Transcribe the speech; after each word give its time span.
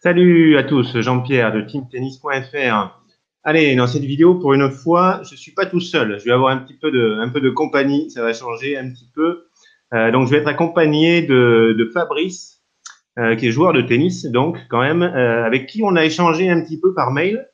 Salut 0.00 0.56
à 0.56 0.62
tous, 0.62 1.00
Jean-Pierre 1.00 1.52
de 1.52 1.60
teamtennis.fr. 1.60 3.00
Allez, 3.42 3.74
dans 3.74 3.88
cette 3.88 4.04
vidéo, 4.04 4.36
pour 4.36 4.54
une 4.54 4.70
fois, 4.70 5.20
je 5.28 5.34
suis 5.34 5.50
pas 5.50 5.66
tout 5.66 5.80
seul. 5.80 6.20
Je 6.20 6.24
vais 6.24 6.30
avoir 6.30 6.52
un 6.52 6.58
petit 6.58 6.74
peu 6.74 6.92
de, 6.92 7.18
un 7.20 7.28
peu 7.28 7.40
de 7.40 7.50
compagnie, 7.50 8.08
ça 8.08 8.22
va 8.22 8.32
changer 8.32 8.78
un 8.78 8.88
petit 8.90 9.10
peu. 9.12 9.48
Euh, 9.94 10.12
donc, 10.12 10.28
je 10.28 10.30
vais 10.30 10.36
être 10.38 10.46
accompagné 10.46 11.22
de, 11.22 11.74
de 11.76 11.84
Fabrice, 11.86 12.62
euh, 13.18 13.34
qui 13.34 13.48
est 13.48 13.50
joueur 13.50 13.72
de 13.72 13.80
tennis, 13.82 14.24
donc 14.26 14.58
quand 14.70 14.82
même, 14.82 15.02
euh, 15.02 15.44
avec 15.44 15.66
qui 15.66 15.82
on 15.82 15.96
a 15.96 16.04
échangé 16.04 16.48
un 16.48 16.62
petit 16.62 16.78
peu 16.78 16.94
par 16.94 17.10
mail. 17.10 17.48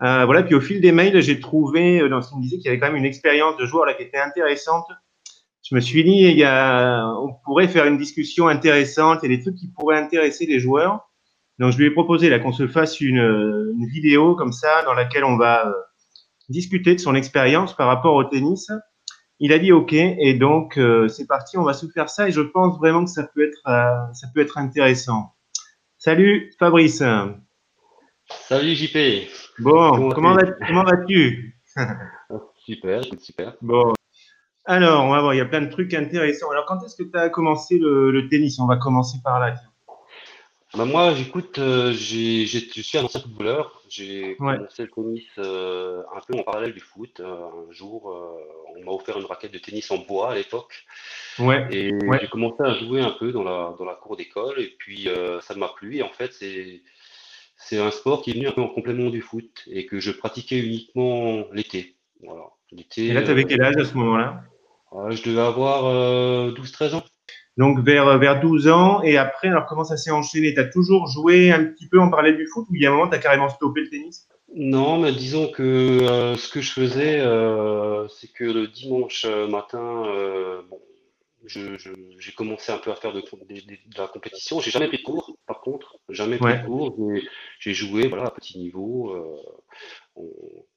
Voilà, 0.00 0.42
puis 0.42 0.54
au 0.54 0.62
fil 0.62 0.80
des 0.80 0.92
mails, 0.92 1.20
j'ai 1.20 1.38
trouvé 1.38 2.08
dans 2.08 2.22
ce 2.22 2.30
qu'il 2.30 2.38
me 2.38 2.42
disait 2.42 2.56
qu'il 2.56 2.66
y 2.66 2.68
avait 2.68 2.78
quand 2.78 2.88
même 2.88 2.96
une 2.96 3.04
expérience 3.04 3.58
de 3.58 3.66
joueur 3.66 3.84
là 3.84 3.92
qui 3.92 4.04
était 4.04 4.18
intéressante. 4.18 4.86
Je 5.62 5.74
me 5.74 5.80
suis 5.80 6.02
dit, 6.02 6.28
il 6.30 6.36
y 6.36 6.44
a, 6.44 7.06
on 7.20 7.34
pourrait 7.44 7.68
faire 7.68 7.84
une 7.84 7.98
discussion 7.98 8.48
intéressante 8.48 9.22
et 9.22 9.28
des 9.28 9.40
trucs 9.40 9.56
qui 9.56 9.68
pourraient 9.68 9.98
intéresser 9.98 10.46
les 10.46 10.58
joueurs. 10.58 11.10
Donc, 11.58 11.72
je 11.72 11.78
lui 11.78 11.86
ai 11.86 11.90
proposé 11.90 12.30
là 12.30 12.38
qu'on 12.38 12.52
se 12.52 12.66
fasse 12.66 13.00
une, 13.00 13.18
une, 13.18 13.86
vidéo 13.86 14.34
comme 14.34 14.52
ça 14.52 14.82
dans 14.84 14.94
laquelle 14.94 15.24
on 15.24 15.36
va 15.36 15.68
euh, 15.68 15.72
discuter 16.48 16.94
de 16.94 17.00
son 17.00 17.14
expérience 17.14 17.74
par 17.76 17.86
rapport 17.86 18.14
au 18.14 18.24
tennis. 18.24 18.70
Il 19.40 19.52
a 19.52 19.58
dit 19.58 19.72
OK 19.72 19.92
et 19.92 20.34
donc 20.34 20.78
euh, 20.78 21.08
c'est 21.08 21.26
parti, 21.26 21.58
on 21.58 21.62
va 21.62 21.74
se 21.74 21.86
faire 21.86 22.08
ça 22.08 22.28
et 22.28 22.32
je 22.32 22.40
pense 22.40 22.78
vraiment 22.78 23.04
que 23.04 23.10
ça 23.10 23.24
peut 23.34 23.46
être, 23.46 23.60
euh, 23.68 24.12
ça 24.14 24.28
peut 24.34 24.40
être 24.40 24.58
intéressant. 24.58 25.32
Salut 25.98 26.52
Fabrice. 26.58 27.02
Salut 28.48 28.74
JP. 28.74 29.28
Bon, 29.58 30.10
comment, 30.10 30.34
vas, 30.34 30.50
comment 30.66 30.84
vas-tu? 30.84 31.56
Super, 32.64 33.02
super. 33.20 33.56
Bon. 33.60 33.92
Alors, 34.64 35.04
on 35.04 35.10
va 35.10 35.20
voir, 35.20 35.34
il 35.34 35.36
y 35.36 35.40
a 35.42 35.44
plein 35.44 35.60
de 35.60 35.70
trucs 35.70 35.92
intéressants. 35.92 36.50
Alors, 36.50 36.64
quand 36.64 36.82
est-ce 36.82 36.96
que 36.96 37.02
tu 37.02 37.18
as 37.18 37.28
commencé 37.28 37.78
le, 37.78 38.10
le, 38.10 38.26
tennis? 38.28 38.58
On 38.58 38.66
va 38.66 38.78
commencer 38.78 39.18
par 39.22 39.38
là. 39.38 39.52
Tiens. 39.52 39.73
Bah 40.76 40.84
moi, 40.86 41.14
j'écoute, 41.14 41.58
euh, 41.58 41.92
je 41.92 42.46
suis 42.46 42.98
un 42.98 43.04
ancien 43.04 43.20
footballeur. 43.20 43.80
J'ai 43.88 44.36
ouais. 44.40 44.56
commencé 44.56 44.82
le 44.82 44.90
tennis 44.90 45.24
euh, 45.38 46.02
un 46.16 46.20
peu 46.26 46.36
en 46.36 46.42
parallèle 46.42 46.72
du 46.72 46.80
foot. 46.80 47.20
Euh, 47.20 47.46
un 47.68 47.72
jour, 47.72 48.10
euh, 48.10 48.76
on 48.76 48.84
m'a 48.84 48.90
offert 48.90 49.16
une 49.16 49.26
raquette 49.26 49.52
de 49.52 49.58
tennis 49.58 49.88
en 49.92 49.98
bois 49.98 50.32
à 50.32 50.34
l'époque. 50.34 50.84
Ouais. 51.38 51.68
Et 51.70 51.94
ouais. 52.06 52.18
j'ai 52.20 52.26
commencé 52.26 52.56
à 52.64 52.74
jouer 52.74 53.00
un 53.02 53.12
peu 53.12 53.30
dans 53.30 53.44
la, 53.44 53.74
dans 53.78 53.84
la 53.84 53.94
cour 53.94 54.16
d'école. 54.16 54.58
Et 54.60 54.74
puis, 54.76 55.08
euh, 55.08 55.40
ça 55.42 55.54
m'a 55.54 55.68
plu. 55.68 55.98
Et 55.98 56.02
en 56.02 56.08
fait, 56.08 56.32
c'est, 56.32 56.82
c'est 57.56 57.78
un 57.78 57.92
sport 57.92 58.22
qui 58.22 58.32
est 58.32 58.34
venu 58.34 58.48
un 58.48 58.52
peu 58.52 58.62
en 58.62 58.68
complément 58.68 59.10
du 59.10 59.20
foot 59.20 59.62
et 59.70 59.86
que 59.86 60.00
je 60.00 60.10
pratiquais 60.10 60.58
uniquement 60.58 61.44
l'été. 61.52 61.94
Voilà. 62.20 62.50
Et 62.96 63.12
là, 63.12 63.22
tu 63.22 63.30
avais 63.30 63.44
quel 63.44 63.62
âge 63.62 63.76
à 63.76 63.84
ce 63.84 63.94
moment-là? 63.94 64.42
Je 65.10 65.22
devais 65.22 65.40
avoir 65.40 65.84
12-13 66.52 66.94
ans. 66.96 67.04
Donc 67.56 67.80
vers, 67.80 68.18
vers 68.18 68.40
12 68.40 68.68
ans, 68.68 69.02
et 69.02 69.16
après, 69.16 69.48
alors 69.48 69.66
comment 69.66 69.84
ça 69.84 69.96
s'est 69.96 70.10
enchaîné? 70.10 70.54
Tu 70.54 70.60
as 70.60 70.64
toujours 70.64 71.06
joué 71.06 71.52
un 71.52 71.64
petit 71.64 71.88
peu 71.88 72.00
en 72.00 72.10
parallèle 72.10 72.36
du 72.36 72.46
foot 72.46 72.66
ou 72.68 72.74
il 72.74 72.82
y 72.82 72.86
a 72.86 72.90
un 72.90 72.94
moment, 72.94 73.08
tu 73.08 73.14
as 73.14 73.18
carrément 73.20 73.48
stoppé 73.48 73.82
le 73.82 73.90
tennis? 73.90 74.26
Non, 74.56 74.98
mais 74.98 75.12
disons 75.12 75.48
que 75.50 75.62
euh, 75.62 76.36
ce 76.36 76.48
que 76.48 76.60
je 76.60 76.72
faisais, 76.72 77.20
euh, 77.20 78.06
c'est 78.08 78.32
que 78.32 78.44
le 78.44 78.68
dimanche 78.68 79.26
matin, 79.50 80.04
euh, 80.06 80.62
bon, 80.70 80.80
j'ai 81.44 81.76
je, 81.78 82.30
commencé 82.36 82.72
un 82.72 82.78
peu 82.78 82.90
à 82.90 82.94
faire 82.96 83.12
de, 83.12 83.20
de, 83.20 83.54
de 83.54 83.98
la 83.98 84.06
compétition. 84.06 84.60
J'ai 84.60 84.70
jamais 84.70 84.88
pris 84.88 84.98
de 84.98 85.02
cours, 85.02 85.36
par 85.46 85.60
contre, 85.60 85.96
jamais 86.08 86.38
pris 86.38 86.52
Ouais. 86.52 86.58
de 86.60 86.66
cours. 86.66 86.96
J'ai 87.58 87.74
joué 87.74 88.08
voilà, 88.08 88.26
à 88.26 88.30
petit 88.30 88.58
niveau, 88.58 89.14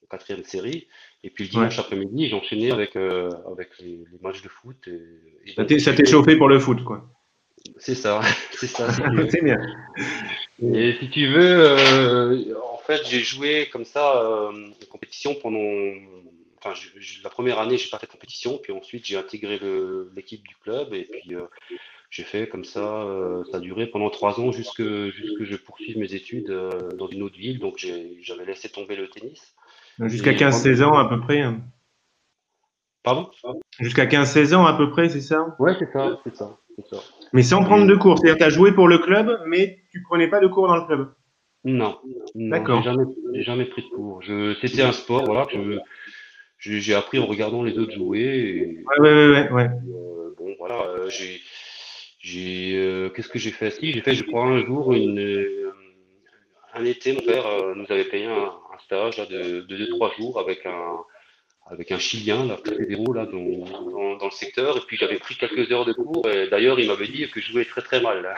quatrième 0.10 0.44
série. 0.44 0.88
Et 1.24 1.30
puis 1.30 1.46
le 1.46 1.50
dimanche 1.50 1.78
après-midi, 1.80 2.30
j'enchaînais 2.30 2.72
avec, 2.72 2.96
euh, 2.96 3.30
avec 3.52 3.70
les, 3.80 3.98
les 4.12 4.20
matchs 4.22 4.42
de 4.42 4.50
foot. 4.50 4.78
Et, 4.88 5.52
et 5.52 5.54
Ça 5.56 5.66
t'est- 5.66 6.06
chauffé 6.06 6.36
pour 6.38 6.48
le 6.50 6.60
foot, 6.60 6.84
quoi. 6.84 7.06
C'est 7.80 7.96
ça, 7.96 8.22
c'est 8.52 8.68
ça. 8.68 8.88
C'est 9.30 9.44
bien. 9.44 9.58
Et 10.74 10.96
si 11.00 11.10
tu 11.10 11.28
veux, 11.28 11.60
euh, 11.60 12.54
en 12.74 12.78
fait, 12.78 13.02
j'ai 13.08 13.20
joué 13.20 13.68
comme 13.72 13.86
ça 13.86 14.22
euh, 14.22 14.52
en 14.70 14.86
compétition 14.90 15.36
pendant. 15.36 15.60
Enfin, 16.60 16.74
je- 16.74 17.00
je- 17.00 17.24
la 17.24 17.30
première 17.30 17.60
année, 17.60 17.78
j'ai 17.78 17.90
pas 17.90 18.00
fait 18.00 18.08
de 18.08 18.12
compétition, 18.12 18.58
puis 18.58 18.72
ensuite 18.74 19.06
j'ai 19.06 19.18
intégré 19.18 19.60
l'équipe 20.16 20.42
du 20.48 20.56
club, 20.64 20.94
et 20.94 21.04
puis 21.04 21.36
euh, 21.36 21.42
j'ai 22.10 22.24
fait 22.24 22.48
comme 22.48 22.64
ça. 22.66 23.04
euh, 23.04 23.44
ça 23.52 23.58
a 23.58 23.60
duré 23.60 23.86
pendant 23.88 24.10
trois 24.10 24.40
ans 24.40 24.52
jusque 24.52 24.82
jusque 25.12 25.44
je 25.44 25.56
poursuive 25.56 25.98
mes 26.00 26.14
études 26.16 26.50
euh, 26.50 26.90
dans 26.94 27.08
une 27.10 27.22
autre 27.22 27.38
ville, 27.38 27.60
donc 27.60 27.78
j'avais 28.22 28.46
laissé 28.46 28.70
tomber 28.70 28.96
le 28.96 29.08
tennis. 29.10 29.54
Jusqu'à 30.06 30.32
Et 30.32 30.36
15-16 30.36 30.84
ans 30.84 30.98
à 30.98 31.10
peu 31.10 31.20
près. 31.20 31.42
hein. 31.42 31.60
Pardon? 33.04 33.30
Jusqu'à 33.80 34.06
15-16 34.06 34.54
ans 34.56 34.66
à 34.66 34.74
peu 34.76 34.90
près, 34.90 35.10
c'est 35.10 35.22
ça? 35.22 35.56
Ouais, 35.60 35.74
c'est 35.80 35.92
ça, 35.92 36.20
c'est 36.26 36.36
ça. 36.36 36.58
Mais 37.34 37.42
sans 37.44 37.64
prendre 37.64 37.88
de 37.88 37.96
cours. 37.96 38.18
C'est-à-dire 38.18 38.36
que 38.36 38.40
tu 38.40 38.46
as 38.46 38.50
joué 38.50 38.72
pour 38.74 38.88
le 38.88 38.98
club, 39.00 39.42
mais 39.48 39.80
tu 39.92 40.04
prenais 40.04 40.28
pas 40.28 40.40
de 40.40 40.48
cours 40.48 40.68
dans 40.68 40.76
le 40.78 40.86
club? 40.86 41.14
Non, 41.64 41.98
D'accord. 42.36 42.82
j'ai 42.82 42.90
jamais, 42.90 43.04
jamais 43.44 43.66
pris 43.66 43.84
de 43.84 43.88
cours. 43.90 44.22
C'était 44.62 44.82
un 44.84 44.92
sport, 44.92 45.26
voilà, 45.26 45.46
que 45.46 45.80
j'ai 46.60 46.94
appris 46.96 47.20
en 47.20 47.26
regardant 47.26 47.64
les 47.64 47.78
autres 47.78 47.94
jouer. 47.94 48.20
Et, 48.22 48.84
Ouais, 48.86 49.00
ouais, 49.00 49.30
ouais, 49.30 49.32
ouais. 49.32 49.52
ouais. 49.52 49.70
euh, 49.90 50.34
bon, 50.38 50.56
voilà, 50.60 50.82
euh, 50.82 51.10
j'ai, 51.10 51.40
j'ai, 52.20 52.74
euh, 52.78 53.10
qu'est-ce 53.10 53.30
que 53.30 53.40
j'ai 53.40 53.52
fait? 53.52 53.72
Si, 53.72 53.92
j'ai 53.92 54.02
fait, 54.02 54.16
je 54.16 54.24
crois, 54.24 54.46
un 54.46 54.66
jour, 54.66 54.94
une, 54.94 55.20
euh, 55.20 55.72
un 56.74 56.86
été, 56.86 57.14
mon 57.14 57.22
père 57.22 57.46
euh, 57.48 57.74
nous 57.76 57.86
avait 57.90 58.06
payé 58.06 58.26
un, 58.26 58.52
un 58.78 58.84
stage 58.84 59.18
là, 59.18 59.26
de, 59.26 59.62
de 59.62 59.78
deux, 59.78 59.90
trois 59.90 60.12
jours 60.18 60.40
avec 60.40 60.66
un, 60.66 60.98
avec 61.70 61.92
un 61.92 62.00
Chilien, 62.00 62.46
là, 62.46 62.58
là, 62.66 63.26
dans, 63.26 63.92
dans, 63.92 64.16
dans 64.18 64.26
le 64.26 64.32
secteur. 64.32 64.78
Et 64.78 64.82
puis, 64.88 64.96
j'avais 64.98 65.18
pris 65.18 65.36
quelques 65.36 65.70
heures 65.72 65.86
de 65.86 65.94
cours. 65.94 66.28
Et 66.30 66.48
d'ailleurs, 66.50 66.80
il 66.80 66.88
m'avait 66.88 67.08
dit 67.08 67.28
que 67.30 67.42
je 67.42 67.52
jouais 67.52 67.66
très, 67.66 67.82
très 67.82 68.00
mal, 68.02 68.22
là. 68.22 68.36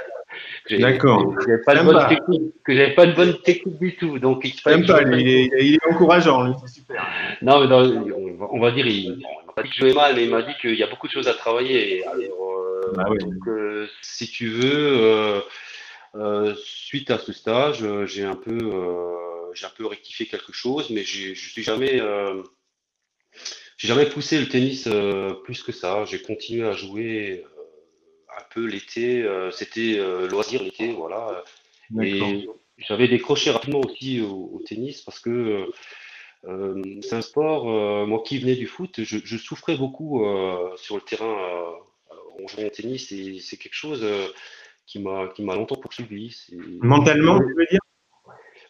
D'accord. 0.80 1.36
que 1.36 1.42
j'avais 1.46 1.62
pas 1.64 1.76
de 1.76 1.84
bonne 1.86 2.08
technique, 2.08 2.54
que 2.64 2.76
j'avais 2.76 2.94
pas 2.96 3.06
de 3.06 3.14
bonne 3.14 3.38
technique 3.42 3.80
du 3.80 3.96
tout. 3.96 4.20
Donc, 4.20 4.42
il 4.46 4.54
fallait 4.54 4.86
pas. 4.86 5.02
Il 5.04 5.28
est, 5.28 5.50
il 5.60 5.76
est 5.76 5.88
encourageant, 5.92 6.44
lui. 6.44 6.54
C'est 6.66 6.80
super. 6.80 7.06
non, 7.42 7.62
mais 7.62 7.68
dans- 7.68 7.84
on, 7.84 8.34
va, 8.36 8.48
on 8.52 8.60
va 8.60 8.72
dire, 8.72 8.88
il, 8.88 9.12
bon, 9.22 9.28
il 9.42 9.46
m'a 9.48 9.54
pas 9.54 9.64
dit 9.64 9.70
que 9.70 9.76
je 9.76 9.80
jouais 9.82 9.94
mal, 9.94 10.16
mais 10.16 10.24
il 10.24 10.30
m'a 10.32 10.42
dit 10.42 10.54
qu'il 10.62 10.76
y 10.76 10.84
a 10.84 10.88
beaucoup 10.88 11.08
de 11.08 11.12
choses 11.12 11.28
à 11.28 11.34
travailler. 11.34 12.06
Alors, 12.06 12.22
euh, 12.22 12.94
Bah 12.96 13.06
oui. 13.10 13.18
donc, 13.20 13.48
euh, 13.48 13.88
si 14.02 14.28
tu 14.30 14.48
veux, 14.48 15.42
euh, 16.16 16.54
suite 16.64 17.12
à 17.12 17.20
ce 17.20 17.32
stage, 17.34 17.84
j'ai 18.06 18.24
un 18.24 18.36
peu, 18.36 18.58
j'ai 19.54 19.66
un 19.66 19.72
peu 19.72 19.86
rectifié 19.86 20.26
quelque 20.28 20.54
chose, 20.54 20.90
mais 20.90 21.04
je 21.04 21.34
suis 21.34 21.64
jamais, 21.64 22.00
euh, 22.02 22.44
j'ai 23.78 23.88
jamais 23.88 24.08
poussé 24.10 24.40
le 24.40 24.48
tennis 24.50 24.88
euh, 24.88 25.34
plus 25.46 25.64
que 25.64 25.72
ça. 25.72 26.06
J'ai 26.06 26.22
continué 26.22 26.66
à 26.68 26.74
jouer 26.74 27.44
euh, 27.46 28.38
un 28.40 28.44
peu 28.54 28.66
l'été. 28.66 29.22
euh, 29.24 29.52
C'était 29.52 29.98
euh, 29.98 30.28
loisir 30.28 30.64
l'été, 30.64 30.92
voilà. 30.92 31.44
Et 32.02 32.48
j'avais 32.78 33.08
décroché 33.08 33.52
rapidement 33.52 33.82
aussi 33.82 34.22
au, 34.22 34.52
au 34.54 34.62
tennis 34.66 35.02
parce 35.02 35.20
que 35.20 35.68
euh, 36.48 37.00
c'est 37.02 37.16
un 37.16 37.22
sport, 37.22 37.70
euh, 37.70 38.06
moi 38.06 38.22
qui 38.26 38.38
venais 38.38 38.56
du 38.56 38.68
foot, 38.68 39.04
je, 39.04 39.18
je 39.24 39.38
souffrais 39.38 39.76
beaucoup 39.76 40.24
euh, 40.24 40.76
sur 40.78 40.96
le 40.96 41.02
terrain 41.02 41.26
euh, 41.26 42.44
en 42.44 42.48
jouant 42.48 42.66
au 42.66 42.70
tennis 42.70 43.12
et 43.12 43.40
c'est 43.40 43.58
quelque 43.58 43.74
chose 43.76 44.02
euh, 44.04 44.28
qui 44.88 45.00
m'a 45.00 45.56
longtemps 45.56 45.76
poursuivi. 45.76 46.36
Mentalement, 46.82 47.40
tu 47.40 47.54
veux 47.54 47.66
dire? 47.66 47.82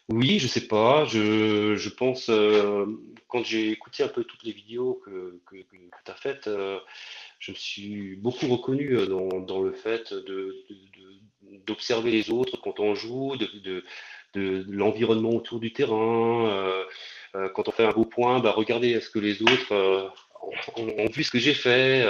Oui, 0.10 0.40
je 0.40 0.48
sais 0.48 0.68
pas, 0.68 1.06
je, 1.06 1.76
je 1.76 1.90
pense, 1.90 2.30
euh, 2.30 2.86
quand 3.28 3.44
j'ai 3.46 3.70
écouté 3.70 4.02
un 4.04 4.08
peu 4.08 4.24
toutes 4.24 4.44
les 4.44 4.52
vidéos 4.52 5.00
que, 5.06 5.40
que, 5.46 5.58
que, 5.58 5.76
tu 6.04 6.12
as 6.12 6.16
faites, 6.16 6.48
euh, 6.48 6.80
je 7.38 7.52
me 7.52 7.56
suis 7.56 8.16
beaucoup 8.16 8.48
reconnu 8.48 8.98
euh, 8.98 9.06
dans, 9.06 9.28
dans 9.40 9.62
le 9.62 9.72
fait 9.72 10.12
de, 10.12 10.66
d'observer 11.68 12.10
les 12.10 12.32
autres 12.32 12.60
quand 12.60 12.80
on 12.80 12.96
joue, 12.96 13.36
de, 13.38 13.48
de, 13.64 13.84
de, 14.34 14.66
l'environnement 14.72 15.30
autour 15.30 15.60
du 15.60 15.74
terrain. 15.74 16.74
quand 17.54 17.68
on 17.68 17.72
fait 17.72 17.86
un 17.86 17.92
beau 17.92 18.06
point, 18.06 18.40
bah, 18.40 18.52
regardez 18.52 18.90
est-ce 18.92 19.12
que 19.12 19.20
les 19.20 19.44
autres 19.44 20.12
ont, 20.76 21.06
vu 21.14 21.24
ce 21.24 21.30
que 21.32 21.40
j'ai 21.40 21.54
fait. 21.54 22.04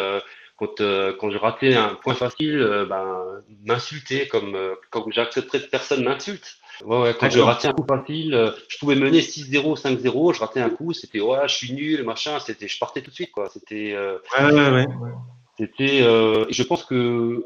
quand, 0.58 0.76
quand 1.20 1.32
je 1.32 1.38
ratais 1.38 1.76
un 1.76 1.96
point 1.96 2.16
facile, 2.16 2.86
ben, 2.90 3.44
m'insulter 3.66 4.28
comme, 4.30 4.58
comme 4.90 5.12
j'accepterais 5.12 5.62
que 5.62 5.70
personne 5.70 6.04
m'insulte. 6.06 6.60
Ouais, 6.86 7.02
ouais, 7.02 7.16
quand 7.20 7.30
je 7.30 7.40
ratais 7.40 7.68
un 7.68 7.74
coup 7.74 7.86
facile, 7.88 8.34
euh, 8.34 8.52
je 8.70 8.78
pouvais 8.78 8.96
mener 8.96 9.22
6-0, 9.22 9.76
5-0, 9.76 10.34
je 10.34 10.40
ratais 10.40 10.62
un 10.62 10.70
coup, 10.70 10.94
c'était 10.94 11.20
ouais, 11.20 11.48
je 11.48 11.54
suis 11.56 11.74
nul, 11.74 12.04
machin, 12.04 12.40
c'était, 12.40 12.68
je 12.68 12.80
partais 12.80 13.02
tout 13.02 13.10
de 13.10 13.16
suite, 13.16 13.32
quoi. 13.32 13.50
C'était, 13.50 13.94
euh, 13.94 14.18
Ouais, 14.40 14.46
ouais, 14.54 14.70
ouais. 14.70 14.86
c'était, 15.58 16.02
euh, 16.02 16.46
je 16.50 16.64
pense 16.64 16.86
que 16.86 17.46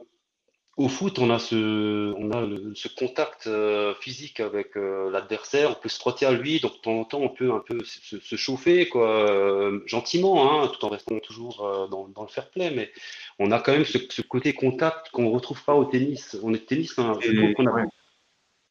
au 0.76 0.88
foot, 0.90 1.20
on 1.20 1.30
a 1.30 1.38
ce, 1.38 2.14
on 2.18 2.32
a 2.32 2.42
le- 2.42 2.74
ce 2.76 2.88
contact 2.88 3.46
euh, 3.46 3.94
physique 4.02 4.40
avec 4.40 4.76
euh, 4.76 5.12
l'adversaire, 5.12 5.70
on 5.72 5.76
peut 5.80 5.90
se 5.90 6.00
frotter 6.00 6.26
à 6.26 6.32
lui, 6.32 6.60
donc 6.60 6.74
de 6.74 6.78
temps 6.80 7.00
en 7.00 7.04
temps, 7.06 7.20
on 7.22 7.30
peut 7.30 7.52
un 7.54 7.60
peu 7.60 7.84
se, 7.84 8.20
se 8.20 8.36
chauffer, 8.36 8.88
quoi, 8.90 9.30
euh, 9.30 9.82
gentiment, 9.86 10.64
hein, 10.64 10.68
tout 10.68 10.84
en 10.86 10.90
restant 10.90 11.20
toujours 11.20 11.64
euh, 11.66 11.88
dans, 11.88 12.08
dans 12.08 12.24
le 12.24 12.28
fair 12.28 12.50
play, 12.50 12.72
mais 12.72 12.92
on 13.40 13.52
a 13.52 13.60
quand 13.60 13.72
même 13.72 13.86
ce, 13.86 14.00
ce 14.10 14.22
côté 14.24 14.54
contact 14.54 15.10
qu'on 15.12 15.30
retrouve 15.30 15.64
pas 15.64 15.76
au 15.76 15.86
tennis. 15.86 16.38
On 16.44 16.54
est 16.54 16.66
tennis, 16.68 16.98
hein, 16.98 17.18
je 17.22 17.32
trouve 17.36 17.54
qu'on 17.54 17.66
a 17.68 17.74
ouais. 17.74 17.84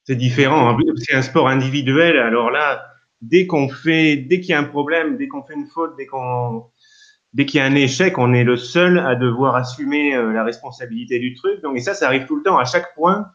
C'est 0.04 0.16
différent. 0.16 0.76
C'est 0.96 1.14
un 1.14 1.22
sport 1.22 1.48
individuel. 1.48 2.18
Alors 2.18 2.50
là, 2.50 2.84
dès 3.20 3.46
qu'on 3.46 3.68
fait, 3.68 4.16
dès 4.16 4.40
qu'il 4.40 4.50
y 4.50 4.54
a 4.54 4.58
un 4.58 4.64
problème, 4.64 5.16
dès 5.16 5.28
qu'on 5.28 5.42
fait 5.42 5.54
une 5.54 5.68
faute, 5.68 5.94
dès 5.96 6.06
qu'on, 6.06 6.66
dès 7.32 7.46
qu'il 7.46 7.58
y 7.58 7.60
a 7.60 7.66
un 7.66 7.74
échec, 7.74 8.18
on 8.18 8.34
est 8.34 8.44
le 8.44 8.56
seul 8.56 8.98
à 8.98 9.14
devoir 9.14 9.54
assumer 9.54 10.14
euh, 10.14 10.32
la 10.32 10.44
responsabilité 10.44 11.18
du 11.18 11.34
truc. 11.34 11.62
Donc, 11.62 11.76
et 11.76 11.80
ça, 11.80 11.94
ça 11.94 12.06
arrive 12.06 12.26
tout 12.26 12.36
le 12.36 12.42
temps. 12.42 12.58
À 12.58 12.64
chaque 12.64 12.94
point, 12.94 13.30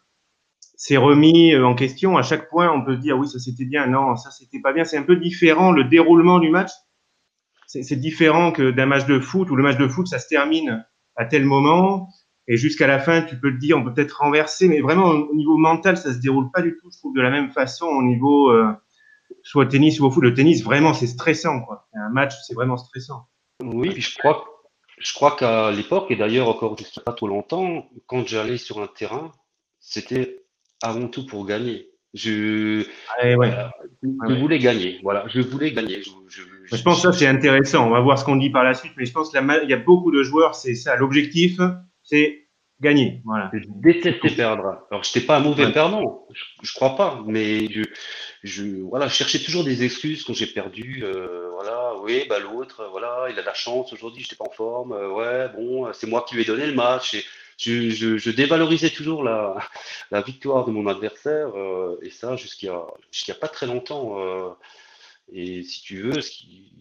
c'est 0.76 0.98
remis 0.98 1.56
en 1.56 1.74
question. 1.74 2.18
À 2.18 2.22
chaque 2.22 2.50
point, 2.50 2.70
on 2.72 2.84
peut 2.84 2.96
se 2.96 3.02
dire 3.02 3.18
oui, 3.18 3.28
ça 3.28 3.40
c'était 3.40 3.66
bien, 3.66 3.88
non, 3.88 4.16
ça 4.16 4.30
c'était 4.32 4.62
pas 4.62 4.74
bien. 4.74 4.84
C'est 4.84 4.98
un 4.98 5.04
peu 5.04 5.16
différent. 5.16 5.72
Le 5.72 5.86
déroulement 5.86 6.40
du 6.40 6.50
match, 6.50 6.72
c'est 7.66 8.00
différent 8.00 8.52
que 8.52 8.72
d'un 8.72 8.86
match 8.86 9.06
de 9.06 9.20
foot 9.20 9.50
où 9.50 9.56
le 9.56 9.64
match 9.64 9.78
de 9.78 9.88
foot, 9.88 10.08
ça 10.08 10.20
se 10.20 10.28
termine 10.28 10.86
à 11.16 11.26
tel 11.26 11.44
moment 11.44 12.10
et 12.48 12.58
jusqu'à 12.58 12.88
la 12.88 13.00
fin, 13.00 13.22
tu 13.22 13.38
peux 13.38 13.52
te 13.52 13.58
dire, 13.58 13.78
on 13.78 13.84
peut 13.84 13.94
peut-être 13.94 14.20
renverser, 14.20 14.68
mais 14.68 14.82
vraiment 14.82 15.10
au 15.10 15.36
niveau 15.36 15.58
mental, 15.58 15.98
ça 15.98 16.14
se 16.14 16.20
déroule 16.20 16.50
pas 16.52 16.62
du 16.62 16.78
tout, 16.78 16.90
je 16.92 16.98
trouve, 16.98 17.14
de 17.16 17.22
la 17.22 17.30
même 17.30 17.52
façon 17.52 17.88
au 17.88 18.04
niveau 18.04 18.52
euh, 18.52 18.72
soit 19.44 19.66
au 19.66 19.68
tennis 19.68 20.00
ou 20.00 20.06
au 20.06 20.12
foot. 20.12 20.24
Le 20.24 20.34
tennis, 20.34 20.64
vraiment, 20.64 20.94
c'est 20.94 21.08
stressant, 21.08 21.62
quoi. 21.62 21.88
Un 21.94 22.10
match, 22.10 22.34
c'est 22.48 22.54
vraiment 22.54 22.78
stressant. 22.78 23.28
Oui, 23.64 24.00
je 24.00 24.18
crois, 24.18 24.46
je 24.98 25.14
crois 25.14 25.36
qu'à 25.36 25.72
l'époque, 25.72 26.10
et 26.10 26.16
d'ailleurs 26.16 26.48
encore 26.48 26.78
jusqu'à 26.78 27.02
pas 27.02 27.14
trop 27.14 27.28
longtemps, 27.28 27.90
quand 28.06 28.26
j'allais 28.28 28.58
sur 28.58 28.82
un 28.82 28.88
terrain, 28.88 29.32
c'était 29.80 30.46
avant 30.82 31.08
tout 31.08 31.26
pour 31.26 31.46
gagner. 31.46 31.90
Je, 32.14 32.86
je 33.22 34.34
voulais 34.40 34.60
gagner. 34.60 35.00
Voilà, 35.04 35.26
je 35.28 35.42
voulais 35.42 35.72
gagner. 35.72 36.02
Je, 36.02 36.42
je 36.64 36.82
pense 36.82 37.02
que 37.02 37.12
ça, 37.12 37.18
c'est 37.18 37.28
intéressant. 37.28 37.86
On 37.86 37.90
va 37.90 38.00
voir 38.00 38.18
ce 38.18 38.26
qu'on 38.26 38.38
dit 38.38 38.50
par 38.50 38.64
la 38.64 38.74
suite, 38.74 38.94
mais 38.98 39.06
je 39.06 39.12
pense 39.12 39.30
qu'il 39.30 39.40
y 39.40 39.74
a 39.74 39.78
beaucoup 39.78 40.12
de 40.12 40.24
joueurs, 40.24 40.56
c'est 40.56 40.76
ça. 40.76 40.96
L'objectif, 40.96 41.60
c'est 42.08 42.48
gagner. 42.80 43.22
Voilà. 43.26 43.52
Je 43.54 43.68
détestais 43.68 44.30
perdre. 44.30 44.86
Alors, 44.92 45.04
je 45.04 45.10
n'étais 45.10 45.22
pas 45.22 45.38
un 45.38 45.40
mauvais 45.40 45.72
perdant, 45.72 46.28
je, 46.32 46.44
ne 46.62 46.76
crois 46.76 46.96
pas, 46.96 47.24
mais 47.26 47.72
je, 47.72 47.84
je, 48.44 48.82
voilà, 48.82 49.10
cherchais 49.10 49.40
toujours 49.40 49.64
des 49.64 49.84
excuses 49.84 50.24
quand 50.24 50.34
j'ai 50.34 50.48
perdu. 50.48 51.02
Euh, 51.04 51.50
voilà, 51.54 51.96
oui, 52.02 52.26
bah 52.30 52.40
l'autre, 52.40 52.88
voilà, 52.92 53.28
il 53.30 53.38
a 53.38 53.42
de 53.42 53.46
la 53.46 53.54
chance 53.54 53.92
aujourd'hui, 53.94 54.22
je 54.22 54.28
n'étais 54.28 54.36
pas 54.36 54.46
en 54.46 54.54
forme. 54.54 54.94
Euh, 54.94 55.10
ouais, 55.10 55.50
bon, 55.56 55.92
c'est 55.94 56.08
moi 56.08 56.26
qui 56.28 56.36
lui 56.36 56.44
ai 56.44 56.46
donné 56.46 56.66
le 56.66 56.74
match. 56.74 57.14
Et 57.16 57.26
je, 57.58 57.90
je, 57.90 58.18
je 58.18 58.30
dévalorisais 58.30 58.92
toujours 58.92 59.24
la, 59.24 59.58
la, 60.12 60.22
victoire 60.22 60.64
de 60.66 60.72
mon 60.72 60.86
adversaire, 60.88 61.50
euh, 61.58 61.98
et 62.04 62.12
ça 62.12 62.36
jusqu'à 62.36 62.86
jusqu'à 63.12 63.34
pas 63.34 63.48
très 63.48 63.66
longtemps. 63.66 64.56
Et 65.34 65.64
si 65.64 65.82
tu 65.82 66.04
veux, 66.04 66.22
ce 66.22 66.32
qui, 66.32 66.72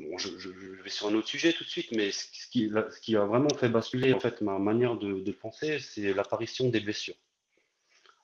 euh, 0.00 0.18
je, 0.18 0.28
je, 0.38 0.82
vais 0.82 0.90
sur 0.90 1.08
un 1.08 1.14
autre 1.14 1.28
sujet 1.28 1.52
tout 1.52 1.64
de 1.64 1.68
suite, 1.68 1.88
mais 1.94 2.10
ce 2.10 2.26
qui, 2.50 2.70
ce 2.90 3.00
qui 3.00 3.16
a 3.16 3.24
vraiment 3.24 3.48
fait 3.56 3.68
basculer 3.68 4.12
en 4.12 4.20
fait 4.20 4.40
ma 4.40 4.58
manière 4.58 4.96
de, 4.96 5.20
de 5.20 5.32
penser, 5.32 5.78
c'est 5.80 6.12
l'apparition 6.14 6.68
des 6.68 6.80
blessures. 6.80 7.14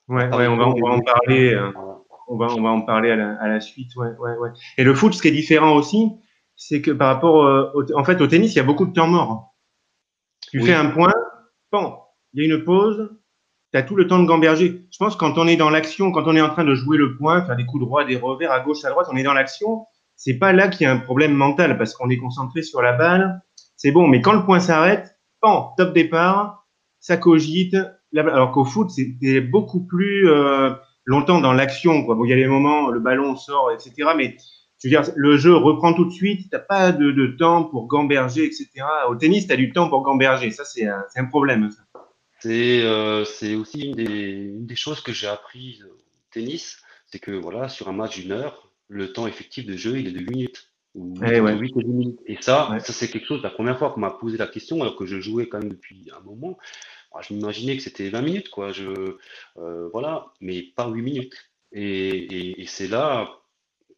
Ouais, 0.09 0.29
ouais 0.35 0.47
on, 0.47 0.57
va, 0.57 0.69
on 0.69 0.81
va 0.81 0.91
en 0.91 1.01
parler. 1.01 1.55
Euh, 1.55 1.73
on, 2.29 2.37
va, 2.37 2.47
on 2.47 2.63
va 2.63 2.71
en 2.71 2.83
parler 2.83 3.11
à 3.11 3.17
la, 3.17 3.35
à 3.41 3.49
la 3.49 3.61
suite. 3.61 3.95
Ouais, 3.97 4.11
ouais, 4.19 4.37
ouais. 4.37 4.51
Et 4.79 4.85
le 4.85 4.95
foot, 4.95 5.15
ce 5.15 5.23
qui 5.23 5.29
est 5.29 5.33
différent 5.33 5.75
aussi, 5.75 6.13
c'est 6.55 6.81
que 6.81 6.91
par 6.91 7.15
rapport 7.15 7.75
au, 7.75 7.93
en 7.95 8.05
fait, 8.05 8.21
au 8.21 8.27
tennis, 8.27 8.55
il 8.55 8.57
y 8.57 8.61
a 8.61 8.65
beaucoup 8.65 8.87
de 8.87 8.93
temps 8.93 9.09
mort. 9.09 9.55
Tu 10.51 10.61
fais 10.63 10.75
un 10.75 10.91
point, 10.91 11.13
bon, 11.73 11.99
il 12.33 12.41
y 12.41 12.51
a 12.51 12.55
une 12.55 12.65
pause, 12.65 13.19
tu 13.73 13.79
as 13.79 13.83
tout 13.83 13.97
le 13.97 14.07
temps 14.07 14.21
de 14.21 14.27
gamberger. 14.27 14.87
Je 14.91 14.99
pense 14.99 15.15
que 15.15 15.21
quand 15.21 15.39
on 15.39 15.49
est 15.49 15.57
dans 15.57 15.71
l'action, 15.71 16.13
quand 16.13 16.25
on 16.27 16.37
est 16.37 16.41
en 16.41 16.51
train 16.51 16.65
de 16.65 16.75
jouer 16.75 16.97
le 16.97 17.17
point, 17.17 17.45
faire 17.45 17.57
des 17.57 17.67
coups 17.67 17.83
droits, 17.83 18.05
des 18.05 18.17
revers 18.17 18.53
à 18.53 18.61
gauche, 18.61 18.85
à 18.85 18.91
droite, 18.91 19.09
on 19.11 19.17
est 19.17 19.25
dans 19.25 19.35
l'action 19.35 19.87
c'est 20.17 20.39
pas 20.39 20.53
là 20.53 20.69
qu'il 20.69 20.85
y 20.85 20.87
a 20.87 20.93
un 20.93 20.99
problème 20.99 21.35
mental 21.35 21.77
parce 21.77 21.95
qu'on 21.95 22.09
est 22.09 22.17
concentré 22.17 22.63
sur 22.63 22.83
la 22.83 22.93
balle. 22.93 23.43
C'est 23.77 23.93
bon, 23.93 24.09
mais 24.09 24.23
quand 24.23 24.33
le 24.33 24.45
point 24.45 24.61
s'arrête, 24.61 25.19
pan, 25.41 25.75
top 25.77 25.93
départ, 25.93 26.67
ça 27.01 27.19
cogite. 27.19 27.77
Alors 28.17 28.51
qu'au 28.53 28.65
foot, 28.65 28.91
c'était 28.91 29.43
beaucoup 29.43 29.85
plus 29.85 30.29
euh, 30.31 30.71
longtemps 31.05 31.41
dans 31.41 31.53
l'action. 31.53 32.01
Bon, 32.01 32.25
il 32.25 32.31
y 32.31 32.33
a 32.33 32.37
les 32.37 32.47
moments, 32.47 32.89
le 32.89 32.99
ballon 32.99 33.37
sort, 33.37 33.71
etc. 33.71 34.11
Mais 34.17 34.37
je 34.83 34.89
veux 34.89 34.91
dire, 34.91 35.13
le 35.15 35.37
jeu 35.37 35.55
reprend 35.55 35.93
tout 35.93 36.07
de 36.07 36.11
suite. 36.11 36.49
T'as 36.51 36.61
pas 36.61 36.93
de, 36.93 37.27
temps 37.39 37.65
pour 37.65 37.87
gamberger, 37.87 38.45
etc. 38.45 38.69
Au 39.09 39.17
tennis, 39.17 39.47
tu 39.47 39.53
as 39.53 39.57
du 39.57 39.73
temps 39.73 39.91
pour 39.91 40.03
gamberger. 40.03 40.51
Ça, 40.51 40.65
c'est 40.65 40.87
un, 40.87 41.25
problème. 41.27 41.69
C'est 42.41 42.83
euh, 42.83 43.25
aussi 43.59 43.89
une 43.89 43.97
des, 43.97 44.05
une 44.05 44.67
des, 44.67 44.77
choses 44.77 45.03
que 45.03 45.13
j'ai 45.13 45.27
appris 45.27 45.81
au 45.85 45.99
tennis. 46.33 46.79
C'est 47.07 47.19
que 47.19 47.33
voilà, 47.33 47.69
sur 47.69 47.89
un 47.89 47.93
match 47.93 48.19
d'une 48.19 48.33
heure, 48.33 48.66
le 48.89 49.13
temps 49.13 49.27
effectif 49.27 49.67
de 49.67 49.77
jeu, 49.77 49.99
il 49.99 50.09
est 50.09 50.13
de 50.13 50.21
8 50.21 50.31
minutes. 50.31 50.73
Ou 50.95 51.15
eh 51.23 51.41
minutes. 51.43 52.21
Et 52.27 52.39
ça, 52.41 52.79
ça 52.81 52.93
c'est 52.93 53.09
quelque 53.09 53.27
chose, 53.27 53.43
la 53.43 53.51
première 53.51 53.79
fois 53.79 53.91
qu'on 53.91 54.01
m'a 54.01 54.11
posé 54.11 54.39
la 54.39 54.47
question, 54.47 54.81
alors 54.81 54.97
que 54.97 55.05
je 55.05 55.21
jouais 55.21 55.47
quand 55.47 55.59
même 55.59 55.69
depuis 55.69 56.09
un 56.17 56.21
moment, 56.21 56.57
bah, 57.13 57.21
je 57.27 57.35
m'imaginais 57.35 57.77
que 57.77 57.83
c'était 57.83 58.09
20 58.09 58.23
minutes, 58.23 58.49
quoi. 58.49 58.73
Je, 58.73 59.17
euh, 59.59 59.89
voilà, 59.93 60.33
mais 60.41 60.63
pas 60.75 60.89
8 60.89 61.03
minutes. 61.03 61.51
Et, 61.73 62.63
et, 62.63 62.67
c'est 62.67 62.89
là 62.89 63.29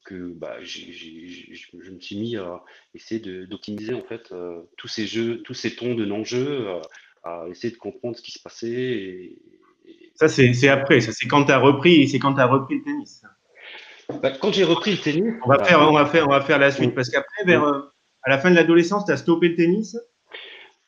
que 0.04 0.32
bah, 0.32 0.56
je 0.62 1.90
me 1.92 2.00
suis 2.00 2.16
mis 2.16 2.36
à 2.36 2.64
essayer 2.94 3.20
d'optimiser 3.46 3.94
en 3.94 4.02
fait 4.02 4.32
euh, 4.32 4.62
tous 4.76 4.88
ces 4.88 5.06
jeux, 5.06 5.42
tous 5.42 5.54
ces 5.54 5.76
tons 5.76 5.94
de 5.94 6.04
non-jeu, 6.04 6.66
euh, 6.66 6.80
à, 7.22 7.46
essayer 7.48 7.72
de 7.72 7.78
comprendre 7.78 8.16
ce 8.16 8.22
qui 8.22 8.32
se 8.32 8.40
passait. 8.40 8.72
Et, 8.72 9.42
ça, 10.14 10.28
c'est 10.28 10.68
après, 10.68 11.00
ça 11.00 11.12
c'est 11.12 11.28
quand 11.28 11.44
tu 11.44 11.52
as 11.52 11.58
repris, 11.58 12.08
c'est 12.08 12.18
quand 12.18 12.34
tu 12.34 12.40
as 12.40 12.46
repris 12.46 12.78
le 12.78 12.84
tennis. 12.84 13.22
Bah, 14.22 14.30
quand 14.30 14.52
j'ai 14.52 14.64
repris 14.64 14.92
le 14.92 14.98
tennis. 14.98 15.34
On 15.44 15.48
va, 15.48 15.62
faire, 15.64 15.80
on, 15.82 15.92
va 15.92 16.06
faire, 16.06 16.26
on 16.26 16.30
va 16.30 16.40
faire 16.40 16.58
la 16.58 16.70
suite. 16.70 16.94
Parce 16.94 17.10
qu'après, 17.10 17.44
vers, 17.44 17.62
euh, 17.62 17.92
à 18.22 18.30
la 18.30 18.38
fin 18.38 18.50
de 18.50 18.56
l'adolescence, 18.56 19.04
tu 19.04 19.12
as 19.12 19.16
stoppé 19.16 19.48
le 19.48 19.56
tennis? 19.56 19.96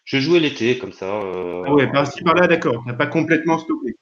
Je 0.05 0.19
jouais 0.19 0.40
l'été, 0.40 0.78
comme 0.78 0.93
ça. 0.93 1.20
Euh, 1.20 1.62
ah 1.67 1.75
ouais, 1.75 1.90
par-ci, 1.93 2.22
par-là, 2.22 2.46
d'accord. 2.46 2.82
Tu 2.82 2.88
n'as 2.88 2.94
pas 2.94 3.06
complètement 3.06 3.58
stoppé. 3.58 3.96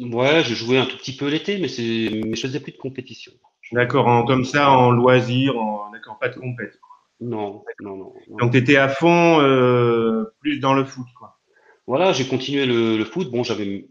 Ouais, 0.00 0.42
je 0.42 0.54
jouais 0.54 0.78
un 0.78 0.86
tout 0.86 0.96
petit 0.96 1.14
peu 1.14 1.28
l'été, 1.28 1.58
mais, 1.58 1.68
mais 1.68 2.36
je 2.36 2.40
faisais 2.40 2.60
plus 2.60 2.72
de 2.72 2.78
compétition. 2.78 3.32
D'accord, 3.72 4.24
comme 4.26 4.44
ça, 4.44 4.70
en 4.70 4.92
loisir, 4.92 5.58
en... 5.58 5.90
d'accord, 5.90 6.18
pas 6.18 6.28
de 6.28 6.38
compétition. 6.38 6.80
Non, 7.20 7.64
non, 7.80 7.96
non, 7.96 8.12
Donc, 8.38 8.52
tu 8.52 8.58
étais 8.58 8.76
à 8.76 8.88
fond 8.88 9.40
euh, 9.40 10.24
plus 10.40 10.58
dans 10.58 10.74
le 10.74 10.84
foot, 10.84 11.06
quoi. 11.18 11.38
Voilà, 11.86 12.12
j'ai 12.12 12.26
continué 12.26 12.64
le, 12.64 12.96
le, 12.96 13.04
foot. 13.04 13.30
Bon, 13.30 13.42
j'avais 13.42 13.86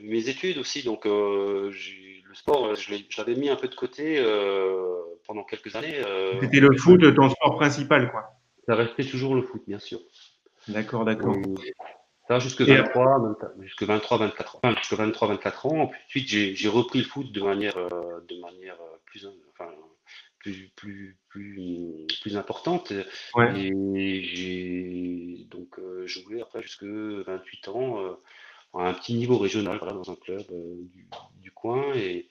mes 0.00 0.28
études 0.28 0.58
aussi, 0.58 0.84
donc 0.84 1.06
j'ai 1.06 2.03
sport, 2.34 2.66
euh, 2.66 2.74
je 2.74 2.92
l'avais 3.18 3.34
mis 3.34 3.48
un 3.48 3.56
peu 3.56 3.68
de 3.68 3.74
côté 3.74 4.16
euh, 4.18 4.96
pendant 5.26 5.44
quelques 5.44 5.74
années. 5.76 6.00
Euh, 6.04 6.40
C'était 6.40 6.60
le 6.60 6.76
foot, 6.76 7.14
ton 7.14 7.30
sport 7.30 7.56
principal, 7.56 8.10
quoi. 8.10 8.30
Ça 8.66 8.74
restait 8.74 9.04
toujours 9.04 9.34
le 9.34 9.42
foot, 9.42 9.62
bien 9.66 9.78
sûr. 9.78 10.00
D'accord, 10.68 11.04
d'accord. 11.04 11.36
Ça, 12.28 12.38
jusque 12.38 12.62
23, 12.62 13.36
jusque 13.60 13.82
23, 13.82 14.18
24 14.18 14.56
ans. 14.56 14.60
Enfin, 14.62 14.76
jusque 14.78 14.94
23, 14.94 15.28
24 15.28 15.66
ans. 15.66 15.92
Ensuite, 16.06 16.28
j'ai 16.28 16.68
repris 16.68 17.00
le 17.00 17.04
foot 17.04 17.30
de 17.30 17.42
manière, 17.42 17.76
de 17.76 18.40
manière 18.40 18.78
plus, 19.04 19.28
enfin, 19.52 19.70
plus, 20.38 20.70
plus, 20.74 21.18
plus, 21.28 22.06
plus 22.22 22.36
importante. 22.38 22.92
Et 23.54 24.22
j'ai 24.22 25.46
donc 25.50 25.78
joué 26.06 26.40
après 26.40 26.62
jusque 26.62 26.84
28 26.84 27.68
ans 27.68 28.16
à 28.76 28.88
un 28.88 28.94
petit 28.94 29.14
niveau 29.14 29.38
régional 29.38 29.78
dans 29.78 30.10
un 30.10 30.16
club 30.16 30.44
euh, 30.50 30.74
du, 31.40 31.50
coin. 31.50 31.94
Et, 31.94 32.28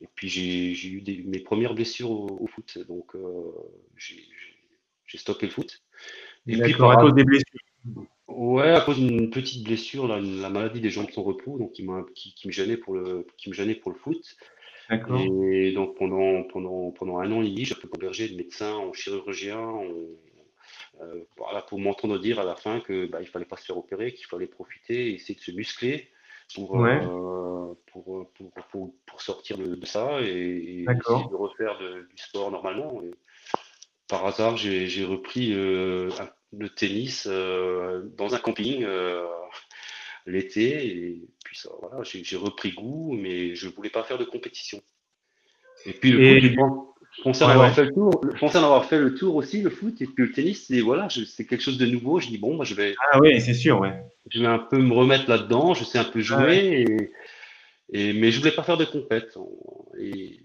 et 0.00 0.08
puis 0.14 0.28
j'ai 0.28 0.88
eu 0.88 1.00
des, 1.00 1.22
mes 1.22 1.40
premières 1.40 1.74
blessures 1.74 2.10
au, 2.10 2.46
foot. 2.46 2.78
Donc 2.88 3.14
euh, 3.14 3.52
j'ai 3.96 5.18
stoppé 5.18 5.46
le 5.46 5.52
foot. 5.52 5.82
Et 6.46 6.56
puis, 6.60 6.74
à 6.74 6.96
cause 6.96 7.14
des 7.14 7.24
blessures 7.24 7.60
Ouais, 8.26 8.70
à 8.70 8.82
cause 8.82 8.98
d'une 8.98 9.30
petite 9.30 9.64
blessure, 9.64 10.06
la, 10.06 10.20
la 10.20 10.50
maladie 10.50 10.80
des 10.80 10.90
jambes 10.90 11.10
sans 11.10 11.22
repos, 11.22 11.58
donc 11.58 11.72
qui, 11.72 11.86
qui, 12.14 12.34
qui, 12.34 12.46
me 12.46 12.52
gênait 12.52 12.76
pour 12.76 12.94
le, 12.94 13.26
qui 13.38 13.48
me 13.48 13.54
gênait 13.54 13.74
pour 13.74 13.90
le 13.90 13.96
foot. 13.96 14.36
Et 14.90 15.72
donc 15.72 15.96
pendant, 15.96 16.44
pendant, 16.44 16.90
pendant 16.92 17.18
un 17.18 17.30
an 17.32 17.42
et 17.42 17.50
demi, 17.50 17.64
j'ai 17.64 17.74
fait 17.74 17.88
converger 17.88 18.28
de 18.28 18.36
médecin 18.36 18.72
en 18.72 18.92
chirurgien, 18.92 19.58
en, 19.58 19.86
euh, 21.00 21.24
voilà, 21.36 21.62
pour 21.62 21.78
m'entendre 21.78 22.18
dire 22.18 22.40
à 22.40 22.44
la 22.44 22.56
fin 22.56 22.80
que 22.80 23.06
bah, 23.06 23.20
il 23.20 23.28
fallait 23.28 23.44
pas 23.44 23.56
se 23.56 23.64
faire 23.64 23.76
opérer, 23.76 24.12
qu'il 24.12 24.26
fallait 24.26 24.46
profiter 24.46 25.10
et 25.10 25.14
essayer 25.14 25.34
de 25.34 25.40
se 25.40 25.52
muscler 25.52 26.10
pour, 26.54 26.84
euh, 26.84 27.74
pour, 27.86 28.32
pour, 28.32 28.52
pour, 28.70 28.94
pour, 29.06 29.20
sortir 29.20 29.58
de, 29.58 29.78
ça 29.84 30.20
et, 30.22 30.82
essayer 30.82 31.28
de 31.30 31.34
refaire 31.34 31.78
du 31.78 32.16
sport 32.16 32.50
normalement. 32.50 33.00
par 34.08 34.26
hasard, 34.26 34.56
j'ai 34.56 35.04
repris 35.04 35.52
euh, 35.52 36.10
le 36.52 36.68
tennis 36.70 37.26
dans 37.26 38.34
un 38.34 38.38
camping 38.38 38.86
l'été 40.26 40.86
et 40.86 41.28
puis 41.44 41.56
ça, 41.56 41.70
voilà, 41.80 42.02
j'ai 42.02 42.36
repris 42.36 42.72
goût, 42.72 43.12
mais 43.12 43.54
je 43.54 43.68
voulais 43.68 43.90
pas 43.90 44.02
faire 44.02 44.18
de 44.18 44.24
compétition. 44.24 44.82
Et 45.86 45.92
puis 45.92 46.10
le 46.10 46.56
coup, 46.56 46.94
je 47.18 47.24
pensais 47.24 47.44
en 47.44 47.48
avoir 47.48 47.74
fait 47.74 47.84
le 47.84 47.92
tour. 47.92 48.20
En 48.40 48.46
avoir 48.48 48.84
fait 48.84 48.98
le 48.98 49.14
tour 49.14 49.34
aussi, 49.34 49.60
le 49.60 49.70
foot, 49.70 50.00
et 50.00 50.06
puis 50.06 50.26
le 50.26 50.30
tennis, 50.30 50.66
c'est 50.68 50.80
voilà, 50.80 51.08
c'est 51.10 51.44
quelque 51.46 51.62
chose 51.62 51.76
de 51.76 51.86
nouveau. 51.86 52.20
Je 52.20 52.28
dis 52.28 52.38
bon, 52.38 52.54
moi 52.54 52.64
je 52.64 52.74
vais. 52.74 52.94
Ah 53.10 53.18
oui, 53.18 53.40
c'est 53.40 53.54
sûr, 53.54 53.80
ouais. 53.80 53.92
Je 54.30 54.40
vais 54.40 54.46
un 54.46 54.60
peu 54.60 54.78
me 54.78 54.94
remettre 54.94 55.28
là-dedans. 55.28 55.74
Je 55.74 55.82
sais 55.82 55.98
un 55.98 56.04
peu 56.04 56.20
jouer, 56.20 56.86
et, 56.86 57.10
et, 57.92 58.12
mais 58.12 58.30
je 58.30 58.38
voulais 58.38 58.52
pas 58.52 58.62
faire 58.62 58.76
de 58.76 58.84
compète. 58.84 59.36
Et, 59.98 60.38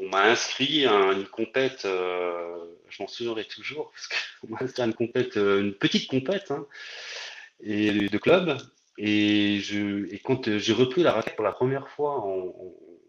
on 0.00 0.08
m'a 0.08 0.30
inscrit 0.30 0.86
à 0.86 0.94
une 1.12 1.26
compète. 1.26 1.82
Euh, 1.86 2.54
je 2.88 3.02
m'en 3.02 3.08
souviendrai 3.08 3.44
toujours 3.44 3.90
parce 3.90 4.08
qu'on 4.38 4.48
m'a 4.50 4.58
inscrit 4.60 4.82
à 4.82 4.86
une 4.86 4.94
compète, 4.94 5.36
euh, 5.36 5.60
une 5.60 5.74
petite 5.74 6.08
compète, 6.08 6.52
hein, 6.52 6.66
et 7.64 7.90
de 7.90 8.18
club. 8.18 8.58
Et 8.96 9.58
je, 9.58 10.06
et 10.14 10.20
quand 10.20 10.56
j'ai 10.56 10.72
repris 10.72 11.02
la 11.02 11.12
raquette 11.12 11.34
pour 11.34 11.44
la 11.44 11.52
première 11.52 11.88
fois 11.88 12.20
en, 12.20 12.54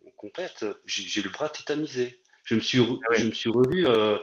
en 0.08 0.12
compète, 0.18 0.66
j'ai 0.88 1.22
le 1.22 1.30
bras 1.30 1.50
tétanisé. 1.50 2.23
Je 2.46 2.56
me 2.56 2.60
suis, 2.60 2.80
Ah 2.80 3.14
je 3.16 3.26
me 3.28 3.32
suis 3.32 3.50
revu 3.50 3.88
euh, 3.88 4.18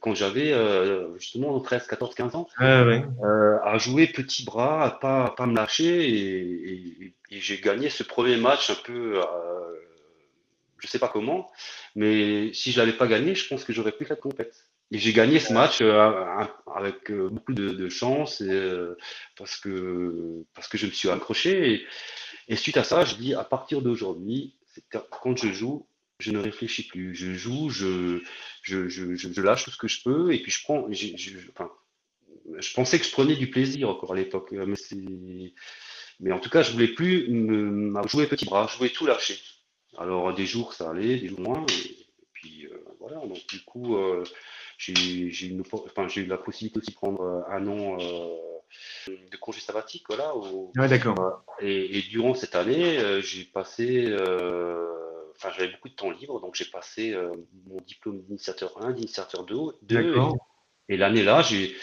quand 0.00 0.14
j'avais 0.14 0.52
euh, 0.52 1.16
justement 1.18 1.58
13, 1.60 1.86
14, 1.88 2.14
15 2.14 2.34
ans 2.36 2.48
Ah 2.58 2.84
ouais. 2.84 3.04
euh, 3.24 3.58
à 3.64 3.76
jouer 3.78 4.06
petit 4.06 4.44
bras, 4.44 4.84
à 4.84 4.90
pas, 4.90 5.26
à 5.26 5.30
pas 5.30 5.46
me 5.46 5.54
lâcher 5.56 6.08
et, 6.08 6.72
et- 6.72 7.14
et 7.30 7.40
j'ai 7.40 7.58
gagné 7.60 7.90
ce 7.90 8.04
premier 8.04 8.36
match 8.36 8.70
un 8.70 8.76
peu, 8.84 9.20
je 10.78 10.86
sais 10.86 10.98
pas 11.00 11.08
comment, 11.08 11.50
mais 11.96 12.52
si 12.52 12.70
je 12.70 12.78
l'avais 12.78 12.92
pas 12.92 13.06
gagné, 13.08 13.34
je 13.34 13.48
pense 13.48 13.64
que 13.64 13.72
j'aurais 13.72 13.92
pu 13.92 14.04
faire 14.04 14.20
compète. 14.20 14.54
Et 14.92 14.98
j'ai 14.98 15.12
gagné 15.12 15.40
ce 15.40 15.52
match 15.52 15.82
avec 16.72 17.10
beaucoup 17.10 17.52
de, 17.52 17.70
de 17.70 17.88
chance 17.88 18.40
et, 18.40 18.70
parce 19.36 19.56
que 19.56 20.44
parce 20.54 20.68
que 20.68 20.78
je 20.78 20.86
me 20.86 20.92
suis 20.92 21.10
accroché 21.10 21.72
et, 21.72 21.86
et 22.48 22.54
suite 22.54 22.76
à 22.76 22.84
ça, 22.84 23.04
je 23.04 23.16
dis 23.16 23.34
à 23.34 23.42
partir 23.42 23.82
d'aujourd'hui, 23.82 24.54
quand 25.10 25.36
je 25.36 25.52
joue, 25.52 25.88
je 26.18 26.30
ne 26.30 26.38
réfléchis 26.38 26.86
plus. 26.86 27.14
Je 27.14 27.34
joue, 27.34 27.68
je, 27.68 28.22
je, 28.62 28.88
je, 28.88 29.14
je, 29.16 29.32
je 29.32 29.40
lâche 29.42 29.64
tout 29.64 29.70
ce 29.70 29.76
que 29.78 29.88
je 29.88 30.02
peux 30.02 30.32
et 30.32 30.40
puis 30.42 30.50
je 30.50 30.62
prends. 30.62 30.86
j'ai- 30.90 31.16
enfin, 31.50 31.70
je 32.58 32.72
pensais 32.74 32.98
que 32.98 33.04
je 33.04 33.10
prenais 33.12 33.36
du 33.36 33.50
plaisir 33.50 33.88
encore 33.90 34.12
à 34.12 34.16
l'époque, 34.16 34.52
euh, 34.52 34.74
mais 36.20 36.32
en 36.32 36.38
tout 36.40 36.50
cas, 36.50 36.62
je 36.62 36.72
voulais 36.72 36.88
plus 36.88 37.28
me, 37.28 38.06
jouer 38.08 38.26
petit 38.26 38.46
bras, 38.46 38.68
je 38.70 38.78
voulais 38.78 38.90
tout 38.90 39.06
lâcher. 39.06 39.38
Alors 39.98 40.34
des 40.34 40.46
jours 40.46 40.74
ça 40.74 40.90
allait, 40.90 41.18
des 41.18 41.28
jours 41.28 41.40
moins, 41.40 41.64
et, 41.66 42.06
puis 42.32 42.66
euh, 42.66 42.78
voilà. 43.00 43.16
Donc 43.26 43.46
du 43.48 43.62
coup, 43.64 43.96
euh, 43.96 44.24
j'ai 44.78 45.56
enfin, 45.72 46.06
eu 46.16 46.26
la 46.26 46.38
possibilité 46.38 46.78
aussi 46.78 46.90
de 46.90 46.96
prendre 46.96 47.22
euh, 47.22 47.42
un 47.50 47.66
an 47.66 47.98
euh, 48.00 48.36
de 49.08 49.36
congé 49.38 49.60
sabbatique, 49.60 50.04
voilà. 50.08 50.34
au- 50.34 50.72
Ouais, 50.76 50.88
d'accord. 50.88 51.44
et, 51.60 51.98
et 51.98 52.02
durant 52.02 52.34
cette 52.34 52.54
année, 52.54 53.20
j'ai 53.22 53.44
passé, 53.44 54.06
enfin 55.36 55.50
j'avais 55.56 55.72
beaucoup 55.72 55.88
de 55.88 55.94
temps 55.94 56.10
libre, 56.10 56.40
donc 56.40 56.54
j'ai 56.54 56.64
passé 56.64 57.12
euh, 57.12 57.30
mon 57.66 57.80
diplôme 57.86 58.20
d'initiateur 58.22 58.72
1, 58.82 58.92
d'initiateur 58.92 59.44
2, 59.44 59.54
2 59.82 60.00
et, 60.00 60.04
D'accord. 60.04 60.36
et 60.88 60.96
l'année 60.96 61.22
là, 61.22 61.42
j'ai 61.42 61.74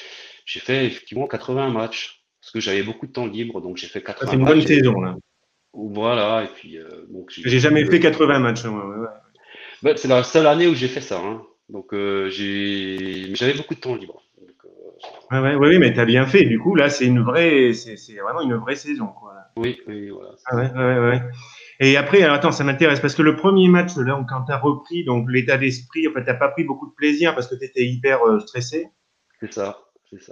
fait 0.60 0.86
effectivement 0.86 1.28
80 1.28 1.70
matchs 1.70 2.24
parce 2.42 2.52
que 2.52 2.60
j'avais 2.60 2.84
beaucoup 2.84 3.08
de 3.08 3.12
temps 3.12 3.26
libre, 3.28 3.62
donc 3.62 3.78
j'ai 3.78 3.88
fait 3.88 4.00
Ça, 4.00 4.14
80 4.14 4.32
c'est 4.32 4.38
une 4.38 4.46
bonne 4.46 4.62
saison, 4.68 5.02
là. 5.02 5.16
Voilà, 5.74 6.44
et 6.44 6.48
puis 6.54 6.78
euh, 6.78 6.88
donc 7.10 7.32
j'ai 7.32 7.60
jamais 7.60 7.86
fait 7.86 8.00
80 8.00 8.40
matchs. 8.40 8.64
ouais, 8.66 8.70
ouais, 8.72 8.98
ouais. 8.98 9.08
Ouais, 9.84 9.98
c'est 9.98 10.08
la 10.08 10.24
seule 10.24 10.48
année 10.48 10.68
où 10.68 10.76
j'ai 10.76 10.88
fait 10.88 11.02
ça. 11.02 11.20
hein. 11.20 11.44
Donc 11.70 11.94
euh, 11.94 12.30
j'avais 12.30 13.54
beaucoup 13.54 13.76
de 13.76 13.80
temps 13.80 13.96
libre. 13.96 14.22
Donc, 14.40 14.50
euh, 14.66 14.70
Ouais, 15.32 15.40
ouais, 15.40 15.56
ouais, 15.56 15.68
ouais, 15.70 15.80
mais 15.80 15.94
t'as 15.94 16.06
bien 16.06 16.26
fait. 16.28 16.46
Du 16.46 16.60
coup, 16.60 16.76
là, 16.76 16.90
c'est 16.90 17.06
une 17.06 17.22
vraie, 17.22 17.74
c'est 17.74 17.98
c'est 17.98 18.14
vraiment 18.16 18.42
une 18.42 18.56
vraie 18.56 18.76
saison, 18.76 19.08
quoi. 19.08 19.34
oui, 19.58 19.80
oui, 19.88 20.10
voilà. 20.10 20.30
Ah 20.46 20.56
ouais, 20.56 20.72
ouais, 20.72 21.00
ouais. 21.10 21.22
Et 21.84 21.98
après, 21.98 22.22
alors 22.22 22.36
attends, 22.36 22.54
ça 22.54 22.64
m'intéresse 22.64 23.02
parce 23.02 23.14
que 23.14 23.22
le 23.22 23.36
premier 23.36 23.68
match, 23.68 23.98
là, 23.98 24.24
quand 24.30 24.44
t'as 24.48 24.58
repris, 24.58 25.04
donc 25.04 25.30
l'état 25.30 25.58
d'esprit, 25.58 26.08
en 26.08 26.14
fait, 26.14 26.24
t'as 26.24 26.34
pas 26.34 26.48
pris 26.48 26.64
beaucoup 26.64 26.88
de 26.88 26.94
plaisir 26.94 27.36
parce 27.36 27.48
que 27.48 27.56
t'étais 27.56 27.86
hyper 27.86 28.24
euh, 28.24 28.40
stressé. 28.40 28.88
C'est 29.42 29.52
ça. 29.52 29.80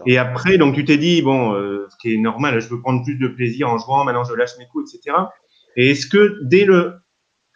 Et 0.06 0.18
après, 0.18 0.58
donc 0.58 0.76
tu 0.76 0.86
t'es 0.86 0.98
dit, 0.98 1.22
bon, 1.22 1.54
euh, 1.54 1.88
ce 1.90 1.98
qui 1.98 2.14
est 2.14 2.18
normal, 2.18 2.62
je 2.62 2.70
veux 2.70 2.80
prendre 2.80 3.04
plus 3.04 3.16
de 3.16 3.28
plaisir 3.28 3.68
en 3.68 3.78
jouant, 3.80 4.06
maintenant 4.06 4.24
je 4.24 4.34
lâche 4.34 4.58
mes 4.60 4.68
coups, 4.68 4.94
etc. 4.94 5.18
Et 5.76 5.92
est-ce 5.92 6.08
que 6.08 6.40
dès 6.44 6.64
le, 6.64 6.94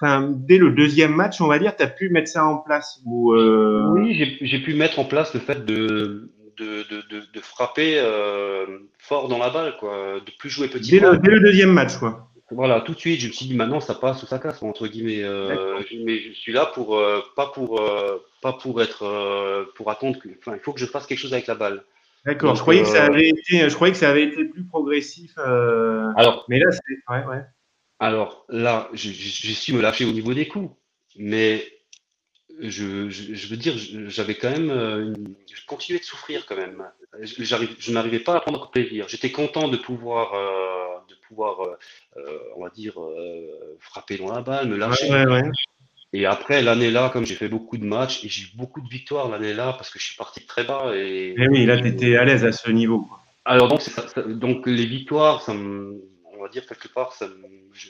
enfin, 0.01 0.29
dès 0.29 0.57
le 0.57 0.71
deuxième 0.71 1.13
match, 1.13 1.39
on 1.39 1.47
va 1.47 1.57
dire, 1.57 1.73
t'as 1.77 1.87
pu 1.87 2.09
mettre 2.09 2.27
ça 2.27 2.45
en 2.45 2.57
place 2.57 2.99
ou 3.05 3.31
euh... 3.33 3.87
Oui, 3.93 4.37
j'ai, 4.41 4.59
pu 4.59 4.73
mettre 4.73 4.99
en 4.99 5.05
place 5.05 5.33
le 5.33 5.39
fait 5.39 5.65
de, 5.65 6.33
de, 6.57 6.83
de, 6.89 7.01
de, 7.09 7.23
de 7.33 7.39
frapper 7.39 7.99
euh, 7.99 8.65
fort 8.97 9.29
dans 9.29 9.37
la 9.37 9.51
balle, 9.51 9.77
quoi, 9.79 10.19
de 10.19 10.31
plus 10.37 10.49
jouer 10.49 10.67
petit 10.67 10.91
dès, 10.91 10.99
le, 10.99 11.17
dès 11.17 11.31
le 11.31 11.39
deuxième 11.39 11.71
match, 11.71 11.95
quoi. 11.97 12.31
Voilà, 12.51 12.81
tout 12.81 12.93
de 12.93 12.99
suite, 12.99 13.19
je 13.19 13.27
me 13.27 13.31
suis 13.33 13.47
dit 13.47 13.55
maintenant 13.55 13.79
ça 13.79 13.95
passe 13.95 14.21
ou 14.21 14.27
ça 14.27 14.37
casse 14.37 14.61
entre 14.61 14.87
guillemets. 14.87 15.23
Euh, 15.23 15.81
mais 16.03 16.19
je 16.21 16.33
suis 16.33 16.53
là 16.53 16.67
pour 16.67 16.97
euh, 16.97 17.21
pas 17.35 17.47
pour 17.47 17.81
euh, 17.81 18.23
pas 18.41 18.53
pour 18.53 18.81
être 18.83 19.65
pour 19.75 19.89
attendre 19.89 20.19
que, 20.19 20.29
enfin, 20.39 20.55
il 20.55 20.59
faut 20.59 20.71
que 20.71 20.79
je 20.79 20.85
fasse 20.85 21.07
quelque 21.07 21.19
chose 21.19 21.33
avec 21.33 21.47
la 21.47 21.55
balle. 21.55 21.83
D'accord. 22.23 22.55
Je 22.55 22.61
croyais 22.61 22.81
que 22.81 22.87
ça 22.87 23.05
avait 23.05 23.29
été, 23.29 23.67
je 23.69 23.73
croyais 23.75 23.93
que 23.93 23.99
ça 23.99 24.09
avait 24.09 24.23
été 24.23 24.45
plus 24.45 24.63
progressif. 24.63 25.37
Alors, 25.37 26.45
Mais 26.47 26.59
là, 26.59 26.71
c'est, 26.71 27.13
ouais, 27.13 27.25
ouais. 27.25 27.41
Alors 27.99 28.45
là, 28.49 28.89
j'ai 28.93 29.13
su 29.13 29.73
me 29.73 29.81
lâcher 29.81 30.05
au 30.05 30.11
niveau 30.11 30.33
des 30.33 30.47
coups, 30.47 30.69
mais 31.17 31.65
je, 32.59 33.09
je, 33.09 33.33
je 33.33 33.47
veux 33.47 33.57
dire, 33.57 33.73
j'avais 34.07 34.35
quand 34.35 34.51
même, 34.51 34.69
une- 34.69 35.35
je 35.51 35.65
continuais 35.65 35.99
de 35.99 36.05
souffrir 36.05 36.45
quand 36.45 36.55
même. 36.55 36.83
Je, 37.21 37.91
n'arrivais 37.91 38.19
pas 38.19 38.35
à 38.35 38.39
prendre 38.41 38.69
plaisir. 38.69 39.07
J'étais 39.07 39.31
content 39.31 39.67
de 39.67 39.77
pouvoir, 39.77 40.33
pouvoir, 41.27 41.62
euh, 41.62 41.75
euh, 42.17 42.39
on 42.55 42.63
va 42.63 42.70
dire, 42.70 43.01
euh, 43.01 43.77
frapper 43.79 44.17
dans 44.17 44.34
la 44.34 44.41
balle, 44.41 44.67
me 44.67 44.77
lâcher. 44.77 45.12
Ouais, 45.12 45.25
ouais, 45.25 45.41
ouais. 45.44 45.51
Et 46.13 46.25
après 46.25 46.62
l'année-là, 46.62 47.10
comme 47.10 47.25
j'ai 47.25 47.36
fait 47.36 47.50
beaucoup 47.50 47.77
de 47.77 47.84
matchs 47.84 48.24
et 48.24 48.29
j'ai 48.29 48.44
eu 48.44 48.55
beaucoup 48.55 48.79
de 48.82 48.88
victoires 48.88 49.27
l'année-là 49.29 49.74
parce 49.74 49.89
que 49.89 50.00
je 50.00 50.05
suis 50.05 50.15
parti 50.15 50.39
de 50.39 50.46
très 50.46 50.63
bas 50.63 50.96
et, 50.96 51.29
Et 51.29 51.36
Eh 51.38 51.48
oui, 51.50 51.65
là, 51.65 51.77
t'étais 51.82 52.15
à 52.15 52.24
l'aise 52.24 52.46
à 52.46 52.51
ce 52.51 52.72
niveau. 52.72 53.08
alors 53.44 53.67
donc, 53.67 53.82
c'est 53.82 53.91
ça- 53.91 54.08
ça- 54.08 54.22
donc 54.22 54.65
les 54.65 54.86
victoires, 54.86 55.41
ça 55.41 55.53
me, 55.53 56.01
on 56.38 56.41
va 56.41 56.48
dire 56.50 56.65
quelque 56.65 56.88
part, 56.88 57.13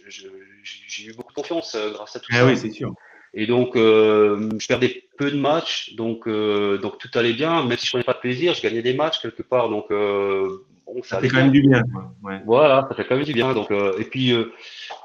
j'ai 0.09 1.03
eu 1.05 1.13
beaucoup 1.13 1.33
de 1.33 1.35
confiance 1.35 1.75
grâce 1.93 2.15
à 2.15 2.19
tout 2.19 2.31
Ah 2.31 2.37
ça. 2.39 2.45
oui, 2.47 2.57
c'est 2.57 2.71
sûr. 2.71 2.93
Et 3.37 3.47
donc, 3.47 3.75
euh, 3.75 4.49
je 4.57 4.65
perdais 4.65 5.03
peu 5.17 5.29
de 5.29 5.37
matchs, 5.37 5.93
donc, 5.95 6.25
euh, 6.27 6.77
donc 6.77 6.97
tout 6.99 7.09
allait 7.15 7.33
bien. 7.33 7.65
Même 7.65 7.77
si 7.77 7.85
je 7.85 7.91
prenais 7.91 8.05
pas 8.05 8.13
de 8.13 8.19
plaisir, 8.19 8.53
je 8.53 8.61
gagnais 8.61 8.81
des 8.81 8.93
matchs 8.93 9.19
quelque 9.19 9.43
part. 9.43 9.69
Donc, 9.69 9.91
euh, 9.91 10.65
bon, 10.85 11.01
ça 11.03 11.19
fait 11.19 11.27
quand 11.27 11.37
même 11.37 11.51
du 11.51 11.61
bien. 11.61 11.83
Ouais. 12.23 12.41
Voilà, 12.45 12.85
ça 12.89 12.95
fait 12.95 13.05
quand 13.05 13.15
même 13.15 13.25
du 13.25 13.33
bien. 13.33 13.53
Donc, 13.53 13.71
euh, 13.71 13.97
et 13.99 14.05
puis, 14.05 14.33
euh, 14.33 14.51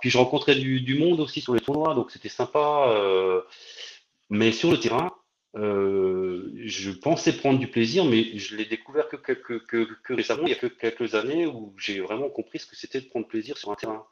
puis 0.01 0.11
je 0.11 0.19
rencontrais 0.19 0.55
du, 0.55 0.81
du 0.81 0.99
monde 0.99 1.21
aussi 1.21 1.41
sur 1.41 1.55
les 1.55 1.61
tournois, 1.61 1.95
donc 1.95 2.11
c'était 2.11 2.29
sympa. 2.29 2.87
euh, 2.89 3.41
mais 4.29 4.53
sur 4.53 4.71
le 4.71 4.79
terrain, 4.79 5.11
euh, 5.57 6.53
je 6.65 6.93
pensais 6.93 7.33
prendre 7.33 7.59
du 7.59 7.67
plaisir, 7.67 8.05
mais 8.05 8.39
je 8.39 8.57
l'ai 8.57 8.65
découvert 8.65 9.09
que, 9.09 9.17
que, 9.17 9.33
que, 9.59 10.13
récemment, 10.13 10.45
il 10.45 10.51
y 10.51 10.53
a 10.53 10.57
que 10.57 10.69
quelques 10.69 11.15
années 11.17 11.47
où 11.47 11.75
j'ai 11.79 12.01
vraiment 12.01 12.29
compris 12.29 12.61
ce 12.61 12.67
que 12.67 12.77
c'était 12.77 13.01
de 13.01 13.09
prendre 13.09 13.27
plaisir 13.27 13.59
sur 13.59 13.73
un 13.73 13.75
terrain. 13.75 14.05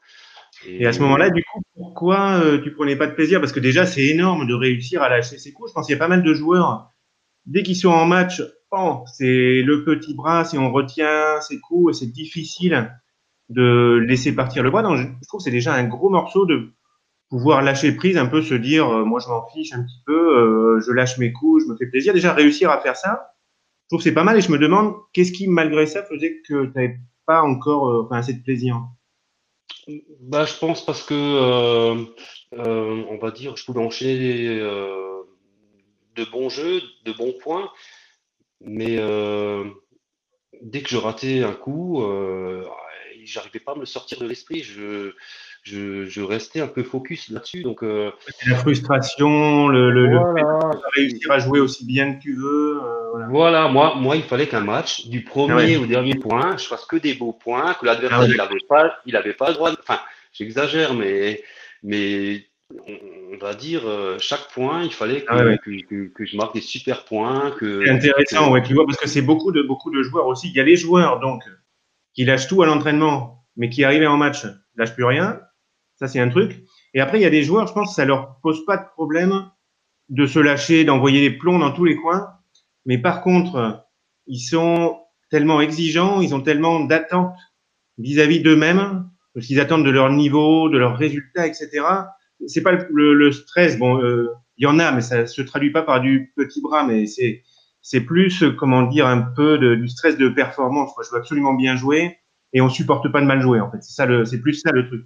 Et 0.67 0.85
à 0.85 0.91
ce 0.91 0.99
moment-là, 0.99 1.29
du 1.29 1.41
coup, 1.45 1.61
pourquoi 1.73 2.41
tu 2.63 2.73
prenais 2.73 2.97
pas 2.97 3.07
de 3.07 3.13
plaisir? 3.13 3.39
Parce 3.39 3.53
que 3.53 3.61
déjà, 3.61 3.85
c'est 3.85 4.03
énorme 4.07 4.45
de 4.45 4.53
réussir 4.53 5.01
à 5.01 5.07
lâcher 5.07 5.37
ses 5.37 5.53
coups. 5.53 5.69
Je 5.69 5.73
pense 5.73 5.85
qu'il 5.85 5.93
y 5.93 5.95
a 5.95 5.99
pas 5.99 6.09
mal 6.09 6.23
de 6.23 6.33
joueurs, 6.33 6.91
dès 7.45 7.63
qu'ils 7.63 7.77
sont 7.77 7.89
en 7.89 8.05
match, 8.05 8.41
oh, 8.71 9.03
c'est 9.05 9.61
le 9.61 9.83
petit 9.83 10.13
bras, 10.13 10.45
si 10.45 10.57
on 10.57 10.71
retient 10.71 11.41
ses 11.41 11.59
coups, 11.59 11.99
c'est 11.99 12.11
difficile 12.11 12.93
de 13.49 14.03
laisser 14.07 14.33
partir 14.33 14.63
le 14.63 14.71
bras. 14.71 14.83
Donc, 14.83 14.97
je 14.97 15.27
trouve 15.27 15.39
que 15.39 15.43
c'est 15.43 15.51
déjà 15.51 15.73
un 15.73 15.87
gros 15.87 16.09
morceau 16.09 16.45
de 16.45 16.71
pouvoir 17.29 17.61
lâcher 17.61 17.91
prise, 17.91 18.17
un 18.17 18.25
peu 18.25 18.41
se 18.41 18.55
dire, 18.55 18.89
euh, 18.89 19.05
moi 19.05 19.19
je 19.19 19.27
m'en 19.27 19.47
fiche 19.49 19.73
un 19.73 19.83
petit 19.83 20.01
peu, 20.05 20.37
euh, 20.37 20.81
je 20.81 20.91
lâche 20.91 21.17
mes 21.17 21.31
coups, 21.31 21.63
je 21.63 21.71
me 21.71 21.77
fais 21.77 21.85
plaisir. 21.85 22.13
Déjà, 22.13 22.33
réussir 22.33 22.71
à 22.71 22.79
faire 22.81 22.95
ça, 22.95 23.33
je 23.83 23.89
trouve 23.89 23.99
que 23.99 24.03
c'est 24.03 24.13
pas 24.13 24.23
mal 24.23 24.37
et 24.37 24.41
je 24.41 24.51
me 24.51 24.57
demande 24.57 24.95
qu'est-ce 25.13 25.31
qui, 25.31 25.47
malgré 25.47 25.85
ça, 25.85 26.03
faisait 26.03 26.41
que 26.47 26.65
tu 26.65 26.71
n'avais 26.75 26.97
pas 27.25 27.41
encore 27.41 27.89
euh, 27.89 28.07
assez 28.11 28.33
de 28.33 28.43
plaisir. 28.43 28.81
Bah, 30.21 30.45
je 30.45 30.57
pense 30.57 30.85
parce 30.85 31.03
que, 31.03 31.13
on 32.51 33.17
va 33.17 33.31
dire, 33.31 33.55
je 33.55 33.65
pouvais 33.65 33.79
enchaîner 33.79 34.59
de 36.15 36.25
bons 36.31 36.49
jeux, 36.49 36.81
de 37.05 37.11
bons 37.13 37.33
points, 37.41 37.69
mais 38.61 38.97
euh, 38.99 39.63
dès 40.61 40.81
que 40.81 40.89
je 40.89 40.97
ratais 40.97 41.43
un 41.43 41.53
coup, 41.53 42.03
euh, 42.03 42.65
j'arrivais 43.23 43.59
pas 43.59 43.73
à 43.73 43.75
me 43.75 43.81
le 43.81 43.85
sortir 43.85 44.19
de 44.19 44.27
l'esprit. 44.27 44.63
Je, 44.63 45.13
je, 45.63 46.05
je 46.05 46.21
restais 46.21 46.61
un 46.61 46.67
peu 46.67 46.83
focus 46.83 47.29
là-dessus. 47.29 47.63
Donc, 47.63 47.83
euh, 47.83 48.11
La 48.47 48.55
frustration, 48.55 49.67
le, 49.67 49.91
le, 49.91 50.07
le 50.07 50.17
fait 50.17 50.41
voilà. 50.43 50.75
de 50.75 50.81
pas 50.81 50.89
réussir 50.95 51.31
à 51.31 51.39
jouer 51.39 51.59
aussi 51.59 51.85
bien 51.85 52.15
que 52.15 52.21
tu 52.21 52.35
veux. 52.35 52.79
euh, 52.81 53.09
voilà. 53.11 53.27
Voilà, 53.27 53.67
moi, 53.67 53.95
moi, 53.95 54.15
il 54.15 54.23
fallait 54.23 54.47
qu'un 54.47 54.61
match, 54.61 55.07
du 55.07 55.23
premier 55.23 55.53
ouais. 55.53 55.77
au 55.77 55.85
dernier 55.85 56.15
point, 56.15 56.57
je 56.57 56.65
fasse 56.65 56.85
que 56.85 56.95
des 56.95 57.13
beaux 57.13 57.33
points, 57.33 57.73
que 57.75 57.85
l'adversaire, 57.85 58.19
Ah 58.21 58.23
ouais, 58.23 58.31
il 58.33 58.39
avait 58.41 58.59
pas, 58.67 58.97
il 59.05 59.15
avait 59.15 59.33
pas 59.33 59.49
le 59.49 59.55
droit, 59.55 59.71
de- 59.71 59.77
enfin, 59.79 59.99
j'exagère, 60.33 60.93
mais, 60.93 61.43
mais, 61.83 62.45
on, 62.71 63.37
va 63.37 63.53
dire, 63.53 63.87
euh, 63.87 64.17
chaque 64.19 64.51
point, 64.53 64.83
il 64.83 64.93
fallait 64.93 65.21
que, 65.21 65.27
Ah 65.29 65.43
ouais. 65.43 65.57
que, 65.57 65.85
que, 65.85 66.07
que 66.13 66.25
je 66.25 66.37
marque 66.37 66.53
des 66.53 66.61
super 66.61 67.05
points, 67.05 67.51
que, 67.51 67.83
C'est 67.85 67.91
intéressant, 67.91 68.51
ouais, 68.51 68.61
tu 68.61 68.73
vois, 68.73 68.85
parce 68.85 68.97
que 68.97 69.07
c'est 69.07 69.21
beaucoup 69.21 69.51
de, 69.51 69.61
beaucoup 69.61 69.91
de 69.91 70.03
joueurs 70.03 70.27
aussi. 70.27 70.49
Il 70.49 70.55
y 70.55 70.59
a 70.59 70.63
les 70.63 70.75
joueurs, 70.75 71.19
donc, 71.19 71.43
qui 72.13 72.25
lâchent 72.25 72.47
tout 72.47 72.61
à 72.61 72.65
l'entraînement, 72.65 73.45
mais 73.55 73.69
qui 73.69 73.83
arrivent 73.83 74.07
en 74.07 74.17
match, 74.17 74.45
lâchent 74.75 74.93
plus 74.93 75.05
rien. 75.05 75.39
Ça, 75.95 76.07
c'est 76.07 76.19
un 76.19 76.29
truc. 76.29 76.63
Et 76.93 77.01
après, 77.01 77.19
il 77.19 77.23
y 77.23 77.25
a 77.25 77.29
des 77.29 77.43
joueurs, 77.43 77.67
je 77.67 77.73
pense 77.73 77.89
que 77.89 77.95
ça 77.95 78.05
leur 78.05 78.39
pose 78.41 78.63
pas 78.65 78.77
de 78.77 78.85
problème 78.95 79.49
de 80.09 80.25
se 80.25 80.39
lâcher, 80.39 80.85
d'envoyer 80.85 81.29
des 81.29 81.37
plombs 81.37 81.59
dans 81.59 81.71
tous 81.71 81.85
les 81.85 81.95
coins. 81.95 82.27
Mais 82.85 82.97
par 82.97 83.21
contre, 83.21 83.85
ils 84.27 84.39
sont 84.39 84.97
tellement 85.29 85.61
exigeants, 85.61 86.21
ils 86.21 86.33
ont 86.33 86.41
tellement 86.41 86.79
d'attentes 86.79 87.37
vis-à-vis 87.97 88.39
d'eux-mêmes, 88.39 89.09
parce 89.33 89.45
qu'ils 89.45 89.59
attendent 89.59 89.85
de 89.85 89.91
leur 89.91 90.09
niveau, 90.09 90.69
de 90.69 90.77
leurs 90.77 90.97
résultats, 90.97 91.45
etc. 91.45 91.81
C'est 92.47 92.61
pas 92.63 92.71
le, 92.73 92.87
le- 92.91 93.13
le 93.13 93.31
stress. 93.31 93.77
Bon, 93.77 94.01
euh, 94.01 94.29
il 94.57 94.63
y 94.63 94.67
en 94.67 94.79
a, 94.79 94.91
mais 94.91 95.01
ça 95.01 95.25
se 95.27 95.41
traduit 95.41 95.71
pas 95.71 95.83
par 95.83 96.01
du 96.01 96.33
petit 96.35 96.61
bras, 96.61 96.85
mais 96.85 97.05
c'est 97.07 97.43
c'est 97.81 98.01
plus, 98.01 98.43
euh, 98.43 98.51
comment 98.51 98.83
dire, 98.83 99.07
un 99.07 99.21
peu 99.21 99.57
de, 99.57 99.75
du 99.75 99.87
stress 99.87 100.17
de 100.17 100.29
performance. 100.29 100.93
quoi. 100.93 101.03
Je 101.05 101.11
veux 101.11 101.17
absolument 101.17 101.53
bien 101.53 101.75
jouer 101.75 102.17
et 102.53 102.61
on 102.61 102.69
supporte 102.69 103.11
pas 103.11 103.21
de 103.21 103.25
mal 103.25 103.41
jouer. 103.41 103.59
En 103.61 103.71
fait, 103.71 103.81
c'est 103.81 103.93
ça 103.93 104.05
le, 104.05 104.25
c'est 104.25 104.41
plus 104.41 104.53
ça 104.53 104.71
le 104.71 104.87
truc. 104.87 105.05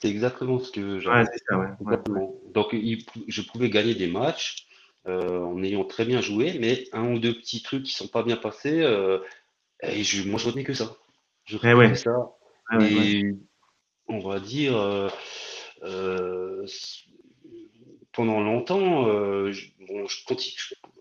c'est 0.00 0.08
exactement 0.10 0.58
ce 0.58 0.70
que 0.72 0.98
j'avais. 1.00 1.20
Ouais, 1.20 1.24
c'est 1.32 1.44
ça. 1.48 1.58
Ouais. 1.58 1.66
Ouais. 1.66 1.72
Exactement. 1.80 2.34
Donc, 2.54 2.68
il 2.72 3.04
je 3.28 3.42
pouvais 3.42 3.70
gagner 3.70 3.94
des 3.94 4.08
matchs, 4.08 4.66
en 5.06 5.62
ayant 5.62 5.84
très 5.84 6.04
bien 6.04 6.20
joué, 6.20 6.58
mais 6.60 6.84
un 6.92 7.12
ou 7.12 7.18
deux 7.18 7.34
petits 7.34 7.62
trucs 7.62 7.84
qui 7.84 7.92
sont 7.94 8.08
pas 8.08 8.22
bien 8.22 8.36
passés, 8.36 8.84
et 9.82 10.04
je, 10.04 10.28
moi 10.28 10.38
je 10.38 10.46
retenais 10.46 10.64
que 10.64 10.74
ça. 10.74 10.96
Je 11.44 11.56
eh 11.62 11.72
retenais 11.72 11.92
que 11.92 11.98
ça. 11.98 12.30
Ah 12.70 12.78
et 12.82 13.22
on 14.08 14.18
va 14.20 14.40
dire, 14.40 14.74
pendant 18.12 18.40
longtemps, 18.40 19.06
je, 19.50 19.66
bon, 19.88 20.06
je, 20.06 20.24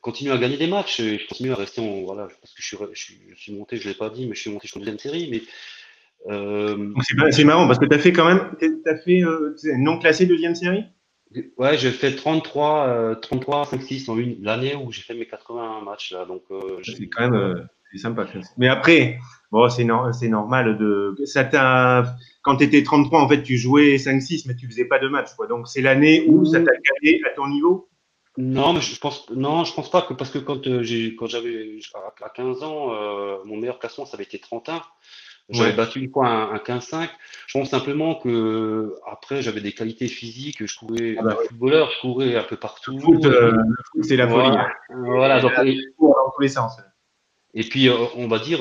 continue, 0.01 0.31
à 0.31 0.37
gagner 0.37 0.57
des 0.57 0.67
matchs, 0.67 0.99
et 0.99 1.19
je 1.19 1.27
continue 1.27 1.51
à 1.51 1.55
rester 1.55 1.81
en. 1.81 2.01
Voilà, 2.01 2.27
parce 2.41 2.53
que 2.53 2.61
je 2.61 2.75
suis, 2.95 3.17
je 3.29 3.35
suis, 3.35 3.53
monté, 3.53 3.77
je 3.77 3.87
ne 3.87 3.93
l'ai 3.93 3.97
pas 3.97 4.09
dit, 4.09 4.27
mais 4.27 4.35
je 4.35 4.41
suis 4.41 4.51
monté 4.51 4.67
sur 4.67 4.77
une 4.77 4.83
deuxième 4.83 4.99
série. 4.99 5.29
Mais, 5.31 5.41
euh, 6.27 6.93
c'est 7.31 7.43
marrant 7.43 7.67
parce 7.67 7.79
que 7.79 7.85
tu 7.85 7.95
as 7.95 7.99
fait 7.99 8.11
quand 8.11 8.25
même. 8.25 8.51
Tu 8.59 8.81
as 8.85 8.97
fait 8.97 9.23
euh, 9.23 9.55
non 9.77 9.99
classé 9.99 10.25
deuxième 10.25 10.55
série? 10.55 10.85
Ouais, 11.57 11.77
j'ai 11.77 11.91
fait 11.91 12.13
33, 12.13 13.15
33, 13.21 13.65
5, 13.65 13.81
6 13.81 14.09
en 14.09 14.17
une 14.17 14.43
l'année 14.43 14.75
où 14.75 14.91
j'ai 14.91 15.01
fait 15.01 15.13
mes 15.13 15.25
81 15.25 15.81
matchs. 15.81 16.11
là. 16.11 16.25
Donc, 16.25 16.43
euh, 16.51 16.79
c'est 16.83 17.07
quand 17.07 17.29
même 17.29 17.67
sympa. 17.95 18.27
Mais 18.57 18.67
après, 18.67 19.19
bon, 19.51 19.69
c'est 19.69 19.83
normal 19.83 20.77
de. 20.77 21.15
Ça 21.25 21.43
quand 22.41 22.57
tu 22.57 22.63
étais 22.63 22.83
33, 22.83 23.21
en 23.21 23.29
fait, 23.29 23.43
tu 23.43 23.57
jouais 23.57 23.97
5-6, 23.97 24.45
mais 24.47 24.55
tu 24.55 24.67
faisais 24.67 24.85
pas 24.85 24.99
de 24.99 25.07
match. 25.07 25.33
Quoi. 25.35 25.47
Donc, 25.47 25.67
c'est 25.67 25.81
l'année 25.81 26.25
où 26.27 26.43
ça 26.45 26.59
t'a 26.59 26.71
calé 26.71 27.21
à 27.29 27.35
ton 27.35 27.47
niveau? 27.47 27.87
Non, 28.37 28.73
mais 28.73 28.81
je 28.81 28.97
pense, 28.99 29.29
non, 29.29 29.65
je 29.65 29.73
pense 29.73 29.91
pas 29.91 30.01
que 30.01 30.13
parce 30.13 30.31
que 30.31 30.39
quand 30.39 30.65
euh, 30.65 30.81
j'ai, 30.83 31.15
quand 31.15 31.27
j'avais 31.27 31.79
à 32.23 32.29
15 32.29 32.63
ans, 32.63 32.93
euh, 32.93 33.37
mon 33.43 33.57
meilleur 33.57 33.77
classement 33.77 34.05
ça 34.05 34.15
avait 34.15 34.23
été 34.23 34.39
31. 34.39 34.81
J'avais 35.49 35.73
battu 35.73 35.99
une 35.99 36.09
fois 36.09 36.29
un, 36.29 36.55
15-5. 36.55 37.09
Je 37.47 37.57
pense 37.57 37.69
simplement 37.69 38.15
que 38.15 38.95
après 39.05 39.41
j'avais 39.41 39.59
des 39.59 39.73
qualités 39.73 40.07
physiques. 40.07 40.65
Je 40.65 40.79
courais, 40.79 41.15
ah 41.19 41.23
bah 41.23 41.37
footballeur, 41.49 41.91
je 41.91 41.99
courais 41.99 42.35
un 42.37 42.43
peu 42.43 42.55
partout. 42.55 43.19
Euh, 43.25 43.51
c'est 44.01 44.15
la 44.15 44.29
folie. 44.29 44.55
Voilà, 44.89 45.41
donc, 45.41 45.51
dans 45.53 46.31
tous 46.33 46.41
les 46.41 46.47
sens. 46.47 46.77
Et 47.53 47.63
puis, 47.63 47.89
euh, 47.89 47.95
on 48.15 48.29
va 48.29 48.39
dire, 48.39 48.59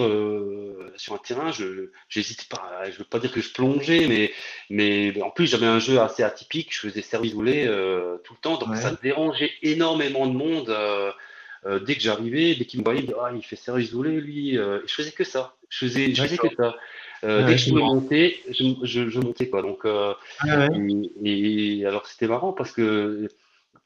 euh, 0.81 0.91
sur 0.97 1.15
un 1.15 1.19
terrain, 1.19 1.53
je 1.53 1.91
n'hésite 2.15 2.49
pas, 2.49 2.83
je 2.91 2.99
veux 2.99 3.05
pas 3.05 3.19
dire 3.19 3.33
que 3.33 3.41
je 3.41 3.53
plongeais, 3.53 4.07
mais, 4.07 4.33
mais 4.71 5.21
en 5.23 5.31
plus, 5.31 5.47
j'avais 5.47 5.67
un 5.67 5.79
jeu 5.79 6.01
assez 6.01 6.23
atypique, 6.23 6.75
je 6.75 6.81
faisais 6.81 7.03
service 7.03 7.35
volé 7.35 7.67
euh, 7.67 8.17
tout 8.25 8.35
le 8.35 8.41
temps, 8.41 8.59
donc 8.59 8.77
ça 8.77 8.93
dérangeait 9.03 9.53
énormément 9.63 10.27
de 10.27 10.33
monde. 10.33 10.77
dès 11.87 11.95
que 11.95 12.01
j'arrivais, 12.01 12.55
dès 12.55 12.65
qu'il 12.65 12.81
me 12.81 12.85
voyait, 12.85 13.07
ah, 13.21 13.31
il 13.35 13.45
fait 13.45 13.57
service 13.57 13.93
volé, 13.93 14.21
lui, 14.21 14.55
je 14.55 14.95
faisais 14.95 15.13
que 15.13 15.25
ça. 15.25 15.55
Je 15.69 15.87
faisais, 15.87 16.15
je 16.15 16.23
faisais 16.23 16.39
que 16.39 16.55
ça. 16.57 16.75
dès 17.23 17.53
que 17.53 17.57
je 17.57 17.69
pouvais 17.71 17.83
monter, 17.83 18.43
je, 18.49 19.09
je, 19.09 19.21
montais 19.21 19.49
quoi. 19.49 19.63
Donc, 19.63 19.83
ah 19.85 20.69
et, 21.25 21.85
alors 21.87 22.07
c'était 22.07 22.27
marrant 22.27 22.53
parce 22.53 22.73
que 22.73 23.29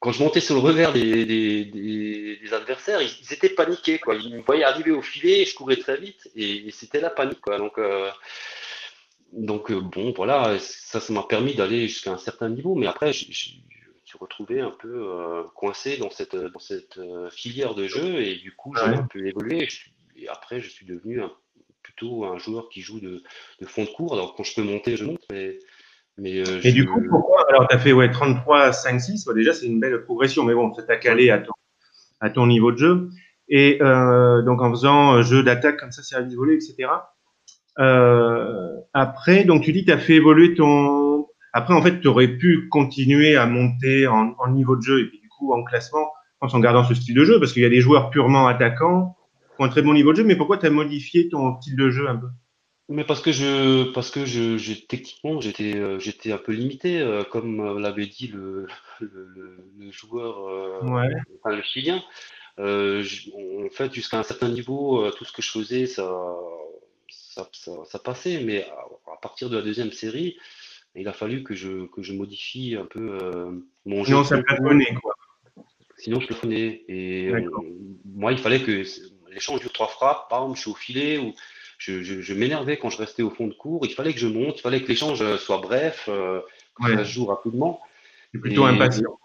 quand 0.05 0.11
je 0.11 0.23
montais 0.23 0.39
sur 0.39 0.53
le 0.53 0.61
revers 0.61 0.93
des, 0.93 1.25
des, 1.65 2.53
adversaires, 2.53 3.01
ils, 3.01 3.33
étaient 3.33 3.49
paniqués. 3.49 3.97
Quoi. 3.97 4.13
Ils 4.13 4.35
me 4.35 4.41
voyaient 4.43 4.63
arriver 4.63 4.91
au 4.91 5.01
filet, 5.01 5.45
je 5.45 5.55
courais 5.55 5.77
très 5.77 5.97
vite 5.97 6.29
et, 6.35 6.69
c'était 6.69 7.01
la 7.01 7.09
panique. 7.09 7.41
Quoi. 7.41 7.57
Donc, 7.57 7.79
euh, 7.79 8.11
donc 9.33 9.71
euh, 9.71 9.81
bon, 9.81 10.13
voilà, 10.15 10.59
ça, 10.59 10.99
ça 10.99 11.11
m'a 11.11 11.23
permis 11.23 11.55
d'aller 11.55 11.87
jusqu'à 11.87 12.11
un 12.11 12.19
certain 12.19 12.49
niveau. 12.49 12.75
Mais 12.75 12.85
après, 12.85 13.13
je, 13.13 13.27
me 13.27 13.33
suis 13.33 13.63
retrouvé 14.19 14.61
un 14.61 14.69
peu 14.69 15.09
euh, 15.09 15.41
coincé 15.55 15.97
dans 15.97 16.11
cette, 16.11 16.35
dans 16.35 16.59
cette 16.59 16.99
filière 17.31 17.73
de 17.73 17.87
jeu 17.87 18.21
et 18.21 18.35
du 18.35 18.55
coup, 18.55 18.75
j'ai 18.75 18.83
un 18.83 19.07
peu 19.07 19.25
évolué. 19.25 19.67
Et 20.17 20.27
après, 20.27 20.59
je 20.61 20.69
suis 20.69 20.85
devenu 20.85 21.19
plutôt 21.81 22.25
un 22.25 22.37
joueur 22.37 22.69
qui 22.69 22.81
joue 22.81 22.99
de, 22.99 23.23
de, 23.59 23.65
fond 23.65 23.85
de 23.85 23.89
cours. 23.89 24.13
Alors, 24.13 24.35
quand 24.35 24.43
je 24.43 24.53
peux 24.53 24.61
monter, 24.61 24.97
je 24.97 25.05
monte. 25.05 25.23
Mais 25.31 25.57
euh, 26.19 26.59
et 26.63 26.71
du 26.71 26.85
coup, 26.85 27.01
pourquoi 27.09 27.45
Alors, 27.49 27.67
tu 27.67 27.75
as 27.75 27.79
fait 27.79 27.91
ouais, 27.91 28.09
33, 28.09 28.71
5, 28.71 28.99
6. 28.99 29.27
déjà, 29.35 29.53
c'est 29.53 29.65
une 29.65 29.79
belle 29.79 30.03
progression, 30.03 30.43
mais 30.43 30.53
bon, 30.53 30.73
ça 30.73 30.83
t'a 30.83 30.95
calé 30.95 31.29
à 31.29 31.39
ton, 31.39 31.51
à 32.21 32.29
ton 32.29 32.47
niveau 32.47 32.71
de 32.71 32.77
jeu. 32.77 33.09
Et 33.49 33.77
euh, 33.81 34.41
donc, 34.41 34.61
en 34.61 34.71
faisant 34.71 35.15
euh, 35.15 35.21
jeu 35.21 35.43
d'attaque 35.43 35.77
comme 35.77 35.91
ça, 35.91 36.01
service 36.03 36.33
volé, 36.35 36.55
etc. 36.55 36.89
Euh, 37.79 38.75
après, 38.93 39.43
donc, 39.43 39.63
tu 39.63 39.73
dis 39.73 39.81
que 39.81 39.87
tu 39.87 39.91
as 39.91 39.97
fait 39.97 40.15
évoluer 40.15 40.55
ton. 40.55 41.27
Après, 41.53 41.73
en 41.73 41.81
fait, 41.81 41.99
tu 41.99 42.07
aurais 42.07 42.27
pu 42.27 42.67
continuer 42.69 43.35
à 43.35 43.45
monter 43.45 44.07
en, 44.07 44.35
en, 44.39 44.49
niveau 44.49 44.75
de 44.75 44.81
jeu 44.81 45.01
et 45.01 45.05
puis, 45.05 45.19
du 45.19 45.29
coup, 45.29 45.53
en 45.53 45.63
classement, 45.63 46.11
je 46.33 46.37
pense, 46.39 46.53
en 46.53 46.59
gardant 46.59 46.83
ce 46.83 46.95
style 46.95 47.15
de 47.15 47.23
jeu, 47.23 47.39
parce 47.39 47.53
qu'il 47.53 47.61
y 47.61 47.65
a 47.65 47.69
des 47.69 47.81
joueurs 47.81 48.09
purement 48.09 48.47
attaquants 48.47 49.15
qui 49.55 49.61
ont 49.61 49.65
un 49.65 49.69
très 49.69 49.81
bon 49.81 49.93
niveau 49.93 50.11
de 50.11 50.17
jeu. 50.17 50.23
Mais 50.23 50.35
pourquoi 50.35 50.57
tu 50.57 50.65
as 50.65 50.69
modifié 50.69 51.29
ton 51.29 51.59
style 51.61 51.75
de 51.75 51.89
jeu 51.89 52.09
un 52.09 52.15
peu? 52.15 52.27
Mais 52.87 53.03
parce 53.03 53.21
que 53.21 53.31
je, 53.31 53.91
parce 53.93 54.11
que 54.11 54.25
je, 54.25 54.73
techniquement, 54.73 55.41
j'étais, 55.41 55.75
euh, 55.75 55.99
j'étais 55.99 56.31
un 56.31 56.37
peu 56.37 56.51
limité, 56.51 57.01
euh, 57.01 57.23
comme 57.23 57.59
euh, 57.59 57.79
l'avait 57.79 58.05
dit 58.05 58.27
le, 58.27 58.67
le, 58.99 59.57
le, 59.79 59.91
joueur, 59.91 60.83
enfin 60.83 61.55
le 61.55 61.63
Chilien. 61.63 62.03
en 62.59 63.69
fait, 63.71 63.93
jusqu'à 63.93 64.19
un 64.19 64.23
certain 64.23 64.49
niveau, 64.49 65.09
tout 65.11 65.25
ce 65.25 65.31
que 65.31 65.41
je 65.41 65.49
faisais, 65.49 65.87
ça, 65.87 66.07
ça, 67.09 67.49
ça, 67.85 67.99
passait. 67.99 68.39
Mais 68.41 68.67
à, 69.11 69.17
partir 69.19 69.49
de 69.49 69.57
la 69.57 69.63
deuxième 69.63 69.91
série, 69.91 70.37
il 70.93 71.07
a 71.07 71.13
fallu 71.13 71.43
que 71.43 71.55
je, 71.55 71.87
que 71.87 72.03
je 72.03 72.13
modifie 72.13 72.75
un 72.79 72.85
peu 72.85 73.17
mon 73.85 74.03
jeu. 74.03 74.13
Sinon, 74.13 74.23
ça 74.23 74.37
plafonnait, 74.43 74.93
quoi. 75.01 75.15
Sinon, 75.97 76.19
je 76.19 76.27
plafonnais. 76.27 76.83
Et 76.87 77.31
moi, 78.05 78.31
il 78.31 78.37
fallait 78.37 78.61
que 78.61 78.83
l'échange 79.31 79.61
dure 79.61 79.73
trois 79.73 79.87
frappes, 79.87 80.29
par 80.29 80.43
exemple, 80.43 80.57
je 80.57 80.61
suis 80.61 80.71
au 80.71 80.75
filet 80.75 81.17
ou 81.17 81.33
je, 81.85 82.33
m'énervais 82.33 82.77
quand 82.77 82.89
je 82.89 82.97
restais 82.97 83.23
au 83.23 83.29
fond 83.29 83.47
de 83.47 83.53
cours. 83.53 83.85
Il 83.85 83.93
fallait 83.93 84.13
que 84.13 84.19
je 84.19 84.27
monte, 84.27 84.59
il 84.59 84.61
fallait 84.61 84.81
que 84.81 84.87
l'échange 84.87 85.37
soit 85.37 85.59
bref, 85.59 86.05
euh, 86.09 86.41
que 86.75 86.95
ça 86.95 87.05
se 87.05 87.11
joue 87.11 87.25
rapidement. 87.25 87.81
C'est 88.31 88.39
plutôt 88.39 88.65
impatient. 88.65 89.17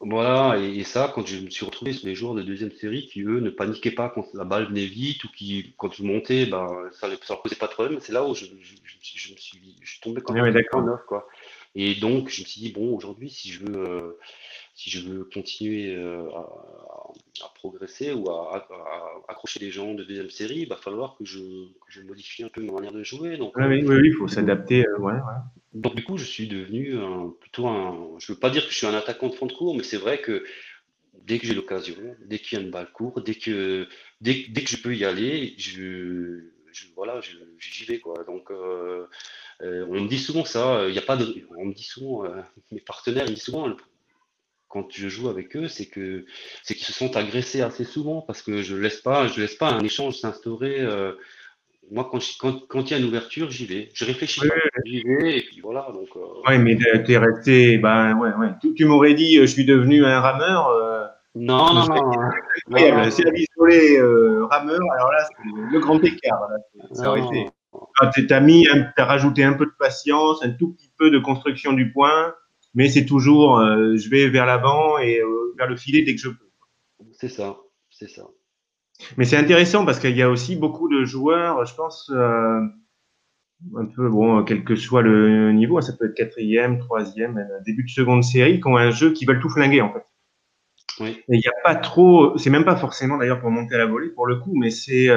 Voilà, 0.00 0.58
et, 0.58 0.84
ça, 0.84 1.10
quand 1.14 1.26
je 1.26 1.38
me 1.38 1.48
suis 1.48 1.64
retrouvé 1.64 1.94
sur 1.94 2.06
les 2.06 2.14
joueurs 2.14 2.34
de 2.34 2.42
deuxième 2.42 2.70
série 2.70 3.06
qui, 3.06 3.22
eux, 3.22 3.40
ne 3.40 3.48
paniquaient 3.48 3.90
pas 3.90 4.10
quand 4.10 4.26
la 4.34 4.44
balle 4.44 4.66
venait 4.66 4.84
vite 4.84 5.24
ou 5.24 5.28
qui, 5.28 5.74
quand 5.78 5.90
je 5.94 6.02
montais, 6.02 6.44
ben, 6.44 6.68
ça 6.92 7.08
ne 7.08 7.14
leur 7.28 7.42
posait 7.42 7.56
pas 7.56 7.66
de 7.66 7.72
problème. 7.72 7.98
C'est 8.00 8.12
là 8.12 8.22
où 8.22 8.34
je, 8.34 8.44
me 8.44 8.60
suis, 9.00 9.18
je 9.18 9.90
suis 9.90 10.00
tombé 10.02 10.20
quand 10.20 10.34
même 10.34 10.54
en 10.72 10.82
neuf. 10.82 11.00
Quoi. 11.06 11.26
Et 11.74 11.94
donc, 11.94 12.28
je 12.28 12.42
me 12.42 12.46
suis 12.46 12.60
dit, 12.60 12.72
bon, 12.72 12.94
aujourd'hui, 12.94 13.30
si 13.30 13.50
je 13.50 13.64
veux. 13.64 13.76
Euh, 13.76 14.18
si 14.76 14.90
je 14.90 15.00
veux 15.00 15.24
continuer 15.24 15.96
euh, 15.96 16.28
à, 16.30 17.48
progresser 17.54 18.12
ou 18.12 18.28
à, 18.28 18.68
accrocher 19.26 19.58
les 19.58 19.70
gens 19.70 19.94
de 19.94 20.04
deuxième 20.04 20.28
série, 20.28 20.60
il 20.60 20.68
va 20.68 20.76
falloir 20.76 21.16
que 21.16 21.24
je, 21.24 21.40
modifie 22.06 22.44
un 22.44 22.50
peu 22.50 22.62
ma 22.62 22.72
manière 22.72 22.92
de 22.92 23.02
jouer. 23.02 23.38
Donc, 23.38 23.56
oui, 23.56 23.82
oui, 23.82 24.00
il 24.04 24.12
faut 24.12 24.28
s'adapter. 24.28 24.86
Euh, 24.86 25.18
donc, 25.72 25.94
du 25.94 26.04
coup, 26.04 26.18
je 26.18 26.24
suis 26.24 26.46
devenu 26.46 26.94
plutôt 27.40 27.66
un. 27.66 28.18
Je 28.18 28.30
ne 28.30 28.34
veux 28.34 28.38
pas 28.38 28.50
dire 28.50 28.66
que 28.66 28.70
je 28.70 28.76
suis 28.76 28.86
un 28.86 28.92
attaquant 28.92 29.30
de 29.30 29.34
fond 29.34 29.46
de 29.46 29.54
cours, 29.54 29.74
mais 29.74 29.82
c'est 29.82 29.96
vrai 29.96 30.20
que 30.20 30.44
dès 31.22 31.38
que 31.38 31.46
j'ai 31.46 31.54
l'occasion, 31.54 31.96
dès 32.26 32.38
qu'il 32.38 32.58
y 32.58 32.60
a 32.60 32.64
une 32.64 32.70
balle 32.70 32.92
courte, 32.92 33.24
dès 33.24 33.34
que, 33.34 33.88
dès, 34.20 34.44
que 34.44 34.68
je 34.68 34.82
peux 34.82 34.94
y 34.94 35.06
aller, 35.06 35.54
je, 35.56 36.50
voilà, 36.94 37.22
j'y 37.22 37.84
vais. 37.86 37.98
Quoi. 37.98 38.24
Donc, 38.24 38.50
euh, 38.50 39.06
on 39.62 40.02
me 40.02 40.06
dit 40.06 40.18
souvent 40.18 40.44
ça. 40.44 40.86
Il 40.86 40.94
y 40.94 40.98
a 40.98 41.02
pas 41.02 41.16
de, 41.16 41.34
on 41.56 41.64
me 41.64 41.72
dit 41.72 41.82
souvent, 41.82 42.24
mes 42.70 42.82
partenaires 42.82 43.24
me 43.24 43.30
disent 43.30 43.44
souvent, 43.44 43.74
quand 44.76 44.88
je 44.90 45.08
joue 45.08 45.30
avec 45.30 45.56
eux, 45.56 45.68
c'est 45.68 45.86
que 45.86 46.26
c'est 46.62 46.74
qu'ils 46.74 46.84
se 46.84 46.92
sont 46.92 47.16
agressés 47.16 47.62
assez 47.62 47.84
souvent 47.84 48.20
parce 48.20 48.42
que 48.42 48.60
je 48.60 48.76
laisse 48.76 49.00
pas, 49.00 49.26
je 49.26 49.40
laisse 49.40 49.54
pas 49.54 49.70
un 49.70 49.80
échange 49.80 50.18
s'instaurer. 50.18 50.80
Euh, 50.80 51.12
moi, 51.90 52.06
quand, 52.10 52.18
quand, 52.38 52.66
quand, 52.68 52.82
il 52.82 52.90
y 52.90 52.94
a 52.94 52.98
une 52.98 53.06
ouverture, 53.06 53.50
j'y 53.50 53.64
vais. 53.64 53.88
Je 53.94 54.04
réfléchis 54.04 54.40
pas, 54.40 54.54
j'y 54.84 55.02
vais 55.02 55.38
et 55.38 55.42
puis 55.44 55.60
voilà. 55.62 55.88
Donc. 55.94 56.08
Euh, 56.16 56.20
oui, 56.46 56.58
mais 56.58 56.76
tu 56.76 57.12
es 57.12 57.16
resté, 57.16 57.78
ben 57.78 58.18
ouais, 58.18 58.34
ouais. 58.34 58.48
Tu, 58.76 58.84
m'aurais 58.84 59.14
dit, 59.14 59.38
euh, 59.38 59.42
je 59.42 59.52
suis 59.52 59.64
devenu 59.64 60.04
un 60.04 60.20
rameur. 60.20 60.68
non, 61.34 61.72
non, 61.72 61.86
non. 61.86 62.12
Incroyable. 62.66 63.10
Service 63.12 63.46
volé 63.56 63.98
rameur. 64.50 64.80
Alors 64.94 65.10
là, 65.10 65.26
c'est 65.26 65.72
le 65.72 65.80
grand 65.80 66.04
écart. 66.04 66.48
ça 66.92 67.08
aurait 67.08 67.22
été. 67.22 67.46
Tu 68.14 68.26
as 68.30 68.40
mis, 68.40 68.68
as 68.68 69.04
rajouté 69.06 69.42
un 69.42 69.54
peu 69.54 69.64
de 69.64 69.74
patience, 69.78 70.44
un 70.44 70.50
tout 70.50 70.74
petit 70.74 70.90
peu 70.98 71.10
de 71.10 71.18
construction 71.18 71.72
du 71.72 71.92
point 71.92 72.34
mais 72.76 72.90
c'est 72.90 73.06
toujours, 73.06 73.58
euh, 73.58 73.96
je 73.96 74.08
vais 74.10 74.28
vers 74.28 74.46
l'avant 74.46 74.98
et 74.98 75.18
euh, 75.18 75.54
vers 75.56 75.66
le 75.66 75.76
filet 75.76 76.02
dès 76.02 76.14
que 76.14 76.20
je 76.20 76.28
peux. 76.28 76.46
C'est 77.18 77.30
ça, 77.30 77.56
c'est 77.90 78.08
ça. 78.08 78.22
Mais 79.16 79.24
c'est 79.24 79.38
intéressant 79.38 79.84
parce 79.84 79.98
qu'il 79.98 80.16
y 80.16 80.22
a 80.22 80.30
aussi 80.30 80.56
beaucoup 80.56 80.88
de 80.88 81.04
joueurs, 81.04 81.64
je 81.64 81.74
pense, 81.74 82.10
euh, 82.14 82.60
un 83.76 83.86
peu, 83.86 84.08
bon, 84.10 84.44
quel 84.44 84.62
que 84.62 84.76
soit 84.76 85.00
le 85.00 85.52
niveau, 85.52 85.80
ça 85.80 85.94
peut 85.94 86.04
être 86.04 86.14
quatrième, 86.14 86.78
troisième, 86.78 87.42
début 87.64 87.84
de 87.84 87.90
seconde 87.90 88.22
série, 88.22 88.60
qui 88.60 88.68
ont 88.68 88.76
un 88.76 88.90
jeu 88.90 89.12
qui 89.12 89.24
veulent 89.24 89.40
tout 89.40 89.50
flinguer 89.50 89.80
en 89.80 89.92
fait. 89.92 90.04
Oui. 91.00 91.08
Et 91.28 91.36
il 91.36 91.38
n'y 91.38 91.48
a 91.48 91.62
pas 91.64 91.76
trop, 91.76 92.36
c'est 92.36 92.50
même 92.50 92.64
pas 92.64 92.76
forcément 92.76 93.16
d'ailleurs 93.16 93.40
pour 93.40 93.50
monter 93.50 93.74
à 93.74 93.78
la 93.78 93.86
volée 93.86 94.10
pour 94.10 94.26
le 94.26 94.36
coup, 94.36 94.54
mais 94.54 94.70
c'est 94.70 95.08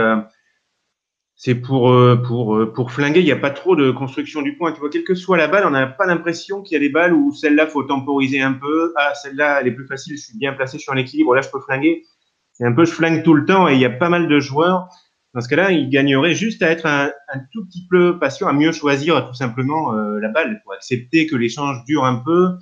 c'est 1.41 1.55
pour, 1.55 1.89
euh, 1.89 2.17
pour, 2.17 2.57
euh, 2.57 2.65
pour 2.73 2.91
flinguer. 2.91 3.21
Il 3.21 3.25
n'y 3.25 3.31
a 3.31 3.37
pas 3.37 3.49
trop 3.49 3.77
de 3.77 3.91
construction 3.91 4.41
du 4.41 4.57
point. 4.57 4.73
Tu 4.73 4.81
vois, 4.81 4.89
quelle 4.89 5.05
que 5.05 5.15
soit 5.15 5.37
la 5.37 5.47
balle, 5.47 5.65
on 5.65 5.69
n'a 5.69 5.87
pas 5.87 6.05
l'impression 6.05 6.61
qu'il 6.61 6.73
y 6.73 6.75
a 6.75 6.81
des 6.81 6.89
balles 6.89 7.13
où 7.13 7.33
celle-là, 7.33 7.65
faut 7.65 7.81
temporiser 7.83 8.41
un 8.41 8.51
peu. 8.51 8.93
Ah, 8.97 9.13
celle-là, 9.15 9.61
elle 9.61 9.67
est 9.67 9.71
plus 9.71 9.87
facile, 9.87 10.17
je 10.17 10.21
suis 10.21 10.37
bien 10.37 10.51
placé, 10.51 10.77
sur 10.79 10.91
un 10.91 10.97
équilibre. 10.97 11.33
Là, 11.33 11.39
je 11.41 11.49
peux 11.49 11.61
flinguer. 11.61 12.03
C'est 12.51 12.65
un 12.65 12.73
peu, 12.73 12.83
je 12.83 12.91
flingue 12.91 13.23
tout 13.23 13.33
le 13.33 13.45
temps 13.45 13.69
et 13.69 13.73
il 13.75 13.79
y 13.79 13.85
a 13.85 13.89
pas 13.89 14.09
mal 14.09 14.27
de 14.27 14.39
joueurs. 14.41 14.89
Dans 15.33 15.39
ce 15.39 15.47
cas-là, 15.47 15.71
ils 15.71 15.89
gagneraient 15.89 16.33
juste 16.33 16.61
à 16.61 16.71
être 16.71 16.85
un, 16.85 17.09
un, 17.29 17.39
tout 17.53 17.65
petit 17.65 17.87
peu 17.89 18.19
patient, 18.19 18.49
à 18.49 18.51
mieux 18.51 18.73
choisir 18.73 19.25
tout 19.25 19.33
simplement 19.33 19.95
euh, 19.95 20.19
la 20.19 20.27
balle, 20.27 20.59
pour 20.63 20.73
accepter 20.73 21.25
que 21.25 21.37
l'échange 21.37 21.85
dure 21.85 22.03
un 22.03 22.17
peu. 22.17 22.57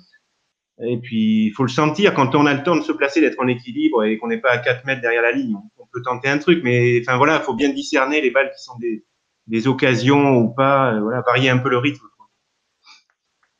Et 0.84 0.98
puis, 0.98 1.46
il 1.46 1.50
faut 1.50 1.64
le 1.64 1.68
sentir 1.68 2.14
quand 2.14 2.36
on 2.36 2.46
a 2.46 2.54
le 2.54 2.62
temps 2.62 2.76
de 2.76 2.82
se 2.82 2.92
placer, 2.92 3.20
d'être 3.20 3.40
en 3.40 3.48
équilibre 3.48 4.04
et 4.04 4.18
qu'on 4.18 4.28
n'est 4.28 4.38
pas 4.38 4.52
à 4.52 4.58
4 4.58 4.84
mètres 4.84 5.02
derrière 5.02 5.22
la 5.22 5.32
ligne. 5.32 5.56
Peut 5.92 6.02
tenter 6.02 6.28
un 6.28 6.38
truc, 6.38 6.60
mais 6.62 7.00
enfin 7.00 7.16
voilà, 7.16 7.38
il 7.38 7.42
faut 7.42 7.54
bien 7.54 7.70
discerner 7.70 8.20
les 8.20 8.30
balles 8.30 8.50
qui 8.56 8.62
sont 8.62 8.78
des, 8.78 9.04
des 9.46 9.66
occasions 9.66 10.36
ou 10.36 10.48
pas. 10.50 10.94
Euh, 10.94 11.00
voilà, 11.00 11.22
varier 11.22 11.50
un 11.50 11.58
peu 11.58 11.70
le 11.70 11.78
rythme. 11.78 12.06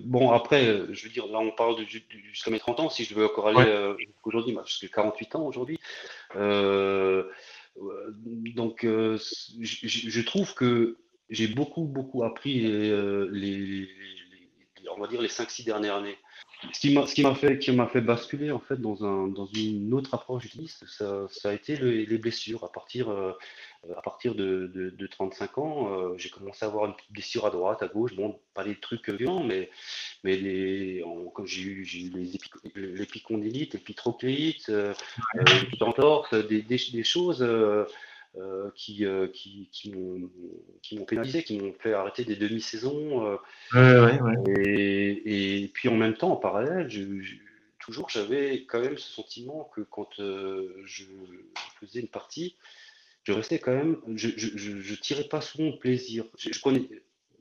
Bon, 0.04 0.30
après, 0.30 0.66
euh, 0.68 0.86
je 0.92 1.04
veux 1.04 1.12
dire, 1.12 1.26
là, 1.26 1.40
on 1.40 1.50
parle 1.50 1.76
jusqu'à 2.32 2.50
mes 2.50 2.60
30 2.60 2.80
ans, 2.80 2.88
si 2.88 3.04
je 3.04 3.14
veux 3.14 3.26
encore 3.26 3.48
aller 3.48 3.68
euh, 3.68 3.96
aujourd'hui, 4.22 4.56
jusqu'à 4.64 4.88
48 4.88 5.34
ans 5.34 5.44
aujourd'hui. 5.44 5.80
Euh, 6.36 7.24
donc, 8.54 8.84
je, 8.84 10.20
trouve 10.22 10.54
que 10.54 10.98
j'ai 11.30 11.48
beaucoup, 11.48 11.84
beaucoup 11.84 12.22
appris 12.22 12.60
les, 12.60 13.88
on 14.96 15.00
va 15.00 15.08
dire, 15.08 15.20
les 15.20 15.28
5-6 15.28 15.64
dernières 15.64 15.96
années. 15.96 16.18
Ce 16.72 16.80
qui 16.80 16.92
m'a, 16.92 17.06
ce 17.06 17.14
qui 17.14 17.22
m'a 17.22 17.34
fait, 17.34 17.58
qui 17.58 17.70
m'a 17.72 17.86
fait 17.86 18.00
basculer 18.00 18.50
en 18.50 18.58
fait 18.58 18.76
dans 18.80 19.04
un, 19.04 19.28
dans 19.28 19.46
une 19.46 19.94
autre 19.94 20.14
approche 20.14 20.48
ça, 20.86 21.26
ça 21.28 21.50
a 21.50 21.52
été 21.52 21.76
les 21.76 22.18
blessures. 22.18 22.64
À 22.64 22.72
partir, 22.72 23.10
à 23.96 24.02
partir 24.02 24.34
de, 24.34 24.66
de, 24.74 25.06
35 25.06 25.58
ans, 25.58 25.92
euh, 25.92 26.14
j'ai 26.18 26.30
commencé 26.30 26.64
à 26.64 26.68
avoir 26.68 26.86
une 26.86 26.94
petite 26.94 27.12
blessure 27.12 27.46
à 27.46 27.50
droite, 27.50 27.82
à 27.82 27.86
gauche. 27.86 28.14
Bon, 28.14 28.38
pas 28.54 28.64
des 28.64 28.74
trucs 28.74 29.08
violents, 29.08 29.44
mais, 29.44 29.70
mais 30.24 30.36
les, 30.36 31.04
comme 31.34 31.46
j'ai 31.46 31.62
eu, 31.62 31.84
j'ai 31.84 32.06
eu 32.06 32.10
l'épicondylite, 32.74 33.74
l'épitrocléite, 33.74 34.68
euh, 34.68 34.92
euh 35.36 36.42
des, 36.48 36.62
des, 36.62 36.78
des, 36.92 37.04
choses 37.04 37.46
euh, 38.36 38.70
qui, 38.74 39.04
qui, 39.32 39.68
qui, 39.72 39.90
m'ont, 39.90 41.04
pénalisé, 41.04 41.42
qui 41.42 41.58
m'ont 41.58 41.72
fait 41.72 41.92
arrêter 41.92 42.24
des 42.24 42.36
demi-saisons. 42.36 43.38
Ouais, 43.72 44.00
ouais, 44.00 44.20
ouais. 44.20 44.36
Et, 44.56 45.62
et, 45.62 45.68
puis 45.68 45.88
en 45.88 45.96
même 45.96 46.14
temps, 46.14 46.32
en 46.32 46.36
parallèle, 46.36 46.88
je, 46.88 47.02
toujours 47.80 48.08
j'avais 48.08 48.64
quand 48.64 48.80
même 48.80 48.98
ce 48.98 49.10
sentiment 49.10 49.70
que 49.74 49.80
quand 49.82 50.10
je 50.16 51.04
faisais 51.80 52.00
une 52.00 52.08
partie, 52.08 52.56
je 53.24 53.32
restais 53.32 53.58
quand 53.58 53.74
même, 53.74 53.98
je, 54.14 54.30
je, 54.36 54.94
tirais 54.94 55.24
pas 55.24 55.42
souvent 55.42 55.72
plaisir. 55.72 56.24
Je, 56.38 56.50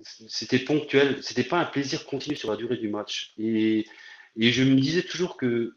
c'était 0.04 0.60
ponctuel, 0.60 1.23
c'était 1.23 1.45
pas 1.45 1.60
un 1.60 1.65
plaisir 1.65 2.06
continu 2.06 2.36
sur 2.36 2.52
la 2.52 2.58
durée 2.58 2.76
du 2.76 2.89
match. 2.89 3.34
Et, 3.38 3.88
et 4.36 4.52
je 4.52 4.63
me 4.63 4.76
disais 4.76 5.02
toujours 5.02 5.38
que 5.38 5.77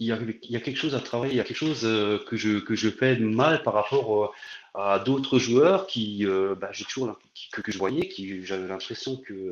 il 0.00 0.06
y, 0.06 0.12
a, 0.56 0.60
quelque 0.60 0.78
chose 0.78 0.94
à 0.94 1.00
travailler, 1.00 1.34
il 1.34 1.36
y 1.36 1.40
a 1.40 1.44
quelque 1.44 1.58
chose 1.58 1.82
euh, 1.84 2.18
que, 2.26 2.36
je, 2.36 2.58
que 2.58 2.74
je 2.74 2.88
fais 2.88 3.16
mal 3.18 3.62
par 3.62 3.74
rapport 3.74 4.24
euh, 4.24 4.28
à 4.74 4.98
d'autres 4.98 5.38
joueurs 5.38 5.86
qui, 5.86 6.26
euh, 6.26 6.54
bah, 6.54 6.70
toujours 6.88 7.18
que, 7.52 7.60
que, 7.60 7.70
je 7.70 7.76
voyais, 7.76 8.08
qui 8.08 8.44
j'avais 8.46 8.66
l'impression 8.66 9.18
que, 9.18 9.50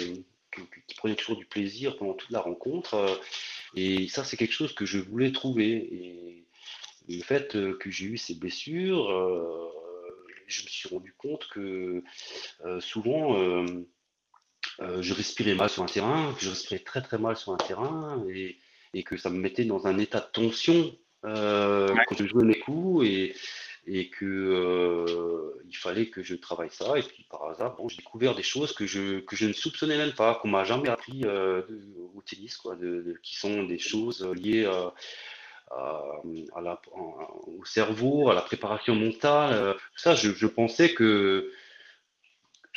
qui 0.87 0.95
prenaient 0.97 1.17
toujours 1.17 1.37
du 1.37 1.45
plaisir 1.45 1.99
pendant 1.99 2.15
toute 2.15 2.31
la 2.31 2.41
rencontre. 2.41 3.21
et 3.77 4.09
ça, 4.09 4.25
c'est 4.25 4.39
quelque 4.39 4.55
chose 4.55 4.73
que 4.75 4.87
je 4.87 4.99
voulais 4.99 5.33
trouver. 5.33 5.77
Et, 5.77 6.45
le 7.09 7.23
fait 7.23 7.57
euh, 7.57 7.77
que 7.79 7.91
j'ai 7.91 8.07
eu 8.07 8.19
ces 8.19 8.35
blessures, 8.35 9.11
euh, 9.11 9.73
je 10.47 10.63
me 10.63 10.69
suis 10.69 10.89
rendu 10.89 11.15
compte 11.17 11.49
que 11.49 12.03
euh, 12.65 12.81
souvent, 12.81 13.35
je 14.81 15.13
respirais 15.13 15.55
mal 15.55 15.69
sur 15.69 15.83
un 15.83 15.87
terrain, 15.87 16.33
que 16.35 16.45
je 16.45 16.51
respirais 16.51 16.81
très 16.81 17.03
très 17.03 17.19
mal 17.19 17.37
sur 17.37 17.53
un 17.53 17.57
terrain 17.57 18.25
et, 18.31 18.57
que 19.05 19.17
ça 19.17 19.31
me 19.31 19.39
mettait 19.39 19.65
dans 19.65 19.87
un 19.87 19.99
état 19.99 20.21
de 20.21 20.31
tension 20.33 20.93
quand 21.23 22.17
je 22.17 22.27
jouais 22.27 22.45
mes 22.45 22.59
coups 22.59 23.07
et, 23.07 23.35
et 23.87 24.09
que 24.09 25.55
il 25.69 25.77
fallait 25.77 26.07
que 26.07 26.23
je 26.23 26.35
travaille 26.35 26.71
ça. 26.71 26.99
Et 26.99 27.03
puis 27.03 27.27
par 27.31 27.45
hasard, 27.45 27.77
bon, 27.77 27.89
j'ai 27.89 27.99
découvert 27.99 28.35
des 28.35 28.43
choses 28.43 28.73
que 28.73 28.87
je, 28.87 29.21
que 29.21 29.37
je 29.37 29.47
ne 29.47 29.53
soupçonnais 29.53 29.97
même 29.97 30.13
pas, 30.13 30.37
qu'on 30.37 30.49
m'a 30.49 30.65
jamais 30.65 30.89
appris 30.89 31.25
au 31.25 32.23
tennis, 32.23 32.57
quoi, 32.57 32.77
de, 32.77 33.19
qui 33.23 33.37
sont 33.37 33.65
des 33.65 33.79
choses 33.79 34.27
liées 34.35 34.65
à 34.67 34.93
à 35.71 36.61
la, 36.63 36.81
au 36.95 37.65
cerveau, 37.65 38.31
à 38.31 38.35
la 38.35 38.43
préparation 38.43 38.95
mentale. 38.95 39.53
Euh, 39.53 39.75
ça, 39.97 40.15
je, 40.15 40.31
je, 40.31 40.47
pensais 40.47 40.95
que 40.95 41.53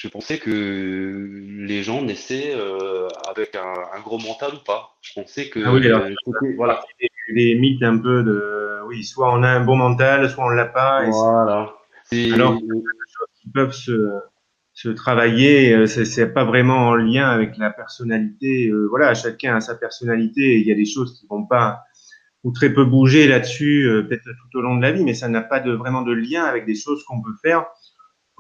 je 0.02 0.08
pensais 0.08 0.40
que 0.40 1.44
les 1.60 1.84
gens 1.84 2.02
naissaient 2.02 2.56
euh, 2.56 3.08
avec 3.30 3.56
un, 3.56 3.74
un, 3.96 4.02
gros 4.02 4.18
mental 4.18 4.56
ou 4.56 4.64
pas. 4.66 4.98
Je 5.02 5.14
pensais 5.14 5.48
que 5.48 5.60
ah 5.64 5.72
oui, 5.74 5.86
alors, 5.86 6.08
voilà. 6.58 6.84
des, 7.30 7.54
mythes 7.54 7.84
un 7.84 8.00
peu 8.00 8.24
de 8.24 8.80
oui, 8.88 9.04
soit 9.04 9.32
on 9.32 9.44
a 9.44 9.50
un 9.50 9.64
bon 9.64 9.76
mental, 9.76 10.28
soit 10.28 10.44
on 10.44 10.50
l'a 10.50 10.66
pas. 10.66 11.08
voilà. 11.08 11.72
Alors, 12.34 12.60
des 12.60 12.68
choses 12.68 13.28
qui 13.42 13.50
peuvent 13.54 13.74
se, 13.74 14.10
se 14.74 14.90
travailler, 14.90 15.76
euh, 15.76 15.86
c'est 15.86 16.34
pas 16.34 16.46
vraiment 16.46 16.88
en 16.88 16.96
lien 16.96 17.30
avec 17.30 17.56
la 17.58 17.70
personnalité. 17.70 18.72
voilà, 18.90 19.14
chacun 19.14 19.58
a 19.58 19.62
sa 19.62 19.76
personnalité. 19.76 20.56
Et 20.56 20.58
il 20.58 20.68
y 20.68 20.72
a 20.72 20.76
des 20.76 20.86
choses 20.86 21.20
qui 21.20 21.28
vont 21.28 21.46
pas 21.46 21.84
ou 22.44 22.52
très 22.52 22.74
peu 22.74 22.86
bouger 22.86 23.28
là-dessus, 23.28 23.84
euh, 23.84 24.04
peut-être 24.04 24.26
tout 24.26 24.58
au 24.58 24.62
long 24.62 24.76
de 24.76 24.82
la 24.82 24.92
vie, 24.92 25.04
mais 25.04 25.14
ça 25.14 25.28
n'a 25.28 25.42
pas 25.42 25.60
de, 25.60 25.72
vraiment 25.72 26.02
de 26.02 26.12
lien 26.12 26.44
avec 26.44 26.66
des 26.66 26.76
choses 26.76 27.04
qu'on 27.04 27.22
peut 27.22 27.36
faire 27.42 27.66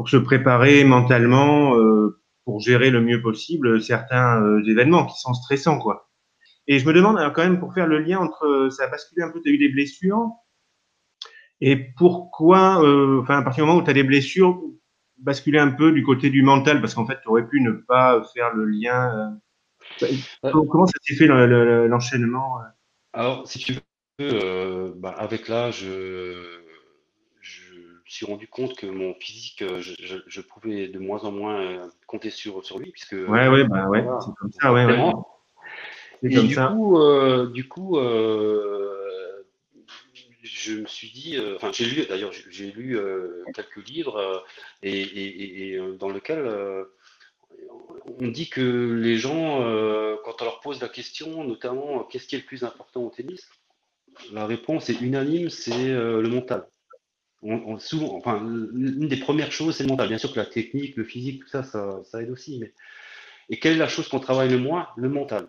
pour 0.01 0.09
se 0.09 0.17
préparer 0.17 0.83
mentalement, 0.83 1.77
euh, 1.77 2.19
pour 2.43 2.59
gérer 2.59 2.89
le 2.89 3.01
mieux 3.01 3.21
possible 3.21 3.79
certains 3.83 4.41
euh, 4.41 4.63
événements 4.67 5.05
qui 5.05 5.19
sont 5.19 5.35
stressants, 5.35 5.77
quoi. 5.77 6.09
Et 6.65 6.79
je 6.79 6.87
me 6.87 6.93
demande 6.93 7.19
alors, 7.19 7.33
quand 7.33 7.43
même 7.43 7.59
pour 7.59 7.71
faire 7.75 7.85
le 7.85 7.99
lien 7.99 8.17
entre 8.17 8.69
ça 8.71 8.85
a 8.85 8.87
basculé 8.87 9.21
un 9.21 9.29
peu, 9.29 9.39
tu 9.43 9.49
as 9.49 9.51
eu 9.51 9.59
des 9.59 9.69
blessures, 9.69 10.27
et 11.59 11.75
pourquoi, 11.95 12.79
enfin 13.19 13.37
à 13.37 13.43
partir 13.43 13.63
du 13.63 13.67
moment 13.67 13.79
où 13.79 13.83
tu 13.83 13.91
as 13.91 13.93
des 13.93 14.01
blessures, 14.01 14.59
basculer 15.19 15.59
un 15.59 15.69
peu 15.69 15.91
du 15.91 16.01
côté 16.01 16.31
du 16.31 16.41
mental, 16.41 16.81
parce 16.81 16.95
qu'en 16.95 17.05
fait 17.05 17.19
tu 17.21 17.29
aurais 17.29 17.47
pu 17.47 17.61
ne 17.61 17.73
pas 17.73 18.23
faire 18.33 18.55
le 18.55 18.65
lien. 18.65 19.37
comment 20.51 20.87
ça 20.87 20.97
s'est 21.03 21.13
fait 21.13 21.27
l'enchaînement 21.27 22.57
Alors, 23.13 23.47
si 23.47 23.59
tu 23.59 23.73
veux, 23.73 23.81
euh, 24.19 24.93
bah, 24.95 25.13
avec 25.15 25.47
l'âge, 25.47 25.81
je, 25.83 26.60
suis 28.13 28.25
rendu 28.25 28.47
compte 28.47 28.75
que 28.75 28.85
mon 28.85 29.13
physique, 29.15 29.61
euh, 29.61 29.81
je, 29.81 30.41
pouvais 30.41 30.87
de 30.87 30.99
moins 30.99 31.23
en 31.23 31.31
moins 31.31 31.61
euh, 31.61 31.87
compter 32.07 32.29
sur, 32.29 32.63
sur 32.65 32.79
lui, 32.79 32.91
puisque 32.91 33.13
Ouais, 33.13 33.47
ouais, 33.47 33.63
bah 33.65 33.87
ouais, 33.87 34.03
c'est 34.19 34.33
comme 34.39 34.51
ça, 34.51 34.73
ouais, 34.73 34.85
ouais. 34.85 35.11
Et 36.23 36.29
du, 36.29 36.55
coup, 36.55 36.99
du 37.51 37.67
coup, 37.67 37.97
je 40.43 40.73
me 40.73 40.85
suis 40.85 41.09
dit, 41.09 41.39
enfin, 41.55 41.71
j'ai 41.71 41.85
lu, 41.85 42.05
d'ailleurs, 42.07 42.31
j'ai 42.31 42.71
lu 42.71 42.99
quelques 43.55 43.87
livres 43.87 44.43
et, 44.83 45.79
dans 45.97 46.09
lequel 46.09 46.47
on 48.19 48.27
dit 48.27 48.49
que 48.49 48.93
les 48.93 49.17
gens, 49.17 49.61
quand 50.23 50.41
on 50.41 50.45
leur 50.45 50.59
pose 50.59 50.79
la 50.79 50.89
question, 50.89 51.43
notamment, 51.43 52.03
qu'est-ce 52.03 52.27
qui 52.27 52.35
est 52.35 52.39
le 52.39 52.45
plus 52.45 52.63
important 52.63 53.01
au 53.01 53.09
tennis, 53.09 53.49
la 54.31 54.45
réponse 54.45 54.89
est 54.89 55.01
unanime, 55.01 55.49
c'est 55.49 55.89
euh, 55.89 56.21
le 56.21 56.29
mental. 56.29 56.67
On, 57.43 57.79
souvent, 57.79 58.15
enfin, 58.15 58.39
une 58.39 59.07
des 59.07 59.17
premières 59.17 59.51
choses, 59.51 59.75
c'est 59.75 59.83
le 59.83 59.89
mental. 59.89 60.07
Bien 60.07 60.19
sûr 60.19 60.31
que 60.31 60.39
la 60.39 60.45
technique, 60.45 60.95
le 60.95 61.03
physique, 61.03 61.41
tout 61.41 61.49
ça, 61.49 61.63
ça, 61.63 62.21
aide 62.21 62.29
aussi. 62.29 62.59
Mais... 62.59 62.73
Et 63.49 63.59
quelle 63.59 63.73
est 63.73 63.79
la 63.79 63.87
chose 63.87 64.07
qu'on 64.07 64.19
travaille 64.19 64.49
le 64.49 64.59
moins? 64.59 64.87
Le 64.95 65.09
mental. 65.09 65.47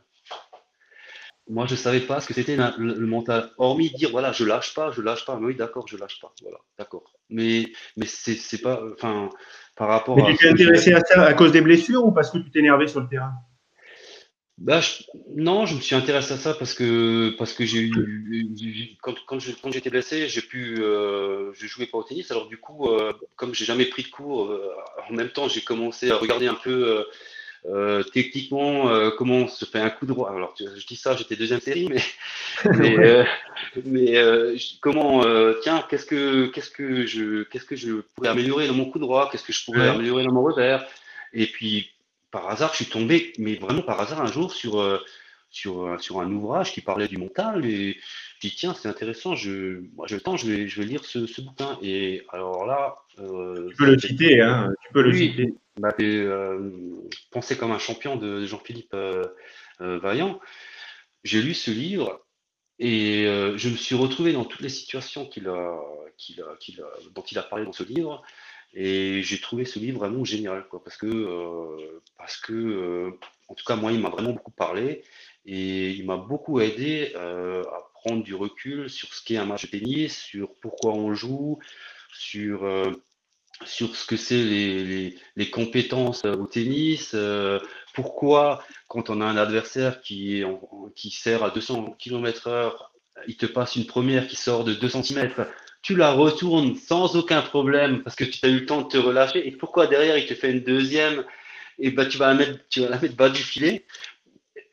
Moi, 1.50 1.66
je 1.66 1.72
ne 1.72 1.78
savais 1.78 2.00
pas 2.00 2.20
ce 2.20 2.28
que 2.28 2.35
c'était 2.35 2.57
le, 2.57 3.07
mental, 3.07 3.50
hormis 3.59 3.90
dire, 3.90 4.11
voilà, 4.11 4.33
je 4.33 4.44
lâche 4.44 4.74
pas, 4.74 4.90
je 4.90 5.02
lâche 5.02 5.26
pas. 5.26 5.38
Mais 5.38 5.46
oui, 5.46 5.57
d'accord, 5.57 5.87
je 5.87 5.98
lâche 5.98 6.18
pas. 6.20 6.33
Voilà, 6.40 6.59
d'accord. 6.78 7.12
Mais, 7.28 7.70
mais 7.96 8.07
c'est 8.07 8.62
pas, 8.62 8.81
enfin, 8.94 9.28
par 9.76 9.88
rapport 9.88 10.16
mais 10.16 10.33
tu 10.33 10.38
t'es 10.38 10.48
intéressé 10.48 10.94
à 10.94 11.00
ça 11.00 11.22
à 11.22 11.35
cause 11.35 11.52
des 11.52 11.61
blessures 11.61 12.05
ou 12.05 12.12
parce 12.12 12.31
que 12.31 12.38
tu 12.38 12.50
t'es 12.50 12.61
énervé 12.61 12.87
sur 12.87 13.00
le 13.00 13.09
terrain? 13.09 13.35
Bah, 14.62 14.81
non, 15.35 15.66
je 15.66 15.75
me 15.75 15.81
suis 15.81 15.96
intéressé 15.96 16.35
à 16.35 16.37
ça 16.37 16.55
parce 16.55 16.72
que 16.75 17.35
parce 17.37 17.53
que 17.53 17.64
j'ai 17.64 17.81
eu 17.81 18.96
quand, 19.03 19.14
quand, 19.27 19.38
quand 19.61 19.72
j'étais 19.72 19.90
blessé, 19.90 20.29
j'ai 20.29 20.40
pu 20.40 20.77
euh, 20.79 21.53
je 21.53 21.66
jouais 21.66 21.87
pas 21.87 21.98
au 21.98 22.05
tennis. 22.05 22.31
Alors 22.31 22.46
du 22.46 22.59
coup, 22.59 22.88
euh, 22.88 23.12
comme 23.35 23.57
j'ai 23.57 23.64
jamais 23.64 23.87
pris 23.87 24.05
de 24.05 24.09
cours, 24.09 24.44
euh, 24.44 24.72
en 25.11 25.14
même 25.14 25.31
temps 25.31 25.48
j'ai 25.48 25.62
commencé 25.62 26.12
à 26.12 26.16
regarder 26.16 26.46
un 26.46 26.55
peu 26.55 27.05
euh, 27.66 28.05
techniquement 28.05 28.88
comment 29.18 29.48
se 29.48 29.64
fait 29.64 29.81
un 29.81 29.90
coup 29.90 30.07
droit. 30.07 30.31
Alors 30.31 30.55
je 30.57 30.87
dis 30.87 30.94
ça, 30.96 31.16
j'étais 31.16 31.35
deuxième 31.35 31.61
série, 31.61 31.88
mais 31.88 32.03
mais, 32.79 33.27
mais 33.85 34.14
comment 34.81 35.25
tiens 35.61 35.85
qu'est-ce 35.90 36.07
que 36.07 36.46
qu'est-ce 36.46 36.70
que 36.70 37.05
je 37.05 37.42
qu'est-ce 37.42 37.64
que 37.64 37.75
je 37.75 37.94
pourrais 38.14 38.29
améliorer 38.29 38.68
dans 38.68 38.75
mon 38.75 38.88
coup 38.88 39.01
droit, 39.01 39.29
qu'est-ce 39.29 39.44
que 39.44 39.53
je 39.53 39.64
pourrais 39.64 39.88
améliorer 39.88 40.22
dans 40.22 40.33
mon 40.33 40.44
revers? 40.44 40.87
Et 41.33 41.46
puis 41.46 41.91
par 42.33 42.49
hasard, 42.49 42.71
je 42.73 42.83
suis 42.83 42.87
tombé, 42.87 43.33
mais 43.38 43.55
vraiment 43.55 43.83
par 43.83 44.01
hasard, 44.01 44.21
un 44.21 44.27
jour 44.27 44.53
sur, 44.53 44.81
euh, 44.81 44.99
sur, 45.51 45.87
euh, 45.87 45.99
sur 45.99 46.21
un 46.21 46.33
ouvrage 46.33 46.73
qui 46.73 46.81
parlait 46.81 47.07
du 47.07 47.18
mental 47.18 47.64
et 47.64 47.92
je 48.40 48.49
dis 48.49 48.57
tiens, 48.57 48.75
c'est 48.75 48.88
intéressant, 48.88 49.37
je, 49.37 49.83
moi 49.95 50.09
temps, 50.25 50.37
je 50.37 50.51
vais, 50.51 50.66
je 50.66 50.81
vais 50.81 50.87
lire 50.87 51.05
ce, 51.05 51.27
ce 51.27 51.40
bouquin. 51.42 51.79
Et 51.83 52.25
alors 52.31 52.66
là. 52.66 52.97
Euh, 53.18 53.68
tu 53.68 53.77
peux 53.77 53.87
le 53.87 53.99
citer, 53.99 54.40
hein, 54.40 54.73
tu 54.85 54.92
peux 54.92 55.03
le 55.03 55.12
citer. 55.12 55.55
Bah, 55.79 55.95
penser 57.31 57.57
comme 57.57 57.71
un 57.71 57.79
champion 57.79 58.16
de 58.16 58.45
Jean-Philippe 58.45 58.97
Vaillant. 59.79 60.40
J'ai 61.25 61.40
lu 61.40 61.55
ce 61.55 61.71
livre 61.71 62.21
et 62.79 63.25
je 63.25 63.68
me 63.68 63.77
suis 63.77 63.95
retrouvé 63.95 64.33
dans 64.33 64.45
toutes 64.45 64.61
les 64.62 64.68
situations 64.68 65.27
qu'il 65.27 65.49
a, 65.49 65.79
qu'il 66.16 66.42
a, 66.42 66.57
qu'il 66.61 66.81
a, 66.81 66.87
dont 67.14 67.23
il 67.23 67.38
a 67.38 67.42
parlé 67.42 67.64
dans 67.64 67.73
ce 67.73 67.85
livre. 67.85 68.23
Et 68.74 69.22
j'ai 69.22 69.40
trouvé 69.40 69.64
ce 69.64 69.78
livre 69.78 69.98
vraiment 69.98 70.24
génial, 70.24 70.66
quoi, 70.68 70.82
parce 70.82 70.96
que, 70.96 71.06
euh, 71.06 72.00
parce 72.16 72.38
que 72.38 72.52
euh, 72.52 73.11
en 73.48 73.54
tout 73.54 73.64
cas, 73.64 73.76
moi, 73.76 73.92
il 73.92 74.00
m'a 74.00 74.08
vraiment 74.08 74.32
beaucoup 74.32 74.50
parlé. 74.50 75.02
Et 75.44 75.90
il 75.90 76.06
m'a 76.06 76.16
beaucoup 76.16 76.61
aidé 76.61 77.12
à 77.16 77.62
prendre 77.94 78.22
du 78.22 78.35
recul 78.35 78.88
sur 78.88 79.12
ce 79.12 79.24
qu'est 79.24 79.37
un 79.37 79.44
match 79.44 79.64
de 79.66 79.76
tennis, 79.76 80.16
sur 80.16 80.54
pourquoi 80.61 80.92
on 80.94 81.14
joue, 81.14 81.58
sur 82.12 82.64
sur 83.64 83.94
ce 83.96 84.06
que 84.06 84.16
c'est 84.16 84.42
les, 84.42 85.16
les, 85.37 85.50
compétences 85.50 86.24
au 86.24 86.46
tennis, 86.46 87.16
pourquoi 87.92 88.62
quand 88.88 89.11
on 89.11 89.20
a 89.20 89.24
un 89.24 89.37
adversaire 89.37 90.00
qui, 90.00 90.44
qui 90.94 91.11
sert 91.11 91.42
à 91.42 91.50
200 91.50 91.96
km/h, 91.98 92.72
il 93.26 93.37
te 93.37 93.46
passe 93.46 93.76
une 93.76 93.87
première 93.87 94.26
qui 94.26 94.37
sort 94.37 94.64
de 94.64 94.74
2 94.74 94.88
cm, 94.88 95.30
tu 95.83 95.97
la 95.97 96.12
retournes 96.12 96.77
sans 96.77 97.16
aucun 97.16 97.42
problème 97.42 98.03
parce 98.03 98.16
que 98.16 98.25
tu 98.25 98.38
as 98.45 98.49
eu 98.49 98.61
le 98.61 98.66
temps 98.66 98.83
de 98.83 98.88
te 98.88 98.97
relâcher, 98.97 99.47
et 99.47 99.53
pourquoi 99.53 99.87
derrière 99.87 100.16
il 100.16 100.27
te 100.27 100.35
fait 100.35 100.53
une 100.53 100.62
deuxième, 100.62 101.25
et 101.79 101.90
bah, 101.90 102.07
tu, 102.07 102.18
vas 102.18 102.29
la 102.29 102.35
mettre, 102.35 102.59
tu 102.68 102.81
vas 102.81 102.88
la 102.88 103.01
mettre 103.01 103.16
bas 103.16 103.29
du 103.29 103.42
filet? 103.42 103.85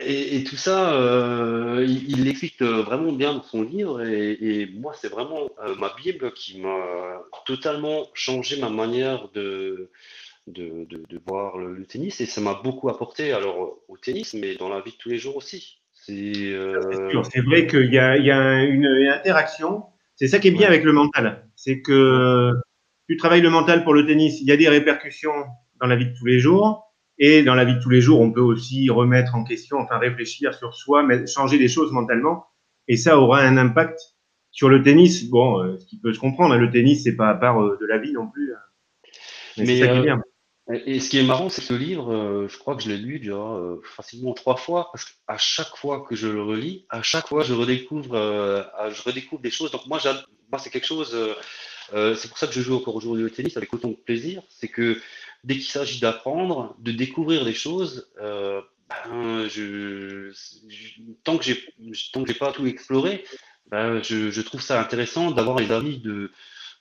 Et, 0.01 0.45
tout 0.45 0.55
ça, 0.55 0.93
euh, 0.93 1.85
il 1.85 2.23
l'explique 2.23 2.61
vraiment 2.61 3.11
bien 3.11 3.33
dans 3.33 3.43
son 3.43 3.63
livre. 3.63 4.01
Et, 4.01 4.65
moi, 4.73 4.93
c'est 4.93 5.09
vraiment 5.09 5.49
euh, 5.65 5.75
ma 5.75 5.93
Bible 6.01 6.31
qui 6.31 6.61
m'a 6.61 7.21
totalement 7.45 8.07
changé 8.13 8.61
ma 8.61 8.69
manière 8.69 9.27
de, 9.33 9.89
de, 10.47 10.87
de, 10.87 11.21
voir 11.27 11.57
le, 11.57 11.85
tennis. 11.85 12.21
Et 12.21 12.25
ça 12.25 12.39
m'a 12.39 12.53
beaucoup 12.53 12.87
apporté, 12.89 13.33
alors 13.33 13.79
au 13.89 13.97
tennis, 13.97 14.33
mais 14.35 14.55
dans 14.55 14.69
la 14.69 14.79
vie 14.79 14.91
de 14.91 14.97
tous 14.97 15.09
les 15.09 15.17
jours 15.17 15.35
aussi. 15.35 15.79
C'est 15.91 16.53
euh... 16.53 16.79
vrai 17.45 17.67
qu'il 17.67 17.93
y 17.93 17.99
a, 17.99 18.15
il 18.17 18.25
y 18.25 18.31
a 18.31 18.63
une, 18.63 18.85
interaction. 18.85 19.83
C'est 20.19 20.27
ça 20.27 20.39
qui 20.39 20.49
est 20.49 20.51
bien 20.51 20.67
avec 20.67 20.83
le 20.83 20.91
mental. 20.91 21.47
C'est 21.55 21.81
que 21.81 22.51
tu 23.07 23.15
travailles 23.15 23.41
le 23.41 23.49
mental 23.49 23.85
pour 23.85 23.93
le 23.93 24.05
tennis. 24.05 24.41
Il 24.41 24.47
y 24.47 24.51
a 24.51 24.57
des 24.57 24.67
répercussions 24.67 25.31
dans 25.79 25.87
la 25.87 25.95
vie 25.95 26.07
de 26.07 26.13
tous 26.13 26.25
les 26.25 26.39
jours. 26.39 26.93
Et 27.19 27.41
dans 27.41 27.55
la 27.55 27.63
vie 27.63 27.75
de 27.75 27.79
tous 27.79 27.89
les 27.89 28.01
jours, 28.01 28.19
on 28.19 28.31
peut 28.31 28.41
aussi 28.41 28.89
remettre 28.89 29.35
en 29.35 29.43
question, 29.43 29.77
enfin 29.77 29.97
réfléchir 29.97 30.53
sur 30.53 30.73
soi, 30.73 31.03
mais 31.03 31.25
changer 31.25 31.57
des 31.57 31.69
choses 31.69 31.91
mentalement. 31.93 32.47
Et 32.89 32.97
ça 32.97 33.17
aura 33.17 33.41
un 33.41 33.57
impact 33.57 33.97
sur 34.51 34.67
le 34.67 34.81
tennis. 34.81 35.29
Bon, 35.29 35.61
euh, 35.61 35.77
ce 35.77 35.85
qui 35.85 35.99
peut 35.99 36.13
se 36.13 36.19
comprendre, 36.19 36.53
hein, 36.53 36.57
le 36.57 36.69
tennis, 36.69 37.03
c'est 37.03 37.15
pas 37.15 37.29
à 37.29 37.35
part 37.35 37.61
euh, 37.61 37.77
de 37.79 37.85
la 37.85 37.97
vie 37.97 38.11
non 38.11 38.27
plus. 38.27 38.53
Hein. 38.53 38.59
Mais, 39.57 39.65
c'est 39.65 39.79
ça 39.79 39.87
qui 39.87 39.93
est 39.93 39.99
euh, 39.99 40.03
bien. 40.03 40.21
Et 40.71 40.99
ce 40.99 41.09
qui 41.09 41.17
est 41.17 41.23
marrant, 41.23 41.49
c'est 41.49 41.61
que 41.61 41.67
ce 41.67 41.73
livre, 41.73 42.47
je 42.47 42.57
crois 42.57 42.75
que 42.75 42.83
je 42.83 42.89
l'ai 42.89 42.97
lu 42.97 43.19
déjà 43.19 43.59
facilement 43.83 44.33
trois 44.33 44.55
fois, 44.55 44.89
parce 44.91 45.05
qu'à 45.05 45.37
chaque 45.37 45.75
fois 45.75 46.05
que 46.07 46.15
je 46.15 46.27
le 46.27 46.43
relis, 46.43 46.85
à 46.89 47.01
chaque 47.01 47.27
fois, 47.27 47.43
je 47.43 47.53
redécouvre, 47.53 48.13
je 48.13 49.01
redécouvre 49.01 49.41
des 49.41 49.49
choses. 49.49 49.71
Donc 49.71 49.87
moi, 49.87 49.99
c'est 49.99 50.69
quelque 50.69 50.85
chose. 50.85 51.17
c'est 51.91 52.27
pour 52.27 52.37
ça 52.37 52.45
que 52.45 52.53
je 52.53 52.61
joue 52.61 52.75
encore 52.75 52.95
aujourd'hui 52.95 53.23
au 53.23 53.29
tennis 53.29 53.57
avec 53.57 53.73
autant 53.73 53.87
de 53.87 53.95
plaisir. 53.95 54.43
C'est 54.49 54.67
que 54.67 55.01
dès 55.43 55.55
qu'il 55.55 55.63
s'agit 55.63 55.99
d'apprendre, 55.99 56.75
de 56.79 56.91
découvrir 56.91 57.45
des 57.45 57.53
choses, 57.53 58.09
euh, 58.21 58.61
ben, 58.89 59.47
tant 61.23 61.37
que 61.37 61.43
j'ai 61.43 61.57
tant 62.13 62.23
que 62.23 62.27
j'ai 62.27 62.37
pas 62.37 62.51
tout 62.51 62.65
exploré, 62.65 63.23
ben, 63.67 64.01
je, 64.01 64.31
je, 64.31 64.41
trouve 64.41 64.61
ça 64.61 64.79
intéressant 64.81 65.31
d'avoir 65.31 65.59
les 65.59 65.71
avis 65.71 65.99
de, 65.99 66.31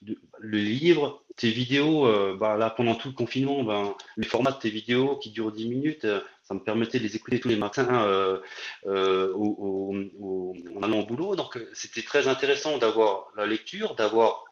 de, 0.02 0.16
le 0.38 0.58
livre, 0.58 1.22
tes 1.36 1.50
vidéos. 1.50 2.06
Euh, 2.06 2.36
ben, 2.38 2.56
là 2.56 2.70
pendant 2.70 2.94
tout 2.94 3.08
le 3.08 3.14
confinement, 3.14 3.62
ben, 3.62 3.94
les 4.16 4.26
formats 4.26 4.52
de 4.52 4.58
tes 4.58 4.70
vidéos 4.70 5.16
qui 5.16 5.30
durent 5.30 5.52
10 5.52 5.68
minutes, 5.68 6.04
euh, 6.04 6.20
ça 6.42 6.54
me 6.54 6.60
permettait 6.60 6.98
de 6.98 7.04
les 7.04 7.16
écouter 7.16 7.40
tous 7.40 7.48
les 7.48 7.56
matins 7.56 8.04
euh, 8.06 8.38
euh, 8.86 9.32
au, 9.34 9.94
au, 10.20 10.54
en 10.76 10.82
allant 10.82 11.00
au 11.00 11.06
boulot. 11.06 11.36
Donc 11.36 11.58
c'était 11.72 12.02
très 12.02 12.28
intéressant 12.28 12.78
d'avoir 12.78 13.28
la 13.36 13.46
lecture, 13.46 13.94
d'avoir 13.94 14.44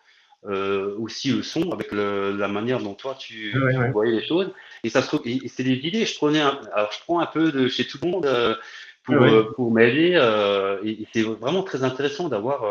aussi 0.99 1.31
le 1.31 1.43
son 1.43 1.73
avec 1.73 1.91
la 1.91 2.47
manière 2.47 2.79
dont 2.79 2.95
toi 2.95 3.17
tu, 3.19 3.53
voyais 3.91 4.13
les 4.13 4.25
choses. 4.25 4.49
Et 4.85 4.91
ça 4.91 5.03
c'est 5.03 5.63
des 5.65 5.73
idées. 5.73 6.07
Je 6.07 6.17
prenais, 6.17 6.41
alors 6.41 6.93
je 6.93 7.01
prends 7.01 7.19
un 7.19 7.27
peu 7.27 7.51
de 7.51 7.67
chez 7.67 7.85
tout 7.85 7.99
le 8.01 8.11
monde 8.11 8.59
pour, 9.03 9.17
pour 9.57 9.73
m'aider. 9.73 10.13
et, 10.85 11.05
c'est 11.13 11.23
vraiment 11.23 11.65
très 11.65 11.83
intéressant 11.83 12.29
d'avoir 12.29 12.63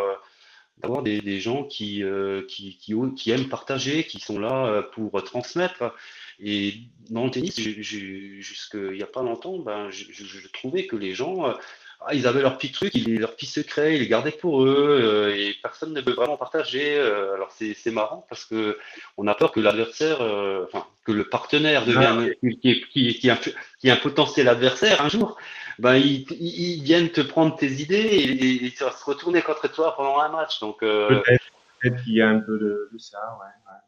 d'avoir 0.82 1.04
des, 1.04 1.22
des, 1.22 1.40
gens 1.40 1.64
qui, 1.64 2.04
qui, 2.48 2.78
qui, 2.78 2.96
qui, 3.16 3.32
aiment 3.32 3.50
partager, 3.50 4.04
qui 4.06 4.20
sont 4.20 4.40
là 4.40 4.84
pour 4.94 5.24
transmettre. 5.24 5.94
Et 6.40 6.76
dans 7.10 7.26
le 7.26 7.32
tennis, 7.32 7.60
jusqu'il 7.60 8.92
n'y 8.92 9.04
a 9.04 9.08
pas 9.08 9.24
longtemps, 9.24 9.58
ben, 9.60 9.90
je, 9.90 10.06
je, 10.12 10.48
trouvais 10.50 10.86
que 10.86 10.98
les 10.98 11.14
gens 11.14 11.56
ah, 12.02 12.14
ils 12.14 12.28
avaient 12.28 12.42
leur 12.42 12.58
petit 12.58 12.72
truc, 12.72 12.94
leur 13.08 13.36
petit 13.36 13.46
secret, 13.46 13.96
ils 13.96 14.00
les 14.00 14.08
gardaient 14.08 14.32
pour 14.32 14.64
eux 14.64 15.00
euh, 15.02 15.36
et 15.36 15.56
personne 15.62 15.94
ne 15.94 16.02
veut 16.02 16.14
vraiment 16.14 16.38
partager. 16.38 16.98
Euh, 16.98 17.34
alors 17.34 17.52
c'est 17.52 17.92
marrant 17.92 18.26
parce 18.30 18.46
que 18.46 18.78
on 19.18 19.28
a 19.28 19.36
peur 19.36 19.52
que 19.52 19.60
l'adversaire, 19.60 20.22
euh, 20.22 20.66
enfin 20.66 20.86
que 21.06 21.12
le 21.12 21.24
partenaire 21.24 21.86
devienne 21.86 22.32
ah, 22.32 22.48
qui, 22.62 22.86
qui, 22.92 23.14
qui, 23.16 23.28
est 23.28 23.92
un, 23.92 23.96
potentiel 23.96 24.48
adversaire 24.50 25.02
un 25.02 25.10
jour, 25.10 25.38
ben 25.80 25.96
ils, 25.96 26.26
ils, 26.32 26.84
viennent 26.84 27.10
te 27.10 27.22
prendre 27.22 27.56
tes 27.56 27.72
idées 27.72 27.96
et, 27.96 28.66
et, 28.66 28.70
se 28.70 29.06
retourner 29.06 29.42
contre 29.42 29.72
toi 29.72 29.96
pendant 29.96 30.20
un 30.20 30.30
match. 30.30 30.60
Donc 30.60 30.80
peut-être 30.80 32.04
qu'il 32.04 32.14
y 32.14 32.22
a 32.22 32.30
un 32.30 32.40
peu 32.40 32.58
de, 32.58 32.90
ça, 32.98 33.18
ouais. 33.40 33.72
Ouais, 33.72 33.80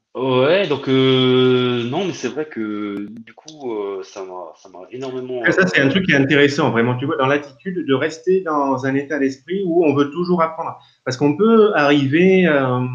donc 0.67 0.87
euh, 0.87 1.83
non, 1.89 2.05
mais 2.05 2.13
c'est 2.13 2.27
vrai 2.27 2.45
que 2.45 3.07
du 3.09 3.33
coup, 3.33 3.73
euh, 3.73 4.01
ça 4.03 4.23
m'a, 4.23 4.53
ça 4.55 4.69
m'a 4.69 4.79
énormément. 4.91 5.43
ça, 5.51 5.67
c'est 5.67 5.79
un 5.79 5.89
truc 5.89 6.05
qui 6.05 6.11
est 6.11 6.15
intéressant, 6.15 6.71
vraiment. 6.71 6.95
Tu 6.97 7.05
vois, 7.05 7.17
dans 7.17 7.27
l'attitude 7.27 7.85
de 7.85 7.93
rester 7.93 8.41
dans 8.41 8.85
un 8.85 8.95
état 8.95 9.19
d'esprit 9.19 9.63
où 9.65 9.85
on 9.85 9.93
veut 9.93 10.09
toujours 10.11 10.41
apprendre, 10.41 10.77
parce 11.05 11.17
qu'on 11.17 11.37
peut 11.37 11.71
arriver, 11.75 12.47
euh, 12.47 12.85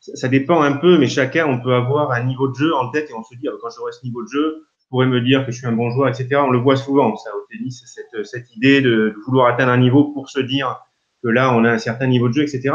ça 0.00 0.28
dépend 0.28 0.62
un 0.62 0.72
peu, 0.72 0.98
mais 0.98 1.08
chacun, 1.08 1.46
on 1.46 1.60
peut 1.60 1.74
avoir 1.74 2.12
un 2.12 2.24
niveau 2.24 2.48
de 2.48 2.54
jeu 2.54 2.74
en 2.74 2.90
tête 2.90 3.10
et 3.10 3.14
on 3.14 3.22
se 3.22 3.34
dit, 3.34 3.48
quand 3.62 3.68
j'aurai 3.76 3.92
ce 3.92 4.04
niveau 4.04 4.22
de 4.22 4.28
jeu, 4.28 4.66
je 4.80 4.88
pourrais 4.88 5.06
me 5.06 5.20
dire 5.20 5.44
que 5.44 5.52
je 5.52 5.58
suis 5.58 5.66
un 5.66 5.72
bon 5.72 5.90
joueur, 5.90 6.08
etc. 6.08 6.40
On 6.46 6.50
le 6.50 6.58
voit 6.58 6.76
souvent, 6.76 7.16
ça 7.16 7.30
au 7.36 7.46
tennis, 7.50 7.82
cette, 7.86 8.26
cette 8.26 8.54
idée 8.56 8.80
de, 8.80 8.90
de 8.90 9.16
vouloir 9.26 9.48
atteindre 9.48 9.72
un 9.72 9.78
niveau 9.78 10.12
pour 10.12 10.30
se 10.30 10.40
dire 10.40 10.80
que 11.22 11.28
là, 11.28 11.52
on 11.54 11.64
a 11.64 11.70
un 11.72 11.78
certain 11.78 12.06
niveau 12.06 12.28
de 12.28 12.34
jeu, 12.34 12.42
etc 12.42 12.72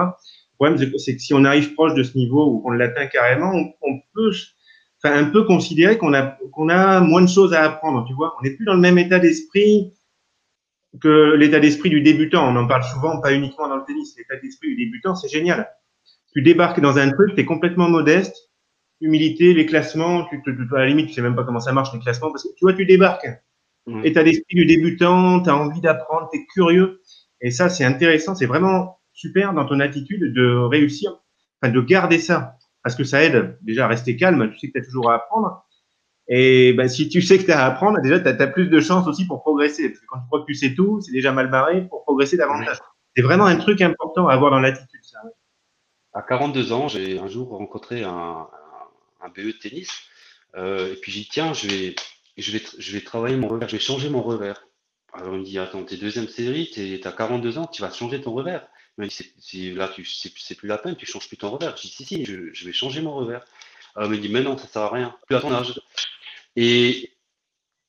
problème, 0.61 0.91
c'est 0.99 1.15
que 1.15 1.21
si 1.21 1.33
on 1.33 1.43
arrive 1.43 1.73
proche 1.73 1.95
de 1.95 2.03
ce 2.03 2.15
niveau 2.15 2.45
ou 2.45 2.59
qu'on 2.59 2.69
l'atteint 2.69 3.07
carrément, 3.07 3.51
on, 3.81 3.99
peut 4.13 4.31
enfin, 5.03 5.17
un 5.17 5.25
peu 5.25 5.43
considérer 5.43 5.97
qu'on 5.97 6.13
a, 6.13 6.37
qu'on 6.51 6.69
a 6.69 6.99
moins 6.99 7.23
de 7.23 7.29
choses 7.29 7.53
à 7.53 7.63
apprendre, 7.63 8.05
tu 8.07 8.13
vois. 8.13 8.35
On 8.39 8.43
n'est 8.43 8.51
plus 8.51 8.65
dans 8.65 8.75
le 8.75 8.79
même 8.79 8.99
état 8.99 9.17
d'esprit 9.17 9.91
que 10.99 11.33
l'état 11.33 11.59
d'esprit 11.59 11.89
du 11.89 12.01
débutant. 12.01 12.47
On 12.47 12.55
en 12.55 12.67
parle 12.67 12.83
souvent, 12.83 13.19
pas 13.19 13.33
uniquement 13.33 13.67
dans 13.67 13.77
le 13.77 13.83
tennis. 13.87 14.15
L'état 14.17 14.35
d'esprit 14.39 14.75
du 14.75 14.85
débutant, 14.85 15.15
c'est 15.15 15.29
génial. 15.29 15.67
Tu 16.33 16.43
débarques 16.43 16.79
dans 16.79 16.99
un 16.99 17.09
truc, 17.09 17.33
tu 17.33 17.41
es 17.41 17.45
complètement 17.45 17.89
modeste, 17.89 18.51
humilité, 18.99 19.55
les 19.55 19.65
classements, 19.65 20.25
tu, 20.25 20.43
tu, 20.43 20.51
à 20.75 20.79
la 20.79 20.85
limite, 20.85 21.07
tu 21.07 21.13
sais 21.13 21.23
même 21.23 21.35
pas 21.35 21.43
comment 21.43 21.59
ça 21.59 21.71
marche, 21.71 21.91
les 21.93 21.99
classements, 21.99 22.31
parce 22.31 22.43
que 22.43 22.49
tu 22.55 22.65
vois, 22.65 22.73
tu 22.73 22.85
débarques. 22.85 23.27
État 24.03 24.23
d'esprit 24.23 24.55
du 24.55 24.67
débutant, 24.67 25.41
tu 25.41 25.49
as 25.49 25.55
envie 25.55 25.81
d'apprendre, 25.81 26.29
tu 26.31 26.39
es 26.39 26.45
curieux. 26.45 27.01
Et 27.41 27.49
ça, 27.49 27.67
c'est 27.67 27.83
intéressant. 27.83 28.35
C'est 28.35 28.45
vraiment 28.45 29.00
super 29.21 29.53
dans 29.53 29.65
ton 29.65 29.79
attitude 29.79 30.33
de 30.33 30.55
réussir, 30.55 31.17
enfin 31.61 31.71
de 31.71 31.81
garder 31.81 32.19
ça, 32.19 32.57
parce 32.83 32.95
que 32.95 33.03
ça 33.03 33.23
aide 33.23 33.57
déjà 33.61 33.85
à 33.85 33.87
rester 33.87 34.15
calme, 34.15 34.51
tu 34.51 34.59
sais 34.59 34.67
que 34.67 34.73
tu 34.73 34.79
as 34.79 34.85
toujours 34.85 35.11
à 35.11 35.15
apprendre. 35.15 35.63
Et 36.27 36.73
ben, 36.73 36.87
si 36.87 37.09
tu 37.09 37.21
sais 37.21 37.37
que 37.37 37.43
tu 37.43 37.51
as 37.51 37.63
à 37.63 37.67
apprendre, 37.67 37.99
déjà, 38.01 38.19
tu 38.19 38.27
as, 38.27 38.47
plus 38.47 38.67
de 38.67 38.79
chances 38.79 39.07
aussi 39.07 39.27
pour 39.27 39.41
progresser. 39.41 39.89
Parce 39.89 39.99
que 39.99 40.05
quand 40.07 40.19
tu 40.19 40.27
crois 40.27 40.39
que 40.41 40.45
tu 40.45 40.55
sais 40.55 40.73
tout, 40.73 41.01
c'est 41.01 41.11
déjà 41.11 41.31
mal 41.31 41.49
barré 41.49 41.87
pour 41.87 42.03
progresser 42.03 42.37
davantage. 42.37 42.77
C'est 43.15 43.21
vraiment 43.21 43.45
un 43.45 43.57
truc 43.57 43.81
important 43.81 44.27
à 44.27 44.33
avoir 44.33 44.51
dans 44.51 44.59
l'attitude. 44.59 45.01
À 46.13 46.21
42 46.21 46.71
ans, 46.71 46.87
j'ai 46.87 47.19
un 47.19 47.27
jour 47.27 47.49
rencontré 47.49 48.03
un, 48.03 48.47
un, 49.21 49.29
BE 49.29 49.47
de 49.47 49.51
tennis. 49.51 49.89
Euh, 50.55 50.93
et 50.93 50.95
puis 50.95 51.11
dit, 51.11 51.27
tiens, 51.29 51.53
je 51.53 51.67
vais, 51.67 51.95
je, 52.37 52.51
vais, 52.51 52.61
je 52.77 52.91
vais 52.93 53.01
travailler 53.01 53.35
mon 53.35 53.47
revers, 53.47 53.69
je 53.69 53.75
vais 53.75 53.81
changer 53.81 54.09
mon 54.09 54.21
revers. 54.21 54.65
Alors 55.13 55.33
il 55.33 55.39
me 55.41 55.45
dit, 55.45 55.59
attends, 55.59 55.83
t'es 55.83 55.97
deuxième 55.97 56.27
série, 56.27 56.69
tu 56.73 56.99
as 57.03 57.11
42 57.11 57.57
ans, 57.57 57.67
tu 57.67 57.81
vas 57.81 57.91
changer 57.91 58.21
ton 58.21 58.31
revers. 58.31 58.65
Mais 58.97 59.07
là, 59.73 59.87
tu, 59.87 60.05
c'est, 60.05 60.55
plus 60.55 60.67
la 60.67 60.77
peine, 60.77 60.95
tu 60.95 61.05
changes 61.05 61.27
plus 61.27 61.37
ton 61.37 61.51
revers. 61.51 61.75
Je 61.77 61.81
dis, 61.81 61.87
si, 61.87 62.05
si, 62.05 62.25
je, 62.25 62.65
vais 62.65 62.73
changer 62.73 63.01
mon 63.01 63.15
revers. 63.15 63.43
Alors, 63.95 64.11
il 64.13 64.17
me 64.17 64.21
dit, 64.21 64.29
mais 64.29 64.41
non, 64.41 64.57
ça 64.57 64.67
sert 64.67 64.81
à 64.83 64.89
rien, 64.89 65.15
plus 65.27 65.35
à 65.35 65.41
ton 65.41 65.51
âge. 65.51 65.79
Et 66.55 67.11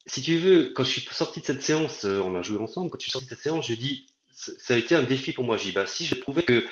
si 0.06 0.22
tu 0.22 0.38
veux, 0.38 0.72
quand 0.74 0.84
je 0.84 0.90
suis 0.90 1.02
sorti 1.14 1.40
de 1.40 1.46
cette 1.46 1.62
séance, 1.62 2.04
euh, 2.04 2.20
on 2.20 2.34
a 2.34 2.42
joué 2.42 2.58
ensemble, 2.58 2.90
quand 2.90 2.98
je 2.98 3.04
suis 3.04 3.12
sorti 3.12 3.26
de 3.26 3.30
cette 3.30 3.42
séance, 3.42 3.66
je 3.66 3.74
dis, 3.74 4.06
ça 4.32 4.74
a 4.74 4.76
été 4.76 4.94
un 4.94 5.02
défi 5.02 5.32
pour 5.32 5.44
moi. 5.44 5.56
Je 5.56 5.64
dis, 5.64 5.72
bah, 5.72 5.86
si 5.86 6.06
je 6.06 6.14
trouvais 6.14 6.42
que 6.42 6.64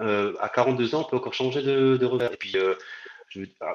euh, 0.00 0.34
à 0.40 0.48
42 0.48 0.94
ans, 0.94 1.00
on 1.00 1.10
peut 1.10 1.16
encore 1.16 1.34
changer 1.34 1.62
de, 1.62 2.04
revers. 2.04 2.32
Et 2.32 2.36
puis, 2.36 2.52
euh, 2.56 2.74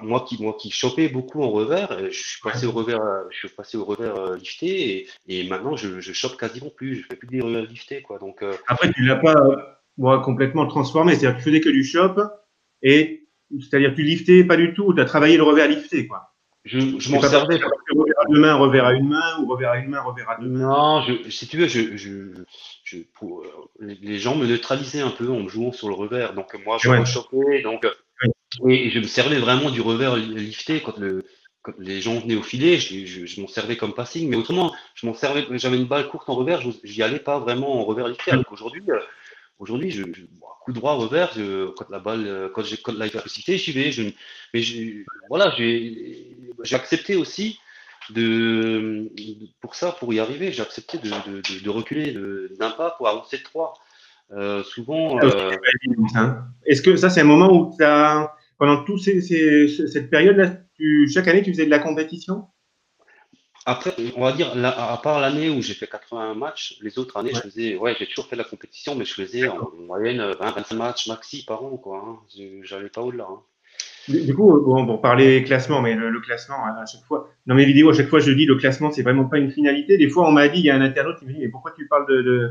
moi 0.01 0.23
qui 0.27 0.39
moi 0.41 0.55
qui 0.59 0.69
chopais 0.69 1.09
beaucoup 1.09 1.41
en 1.41 1.49
revers, 1.49 2.11
je 2.11 2.19
suis 2.19 2.41
passé 2.41 2.67
au 2.67 2.71
revers, 2.71 3.01
je 3.31 3.37
suis 3.37 3.49
passé 3.49 3.75
au 3.75 3.85
revers 3.85 4.33
lifté 4.35 5.09
et, 5.27 5.47
maintenant 5.47 5.75
je, 5.75 5.99
je 5.99 6.13
chope 6.13 6.37
quasiment 6.37 6.69
plus, 6.69 6.97
je 6.97 7.07
fais 7.07 7.15
plus 7.15 7.27
des 7.27 7.41
revers 7.41 7.63
liftés 7.63 8.03
quoi. 8.03 8.19
Donc 8.19 8.45
après 8.67 8.93
tu 8.93 9.03
l'as 9.03 9.15
pas 9.15 9.76
moi, 9.97 10.21
complètement 10.21 10.67
transformé. 10.67 11.15
C'est-à-dire 11.15 11.37
que 11.37 11.43
tu 11.43 11.49
faisais 11.49 11.61
que 11.61 11.69
du 11.69 11.83
shop 11.83 12.15
et 12.81 13.27
c'est-à-dire 13.59 13.93
tu 13.95 14.03
liftais 14.03 14.43
pas 14.43 14.57
du 14.57 14.73
tout, 14.73 14.93
tu 14.93 15.01
as 15.01 15.05
travaillé 15.05 15.37
le 15.37 15.43
revers 15.43 15.67
lifté, 15.67 16.07
quoi. 16.07 16.33
Je, 16.65 16.79
je 16.79 17.11
m'en 17.11 17.21
servais. 17.21 17.55
Revers 17.55 18.19
à 18.19 18.25
deux 18.29 18.39
mains, 18.41 18.55
revers 18.55 18.85
à 18.85 18.93
une 18.93 19.07
main, 19.07 19.39
ou 19.39 19.47
revers 19.47 19.71
à 19.71 19.77
une 19.77 19.89
main, 19.89 20.01
revers 20.01 20.29
à 20.29 20.37
deux 20.37 20.49
mains. 20.49 20.67
Non, 20.67 21.01
je, 21.01 21.29
si 21.29 21.47
tu 21.47 21.57
veux, 21.57 21.67
je, 21.67 21.95
je, 21.95 22.97
pour, 23.13 23.45
les 23.79 24.19
gens 24.19 24.35
me 24.35 24.45
neutralisaient 24.45 24.99
un 24.99 25.11
peu 25.11 25.29
en 25.29 25.39
me 25.39 25.47
jouant 25.47 25.71
sur 25.71 25.87
le 25.87 25.93
revers. 25.93 26.33
Donc 26.33 26.53
moi, 26.65 26.77
je 26.81 26.89
me 26.89 27.05
chopais, 27.05 27.61
donc 27.61 27.87
et 28.67 28.89
je 28.89 28.99
me 28.99 29.05
servais 29.05 29.39
vraiment 29.39 29.69
du 29.69 29.81
revers 29.81 30.15
lifté 30.15 30.81
quand 30.81 30.97
le 30.97 31.23
les 31.79 32.01
gens 32.01 32.19
venaient 32.19 32.35
au 32.35 32.43
filet, 32.43 32.77
je, 32.77 33.41
m'en 33.41 33.47
servais 33.47 33.77
comme 33.77 33.93
passing, 33.93 34.29
mais 34.29 34.35
autrement, 34.35 34.73
je 34.95 35.05
m'en 35.05 35.13
servais, 35.13 35.45
j'avais 35.51 35.77
une 35.77 35.85
balle 35.85 36.07
courte 36.07 36.29
en 36.29 36.35
revers, 36.35 36.61
j'y 36.83 37.03
allais 37.03 37.19
pas 37.19 37.39
vraiment 37.39 37.79
en 37.79 37.83
revers 37.83 38.07
littéral. 38.07 38.43
Aujourd'hui, 38.51 38.83
euh, 38.89 38.99
aujourd'hui, 39.59 39.91
je, 39.91 40.03
coup 40.65 40.73
droit 40.73 40.93
revers, 40.93 41.33
quand 41.75 41.89
la 41.89 41.99
balle, 41.99 42.51
quand 42.53 42.63
j'ai 42.63 42.77
la 42.95 43.09
capacité, 43.09 43.57
j'y 43.57 43.71
vais. 43.71 43.91
Je, 43.91 44.03
mais 44.53 44.61
voilà, 45.29 45.53
j'ai 45.57 46.75
accepté 46.75 47.15
aussi 47.15 47.59
de, 48.09 49.09
pour 49.61 49.75
ça, 49.75 49.91
pour 49.91 50.13
y 50.13 50.19
arriver, 50.19 50.51
j'ai 50.51 50.61
accepté 50.61 50.97
de, 50.97 51.09
de, 51.09 51.63
de 51.63 51.69
reculer 51.69 52.13
d'un 52.59 52.71
pas 52.71 52.91
pour 52.91 53.07
avancer 53.07 53.37
de 53.37 53.43
trois. 53.43 53.73
Euh, 54.31 54.63
souvent. 54.63 55.19
Euh, 55.23 55.55
hein. 56.15 56.45
Est-ce 56.65 56.81
que 56.81 56.95
ça, 56.95 57.09
c'est 57.09 57.21
un 57.21 57.25
moment 57.25 57.51
où 57.51 57.75
tu 57.77 57.83
as, 57.83 58.33
pendant 58.57 58.83
toute 58.83 59.01
cette 59.01 60.09
période-là, 60.09 60.57
chaque 61.13 61.27
année, 61.27 61.43
tu 61.43 61.51
faisais 61.51 61.65
de 61.65 61.71
la 61.71 61.79
compétition? 61.79 62.47
Après, 63.69 63.93
on 64.15 64.23
va 64.23 64.31
dire, 64.31 64.53
à 64.65 64.97
part 65.03 65.19
l'année 65.19 65.49
où 65.49 65.61
j'ai 65.61 65.73
fait 65.73 65.87
81 65.87 66.35
matchs, 66.35 66.77
les 66.81 66.97
autres 66.97 67.17
années, 67.17 67.33
je 67.35 67.41
faisais, 67.41 67.75
ouais, 67.75 67.97
j'ai 67.99 68.07
toujours 68.07 68.25
fait 68.25 68.37
de 68.37 68.41
la 68.41 68.47
compétition, 68.47 68.95
mais 68.95 69.03
je 69.03 69.13
faisais 69.13 69.45
en, 69.49 69.57
moyenne 69.77 70.21
20-25 70.21 70.75
matchs 70.77 71.07
maxi 71.09 71.43
par 71.43 71.65
an, 71.65 71.75
quoi. 71.75 72.01
Hein. 72.07 72.17
J'allais 72.63 72.87
pas 72.87 73.01
au-delà. 73.01 73.27
Hein. 73.29 73.41
Du 74.07 74.33
coup, 74.33 74.57
bon, 74.61 74.85
pour 74.85 75.01
parler 75.01 75.43
classement, 75.43 75.81
mais 75.81 75.95
le, 75.95 76.17
classement, 76.21 76.55
à 76.63 76.85
chaque 76.85 77.03
fois, 77.03 77.29
dans 77.45 77.55
mes 77.55 77.65
vidéos, 77.65 77.89
à 77.89 77.93
chaque 77.93 78.07
fois, 78.07 78.19
je 78.19 78.31
dis 78.31 78.45
le 78.45 78.55
classement, 78.55 78.89
c'est 78.89 79.03
vraiment 79.03 79.25
pas 79.25 79.37
une 79.37 79.51
finalité. 79.51 79.97
Des 79.97 80.09
fois, 80.09 80.29
on 80.29 80.31
m'a 80.31 80.47
dit, 80.47 80.59
il 80.59 80.65
y 80.65 80.69
a 80.69 80.75
un 80.75 80.81
internaute 80.81 81.19
qui 81.19 81.25
me 81.25 81.33
dit, 81.33 81.39
mais 81.41 81.49
pourquoi 81.49 81.73
tu 81.75 81.89
parles 81.89 82.07
de, 82.07 82.49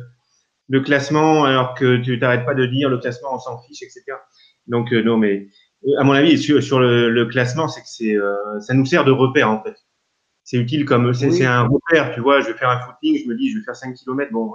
de, 0.69 0.79
classement 0.81 1.45
alors 1.45 1.73
que 1.73 1.97
tu 1.97 2.19
t'arrêtes 2.19 2.45
pas 2.45 2.55
de 2.55 2.67
dire 2.67 2.91
le 2.91 2.99
classement, 2.99 3.31
on 3.33 3.39
s'en 3.39 3.59
fiche, 3.63 3.81
etc. 3.81 4.03
Donc, 4.67 4.93
euh, 4.93 5.03
non, 5.03 5.17
mais 5.17 5.49
à 5.97 6.05
mon 6.05 6.13
avis, 6.13 6.37
sur, 6.37 6.63
sur 6.63 6.79
le, 6.79 7.25
classement, 7.25 7.69
c'est 7.69 7.81
que 7.81 7.89
c'est, 7.89 8.15
euh, 8.15 8.61
ça 8.61 8.75
nous 8.75 8.85
sert 8.85 9.07
de 9.07 9.13
repère, 9.13 9.51
en 9.51 9.63
fait. 9.63 9.77
C'est 10.47 10.59
utile 10.59 10.85
comme, 10.85 11.13
c'est 11.13 11.45
un 11.45 11.67
repère, 11.67 12.15
tu 12.15 12.21
vois, 12.21 12.41
je 12.41 12.47
vais 12.47 12.55
faire 12.55 12.71
un 12.71 12.79
footing, 12.79 13.19
je 13.21 13.29
me 13.29 13.37
dis, 13.37 13.51
je 13.51 13.59
vais 13.59 13.65
faire 13.65 13.75
5 13.75 13.97
km, 13.97 14.31
bon, 14.31 14.55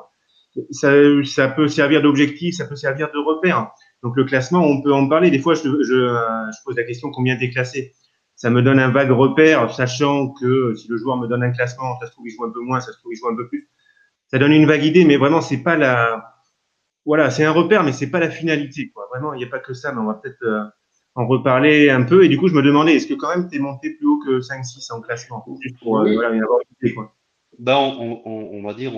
ça, 0.70 0.94
ça 1.26 1.50
peut 1.50 1.68
servir 1.68 2.02
d'objectif, 2.02 2.56
ça 2.56 2.66
peut 2.66 2.78
servir 2.78 3.12
de 3.12 3.18
repère. 3.18 3.72
Donc 4.02 4.16
le 4.16 4.24
classement, 4.24 4.62
on 4.62 4.82
peut 4.82 4.94
en 4.94 5.10
parler. 5.10 5.30
Des 5.32 5.40
fois, 5.40 5.54
je, 5.54 5.64
je, 5.64 6.64
pose 6.64 6.78
la 6.78 6.84
question 6.84 7.12
combien 7.12 7.36
t'es 7.36 7.50
classé? 7.50 7.94
Ça 8.36 8.50
me 8.50 8.62
donne 8.62 8.80
un 8.80 8.90
vague 8.90 9.12
repère, 9.12 9.70
sachant 9.74 10.30
que 10.30 10.74
si 10.76 10.88
le 10.88 10.96
joueur 10.96 11.18
me 11.18 11.28
donne 11.28 11.44
un 11.44 11.52
classement, 11.52 12.00
ça 12.00 12.08
se 12.08 12.14
trouve 12.14 12.26
il 12.26 12.32
joue 12.32 12.46
un 12.46 12.52
peu 12.52 12.62
moins, 12.62 12.80
ça 12.80 12.94
se 12.94 12.98
trouve 13.00 13.12
il 13.14 13.18
joue 13.18 13.28
un 13.28 13.36
peu 13.36 13.50
plus. 13.50 13.70
Ça 14.28 14.40
donne 14.40 14.54
une 14.54 14.66
vague 14.66 14.86
idée, 14.86 15.04
mais 15.04 15.18
vraiment 15.18 15.42
c'est 15.42 15.62
pas 15.62 15.76
la, 15.76 16.42
voilà, 17.06 17.30
c'est 17.32 17.44
un 17.44 17.52
repère, 17.52 17.84
mais 17.84 17.92
c'est 17.92 18.10
pas 18.10 18.20
la 18.20 18.30
finalité. 18.30 18.92
Quoi. 18.92 19.08
Vraiment, 19.12 19.34
il 19.34 19.40
n'y 19.40 19.44
a 19.44 19.50
pas 19.50 19.60
que 19.60 19.74
ça, 19.74 19.92
mais 19.92 20.00
on 20.00 20.06
va 20.06 20.14
peut-être 20.14 20.42
euh, 20.44 20.64
en 21.16 21.28
reparler 21.28 21.90
un 21.90 22.04
peu. 22.04 22.24
Et 22.24 22.30
du 22.30 22.38
coup, 22.38 22.48
je 22.48 22.54
me 22.54 22.62
demandais, 22.62 22.96
est-ce 22.96 23.08
que 23.08 23.14
quand 23.14 23.30
même 23.30 23.50
tu 23.50 23.58
es 23.58 23.60
monté 23.60 23.92
plus 23.92 24.08
haut 24.08 24.20
que 24.20 24.40
5-6 24.40 24.94
en 24.94 25.02
classement, 25.02 25.46
juste 25.62 25.78
pour 25.80 26.00
euh, 26.00 26.14
voilà, 26.14 26.30
avoir 26.30 26.60
une 26.60 26.88
idée, 26.88 26.94
quoi. 26.96 27.14
Bah, 27.60 27.78
on, 27.78 28.64
va 28.64 28.74
dire, 28.74 28.94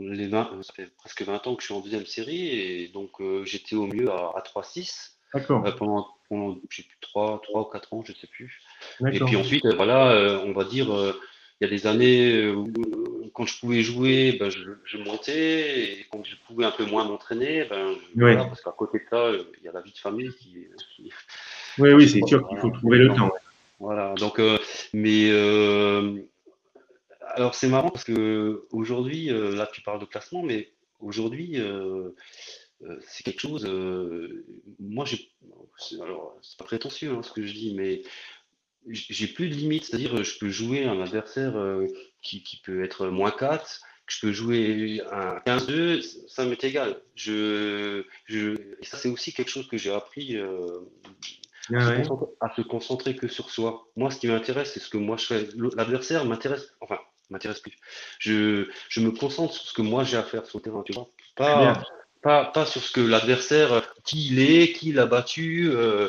les 0.00 0.26
20, 0.26 0.62
ça 0.62 0.72
fait 0.74 0.90
presque 0.98 1.22
20 1.22 1.46
ans 1.46 1.54
que 1.54 1.62
je 1.62 1.66
suis 1.66 1.74
en 1.74 1.80
deuxième 1.80 2.04
série, 2.04 2.48
et 2.48 2.88
donc 2.88 3.20
euh, 3.20 3.44
j'étais 3.44 3.74
au 3.74 3.86
mieux 3.86 4.10
à, 4.10 4.42
3-6 4.44 5.12
euh, 5.34 5.40
pendant, 5.78 6.08
pendant 6.28 6.56
plus, 6.68 6.84
3, 7.00 7.40
3 7.42 7.60
ou 7.62 7.64
4 7.64 7.94
ans, 7.94 8.02
je 8.04 8.12
ne 8.12 8.16
sais 8.16 8.26
plus. 8.26 8.60
Et 9.10 9.18
puis 9.18 9.36
ensuite, 9.36 9.64
euh, 9.64 9.74
voilà, 9.76 10.42
on 10.44 10.52
va 10.52 10.64
dire, 10.64 10.88
il 11.62 11.68
y 11.68 11.68
a 11.68 11.70
des 11.70 11.86
années 11.86 12.48
où 12.48 12.72
quand 13.32 13.46
je 13.46 13.58
pouvais 13.60 13.82
jouer, 13.82 14.36
ben, 14.38 14.50
je, 14.50 14.98
montais, 14.98 15.92
et 15.92 16.06
quand 16.10 16.22
je 16.24 16.34
pouvais 16.46 16.64
un 16.64 16.72
peu 16.72 16.84
moins 16.84 17.04
m'entraîner, 17.04 17.64
ben, 17.64 17.94
parce 18.16 18.60
qu'à 18.60 18.72
côté 18.72 18.98
de 18.98 19.04
ça, 19.08 19.30
il 19.30 19.64
y 19.64 19.68
a 19.68 19.72
la 19.72 19.80
vie 19.80 19.92
de 19.92 19.98
famille 19.98 20.32
qui. 20.34 20.66
Oui, 21.78 21.90
oui, 21.94 22.06
c'est 22.06 22.20
sûr 22.26 22.46
qu'il 22.46 22.58
faut 22.58 22.68
trouver 22.68 22.98
le 22.98 23.14
temps. 23.14 23.32
Voilà, 23.80 24.12
donc, 24.16 24.38
mais 24.92 25.30
alors 27.34 27.54
c'est 27.54 27.68
marrant 27.68 27.90
parce 27.90 28.04
que 28.04 28.66
aujourd'hui, 28.70 29.30
euh, 29.30 29.54
là 29.54 29.68
tu 29.72 29.82
parles 29.82 30.00
de 30.00 30.04
classement, 30.04 30.42
mais 30.42 30.70
aujourd'hui, 31.00 31.58
euh, 31.58 32.10
euh, 32.82 32.98
c'est 33.06 33.22
quelque 33.24 33.40
chose. 33.40 33.64
moi, 34.78 35.04
j'ai. 35.04 35.28
Alors, 36.00 36.38
c'est 36.42 36.58
pas 36.58 36.64
prétentieux 36.64 37.12
hein, 37.12 37.22
ce 37.22 37.32
que 37.32 37.44
je 37.44 37.52
dis, 37.52 37.74
mais 37.74 38.02
j'ai 38.88 39.26
plus 39.26 39.48
de 39.48 39.54
limites. 39.54 39.84
C'est-à-dire, 39.84 40.22
je 40.22 40.38
peux 40.38 40.48
jouer 40.48 40.84
un 40.84 41.00
adversaire 41.00 41.54
qui, 42.20 42.60
peut 42.64 42.84
être 42.84 43.08
moins 43.08 43.30
4, 43.30 43.80
que 44.06 44.12
je 44.12 44.20
peux 44.20 44.32
jouer 44.32 45.02
un 45.10 45.36
15-2, 45.46 46.28
ça 46.28 46.44
m'est 46.44 46.62
égal. 46.64 47.00
Je, 47.14 48.04
je, 48.26 48.56
et 48.80 48.84
ça, 48.84 48.96
c'est 48.96 49.08
aussi 49.08 49.32
quelque 49.32 49.50
chose 49.50 49.68
que 49.68 49.76
j'ai 49.76 49.92
appris. 49.92 50.38
Ah 51.72 51.92
à 52.40 52.54
se 52.56 52.62
concentrer 52.62 53.14
que 53.14 53.28
sur 53.28 53.50
soi. 53.50 53.86
Moi, 53.96 54.10
ce 54.10 54.18
qui 54.18 54.26
m'intéresse, 54.26 54.72
c'est 54.74 54.80
ce 54.80 54.88
que 54.88 54.98
moi 54.98 55.16
je 55.16 55.26
fais. 55.26 55.48
L'adversaire 55.76 56.24
m'intéresse, 56.24 56.74
enfin, 56.80 56.98
m'intéresse 57.30 57.60
plus. 57.60 57.76
Je, 58.18 58.68
je, 58.88 59.00
me 59.00 59.12
concentre 59.12 59.54
sur 59.54 59.64
ce 59.64 59.72
que 59.72 59.82
moi 59.82 60.02
j'ai 60.02 60.16
à 60.16 60.24
faire 60.24 60.44
sur 60.44 60.58
le 60.58 60.62
terrain, 60.62 60.82
tu 60.84 60.92
vois. 60.92 61.08
Pas, 61.36 61.80
pas, 62.20 62.46
pas, 62.46 62.66
sur 62.66 62.82
ce 62.82 62.90
que 62.90 63.00
l'adversaire, 63.00 63.94
qui 64.04 64.28
il 64.28 64.40
est, 64.40 64.72
qui 64.72 64.92
l'a 64.92 65.06
battu. 65.06 65.70
Euh, 65.70 66.08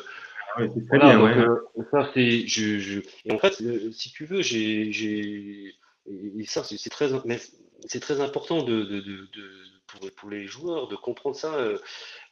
ah 0.55 0.61
très 0.87 0.99
bien, 0.99 1.21
ouais. 1.21 1.37
Euh, 1.37 1.55
ça, 1.91 2.09
c'est, 2.13 2.47
je, 2.47 2.79
je, 2.79 2.99
et 3.25 3.31
en 3.31 3.39
fait, 3.39 3.61
euh, 3.61 3.91
si 3.91 4.11
tu 4.11 4.25
veux, 4.25 4.41
j'ai, 4.41 4.91
j'ai, 4.91 5.75
et 6.07 6.45
ça, 6.45 6.63
c'est 6.63 6.89
très, 6.89 7.09
mais 7.25 7.39
c'est 7.85 7.99
très 7.99 8.21
important 8.21 8.63
de, 8.63 8.83
de, 8.83 8.99
de, 8.99 9.29
de 9.33 9.49
pour, 9.87 10.11
pour, 10.11 10.29
les 10.29 10.47
joueurs 10.47 10.87
de 10.87 10.95
comprendre 10.95 11.35
ça. 11.35 11.57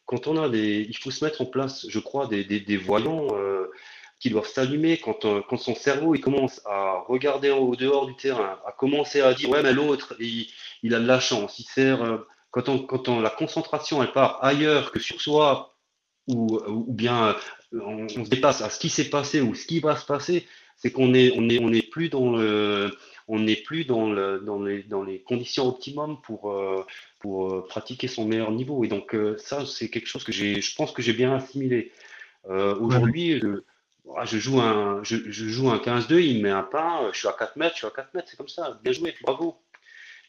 Quand 0.06 0.28
on 0.28 0.42
a 0.42 0.50
des, 0.50 0.86
il 0.88 0.98
faut 0.98 1.12
se 1.12 1.24
mettre 1.24 1.42
en 1.42 1.46
place, 1.46 1.86
je 1.88 2.00
crois, 2.00 2.28
des, 2.28 2.44
des, 2.44 2.60
des 2.60 2.78
voyants 2.78 3.28
qui 4.22 4.30
doivent 4.30 4.48
s'allumer 4.48 4.98
quand, 5.00 5.26
euh, 5.26 5.42
quand 5.50 5.58
son 5.58 5.76
cerveau 5.76 6.16
il 6.16 6.22
commence 6.22 6.62
à 6.66 7.04
regarder 7.08 7.50
au 7.50 7.76
dehors 7.76 8.06
du 8.06 8.16
terrain, 8.16 8.60
à 8.66 8.72
commencer 8.72 9.20
à 9.20 9.34
dire 9.34 9.50
ouais 9.50 9.64
mais 9.64 9.74
l'autre 9.74 10.16
il, 10.20 10.48
il, 10.84 10.94
a 10.94 11.00
de 11.00 11.08
la 11.08 11.20
chance, 11.20 11.58
il 11.60 11.66
sert 11.66 12.04
euh, 12.04 12.18
quand 12.52 12.70
on, 12.70 12.80
quand 12.80 13.10
on, 13.10 13.20
la 13.20 13.32
concentration 13.32 14.02
elle 14.02 14.12
part 14.12 14.38
ailleurs 14.44 14.92
que 14.92 15.00
sur 15.00 15.20
soi 15.20 15.76
ou, 16.28 16.60
ou 16.68 16.94
bien 16.94 17.36
euh, 17.74 17.80
on, 17.84 18.08
se 18.08 18.30
dépasse 18.30 18.62
à 18.62 18.70
ce 18.70 18.80
qui 18.80 18.90
s'est 18.90 19.10
passé 19.10 19.42
ou 19.42 19.56
ce 19.56 19.66
qui 19.66 19.80
va 19.80 19.96
se 19.96 20.06
passer, 20.06 20.48
c'est 20.76 20.92
qu'on 20.92 21.14
est 21.14 21.32
on 21.38 21.50
est 21.50 21.60
on 21.60 21.72
est 21.72 21.90
plus 21.90 22.10
dans 22.10 22.36
le 22.36 22.92
on 23.28 23.40
n'est 23.40 23.56
plus 23.56 23.86
dans, 23.86 24.12
le, 24.12 24.42
dans, 24.42 24.62
les, 24.62 24.84
dans 24.84 25.04
les 25.04 25.22
conditions 25.22 25.66
optimum 25.66 26.20
pour, 26.22 26.54
pour 27.20 27.66
pratiquer 27.68 28.10
son 28.10 28.26
meilleur 28.26 28.52
niveau. 28.52 28.84
Et 28.84 28.90
donc, 28.90 29.16
ça, 29.38 29.66
c'est 29.66 29.90
quelque 29.90 30.08
chose 30.08 30.26
que 30.26 30.34
j'ai, 30.34 30.60
je 30.60 30.76
pense 30.76 30.92
que 30.92 31.02
j'ai 31.02 31.14
bien 31.14 31.34
assimilé. 31.34 31.94
Aujourd'hui, 32.50 33.42
je 34.26 34.38
joue 34.38 34.60
un, 34.60 35.04
je, 35.04 35.30
joue 35.30 35.70
un 35.70 35.78
15-2, 35.78 36.20
il 36.20 36.42
met 36.42 36.50
un 36.50 36.64
pas, 36.64 37.10
je 37.14 37.20
suis 37.20 37.28
à 37.28 37.36
4 37.38 37.56
mètres, 37.56 37.74
je 37.76 37.80
suis 37.80 37.88
à 37.88 37.92
4 37.92 38.14
mètres, 38.14 38.28
c'est 38.30 38.38
comme 38.38 38.50
ça, 38.50 38.80
bien 38.84 38.92
joué, 38.92 39.16
bravo. 39.22 39.58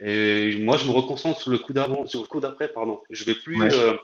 Et 0.00 0.57
moi, 0.59 0.76
je 0.76 0.87
me 0.87 0.90
reconcentre 0.90 1.40
sur 1.40 1.50
le 1.50 1.59
coup 1.59 1.72
d'avant, 1.72 2.07
sur 2.07 2.20
le 2.20 2.26
coup 2.26 2.40
d'après, 2.40 2.68
pardon. 2.68 3.00
Je 3.11 3.24
vais 3.24 3.35
plus, 3.35 3.62
euh, 3.62 3.94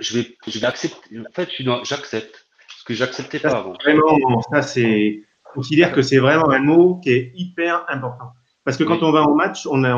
je 0.00 0.18
vais, 0.18 0.36
je 0.46 0.58
vais 0.58 0.66
accepter. 0.66 1.18
En 1.18 1.32
fait, 1.32 1.50
j'accepte 1.84 2.43
ce 2.84 2.92
que 2.92 2.94
j'acceptais 2.94 3.38
pas 3.38 3.56
avant. 3.56 3.72
Vraiment, 3.82 4.42
ça 4.52 4.60
c'est, 4.60 5.22
considère 5.54 5.90
que 5.90 6.02
c'est 6.02 6.18
vraiment 6.18 6.50
un 6.50 6.58
mot 6.58 6.96
qui 7.02 7.12
est 7.12 7.32
hyper 7.34 7.86
important. 7.88 8.32
Parce 8.62 8.76
que 8.76 8.84
quand 8.84 9.02
on 9.02 9.10
va 9.10 9.22
en 9.22 9.34
match, 9.34 9.66
on 9.66 9.84
a, 9.84 9.92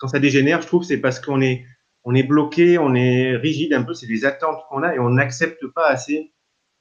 quand 0.00 0.08
ça 0.08 0.18
dégénère, 0.18 0.62
je 0.62 0.66
trouve, 0.66 0.82
c'est 0.82 0.98
parce 0.98 1.20
qu'on 1.20 1.40
est, 1.40 1.64
on 2.02 2.12
est 2.14 2.24
bloqué, 2.24 2.76
on 2.78 2.94
est 2.96 3.36
rigide 3.36 3.72
un 3.72 3.84
peu, 3.84 3.94
c'est 3.94 4.08
des 4.08 4.24
attentes 4.24 4.58
qu'on 4.68 4.82
a 4.82 4.96
et 4.96 4.98
on 4.98 5.10
n'accepte 5.10 5.64
pas 5.68 5.86
assez 5.86 6.32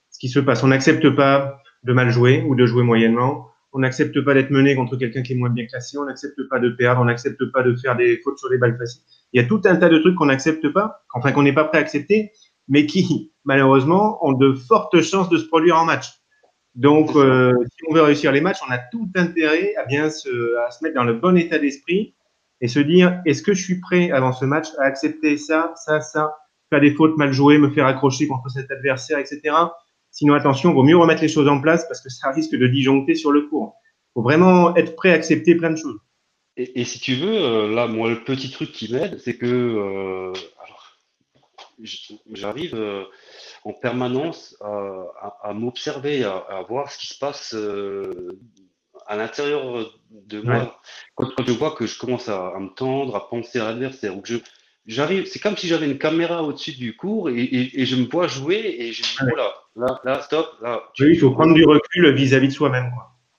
ce 0.10 0.18
qui 0.18 0.28
se 0.28 0.40
passe. 0.40 0.64
On 0.64 0.68
n'accepte 0.68 1.08
pas 1.12 1.62
de 1.84 1.94
mal 1.94 2.10
jouer 2.10 2.44
ou 2.48 2.56
de 2.56 2.66
jouer 2.66 2.84
moyennement. 2.84 3.50
On 3.74 3.80
n'accepte 3.80 4.22
pas 4.22 4.34
d'être 4.34 4.50
mené 4.50 4.76
contre 4.76 4.98
quelqu'un 4.98 5.22
qui 5.22 5.34
est 5.34 5.36
moins 5.36 5.50
bien 5.50 5.68
classé. 5.68 6.00
On 6.00 6.06
n'accepte 6.06 6.40
pas 6.50 6.60
de 6.60 6.70
perdre. 6.70 7.02
On 7.02 7.06
n'accepte 7.06 7.46
pas 7.52 7.62
de 7.62 7.76
faire 7.76 7.96
des 7.96 8.20
fautes 8.24 8.40
sur 8.40 8.50
les 8.50 8.58
balles 8.58 8.78
faciles. 8.78 9.02
Il 9.34 9.42
y 9.42 9.46
a 9.46 9.48
tout 9.48 9.62
un 9.66 9.76
tas 9.76 9.90
de 9.90 10.00
trucs 10.00 10.16
qu'on 10.16 10.28
n'accepte 10.28 10.68
pas, 10.70 11.04
enfin 11.14 11.32
qu'on 11.32 11.44
n'est 11.44 11.54
pas 11.54 11.64
prêt 11.64 11.80
à 11.80 11.82
accepter, 11.82 12.32
mais 12.67 12.86
qui, 12.86 13.32
malheureusement, 13.43 14.26
ont 14.26 14.34
de 14.34 14.54
fortes 14.54 15.02
chances 15.02 15.30
de 15.30 15.38
se 15.38 15.45
produire 15.45 15.78
en 15.78 15.86
match. 15.86 16.08
Donc, 16.76 17.15
euh, 17.15 17.54
si 17.65 17.86
on 17.89 17.93
veut 17.93 18.02
réussir 18.02 18.32
les 18.32 18.41
matchs, 18.41 18.60
on 18.67 18.71
a 18.71 18.80
tout 18.80 19.08
intérêt 19.15 19.76
à 19.76 19.86
bien 19.86 20.10
se, 20.10 20.58
à 20.65 20.71
se 20.71 20.84
mettre 20.84 20.95
dans 20.95 21.04
le 21.04 21.13
bon 21.13 21.38
état 21.38 21.60
d'esprit 21.60 22.15
et 22.62 22.67
se 22.67 22.80
dire 22.80 23.21
est-ce 23.26 23.43
que 23.43 23.54
je 23.54 23.63
suis 23.63 23.80
prêt 23.80 24.10
avant 24.12 24.34
ce 24.34 24.45
match 24.45 24.67
à 24.80 24.84
accepter 24.84 25.38
ça, 25.38 25.73
ça, 25.76 26.02
ça, 26.02 26.36
faire 26.69 26.82
des 26.82 26.93
fautes 26.93 27.17
mal 27.17 27.32
jouées, 27.32 27.60
me 27.60 27.69
faire 27.69 27.86
accrocher 27.86 28.28
contre 28.28 28.50
cet 28.50 28.71
adversaire, 28.71 29.19
etc. 29.19 29.56
Sinon, 30.10 30.33
attention, 30.33 30.71
il 30.71 30.75
vaut 30.75 30.83
mieux 30.83 30.98
remettre 30.98 31.21
les 31.21 31.27
choses 31.27 31.48
en 31.48 31.62
place 31.62 31.88
parce 31.88 32.02
que 32.02 32.10
ça 32.10 32.31
risque 32.31 32.56
de 32.56 32.67
disjoncter 32.67 33.15
sur 33.15 33.31
le 33.31 33.42
cours. 33.42 33.75
Il 33.83 34.12
faut 34.15 34.21
vraiment 34.23 34.75
être 34.75 34.96
prêt 34.96 35.12
à 35.12 35.13
accepter 35.13 35.56
plein 35.56 35.71
de 35.71 35.75
choses. 35.75 36.00
Et, 36.56 36.85
si 36.85 37.00
tu 37.00 37.15
veux, 37.15 37.33
euh, 37.33 37.73
là, 37.73 37.88
moi, 37.88 38.12
le 38.12 38.23
petit 38.23 38.52
truc 38.52 38.71
qui 38.71 38.94
m'aide, 38.94 39.19
c'est 39.19 39.38
que 39.38 39.48
euh, 39.48 40.33
j'arrive 42.32 42.76
euh, 42.76 43.04
en 43.63 43.74
permanence 43.74 44.58
à, 44.62 45.54
m'observer, 45.54 46.24
à, 46.24 46.65
voir 46.67 46.92
ce 46.92 46.98
qui 46.98 47.08
se 47.08 47.17
passe 47.17 47.56
à 49.08 49.15
l'intérieur 49.15 49.92
de 50.12 50.42
moi. 50.42 50.80
Quand, 51.15 51.46
je 51.46 51.52
vois 51.52 51.71
que 51.71 51.86
je 51.86 51.98
commence 51.98 52.30
à, 52.30 52.54
me 52.60 52.69
tendre, 52.69 53.15
à 53.15 53.30
penser 53.30 53.60
à 53.60 53.65
l'adversaire, 53.65 54.15
ou 54.17 54.21
que 54.21 54.28
je, 54.28 54.38
j'arrive, 54.86 55.26
c'est 55.26 55.40
comme 55.40 55.58
si 55.58 55.67
j'avais 55.67 55.86
une 55.90 55.98
caméra 55.98 56.44
au-dessus 56.44 56.74
du 56.74 56.96
cours 56.96 57.30
et, 57.30 57.86
je 57.86 57.96
me 57.96 58.06
vois 58.06 58.28
jouer 58.28 58.76
et 58.80 58.94
je 58.94 59.02
me 59.02 59.08
dis, 59.08 59.34
voilà, 59.34 59.54
là, 59.76 60.02
là, 60.04 60.21
stop, 60.21 60.58
là. 60.62 60.84
Oui, 61.00 61.08
il 61.12 61.19
faut 61.19 61.32
prendre 61.32 61.54
du 61.54 61.65
recul 61.65 62.13
vis-à-vis 62.13 62.50
de 62.50 62.54
soi-même. 62.54 62.92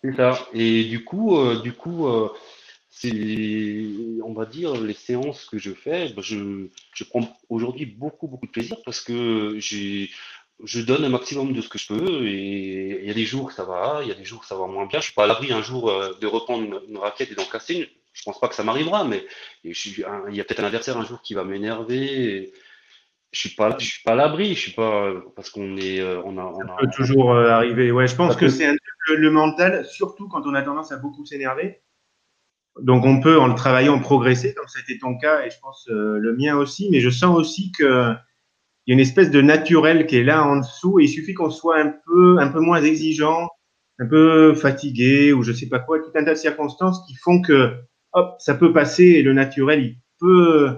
C'est 0.02 0.16
ça. 0.16 0.38
Et 0.52 0.84
du 0.84 1.02
coup, 1.04 1.38
euh, 1.38 1.60
du 1.62 1.72
coup, 1.72 2.06
euh, 2.06 2.28
c'est, 2.96 4.20
on 4.22 4.32
va 4.34 4.46
dire, 4.46 4.74
les 4.74 4.94
séances 4.94 5.46
que 5.46 5.58
je 5.58 5.72
fais, 5.72 6.10
ben, 6.10 6.22
je, 6.22 6.68
je 6.94 7.04
prends 7.04 7.36
aujourd'hui 7.48 7.86
beaucoup, 7.86 8.28
beaucoup 8.28 8.46
de 8.46 8.52
plaisir 8.52 8.76
parce 8.84 9.00
que 9.00 9.56
j'ai, 9.58 10.10
je 10.62 10.80
donne 10.80 11.04
un 11.04 11.08
maximum 11.08 11.52
de 11.52 11.60
ce 11.60 11.68
que 11.68 11.76
je 11.76 11.88
peux 11.88 12.24
et 12.24 13.00
il 13.02 13.06
y 13.06 13.10
a 13.10 13.14
des 13.14 13.24
jours 13.24 13.50
ça 13.50 13.64
va, 13.64 13.98
il 14.02 14.08
y 14.08 14.12
a 14.12 14.14
des 14.14 14.24
jours 14.24 14.44
ça 14.44 14.54
va 14.54 14.68
moins 14.68 14.86
bien. 14.86 15.00
Je 15.00 15.06
suis 15.06 15.12
pas 15.12 15.24
à 15.24 15.26
l'abri 15.26 15.52
un 15.52 15.60
jour 15.60 15.90
euh, 15.90 16.12
de 16.20 16.26
reprendre 16.28 16.82
une, 16.88 16.96
raquette 16.96 17.32
et 17.32 17.34
d'en 17.34 17.44
casser 17.44 17.74
une. 17.74 17.86
Je 18.12 18.22
pense 18.22 18.38
pas 18.38 18.46
que 18.46 18.54
ça 18.54 18.62
m'arrivera, 18.62 19.02
mais 19.02 19.26
il 19.64 19.72
y 19.72 20.40
a 20.40 20.44
peut-être 20.44 20.60
un 20.60 20.66
adversaire 20.66 20.96
un 20.96 21.04
jour 21.04 21.20
qui 21.20 21.34
va 21.34 21.42
m'énerver. 21.42 22.52
Je 23.32 23.40
suis 23.40 23.56
pas, 23.56 23.76
je 23.76 23.86
suis 23.86 24.02
pas 24.04 24.12
à 24.12 24.14
l'abri. 24.14 24.54
Je 24.54 24.60
suis 24.60 24.72
pas 24.72 25.12
parce 25.34 25.50
qu'on 25.50 25.76
est, 25.78 25.98
euh, 25.98 26.22
on 26.24 26.38
a, 26.38 26.44
on 26.44 26.76
peut 26.78 26.90
toujours 26.94 27.32
euh, 27.32 27.48
arriver. 27.48 27.90
Ouais, 27.90 28.06
je 28.06 28.14
pense 28.14 28.36
que 28.36 28.48
c'est 28.48 28.70
le, 29.08 29.16
le, 29.16 29.30
mental, 29.32 29.84
surtout 29.84 30.28
quand 30.28 30.46
on 30.46 30.54
a 30.54 30.62
tendance 30.62 30.92
à 30.92 30.96
beaucoup 30.96 31.26
s'énerver. 31.26 31.82
Donc 32.80 33.04
on 33.04 33.20
peut 33.20 33.38
en 33.38 33.46
le 33.46 33.54
travaillant 33.54 33.98
progresser, 34.00 34.54
comme 34.54 34.66
ça 34.68 34.80
a 34.80 34.82
été 34.82 34.98
ton 34.98 35.16
cas 35.16 35.44
et 35.44 35.50
je 35.50 35.58
pense 35.60 35.86
le 35.88 36.36
mien 36.36 36.56
aussi. 36.56 36.88
Mais 36.90 37.00
je 37.00 37.10
sens 37.10 37.36
aussi 37.36 37.72
que 37.72 38.14
il 38.86 38.90
y 38.90 38.92
a 38.92 38.94
une 38.94 39.00
espèce 39.00 39.30
de 39.30 39.40
naturel 39.40 40.06
qui 40.06 40.16
est 40.16 40.24
là 40.24 40.46
en 40.46 40.56
dessous 40.56 41.00
et 41.00 41.04
il 41.04 41.08
suffit 41.08 41.32
qu'on 41.32 41.50
soit 41.50 41.78
un 41.78 41.94
peu, 42.04 42.38
un 42.38 42.48
peu 42.48 42.60
moins 42.60 42.82
exigeant, 42.82 43.48
un 43.98 44.06
peu 44.06 44.54
fatigué 44.54 45.32
ou 45.32 45.42
je 45.42 45.52
sais 45.52 45.68
pas 45.68 45.78
quoi, 45.78 46.00
tout 46.00 46.10
un 46.14 46.24
tas 46.24 46.34
de 46.34 46.38
circonstances 46.38 47.02
qui 47.06 47.14
font 47.14 47.40
que, 47.40 47.76
hop, 48.12 48.34
ça 48.40 48.54
peut 48.54 48.72
passer 48.72 49.04
et 49.04 49.22
le 49.22 49.32
naturel, 49.32 49.82
il 49.82 49.98
peut 50.18 50.76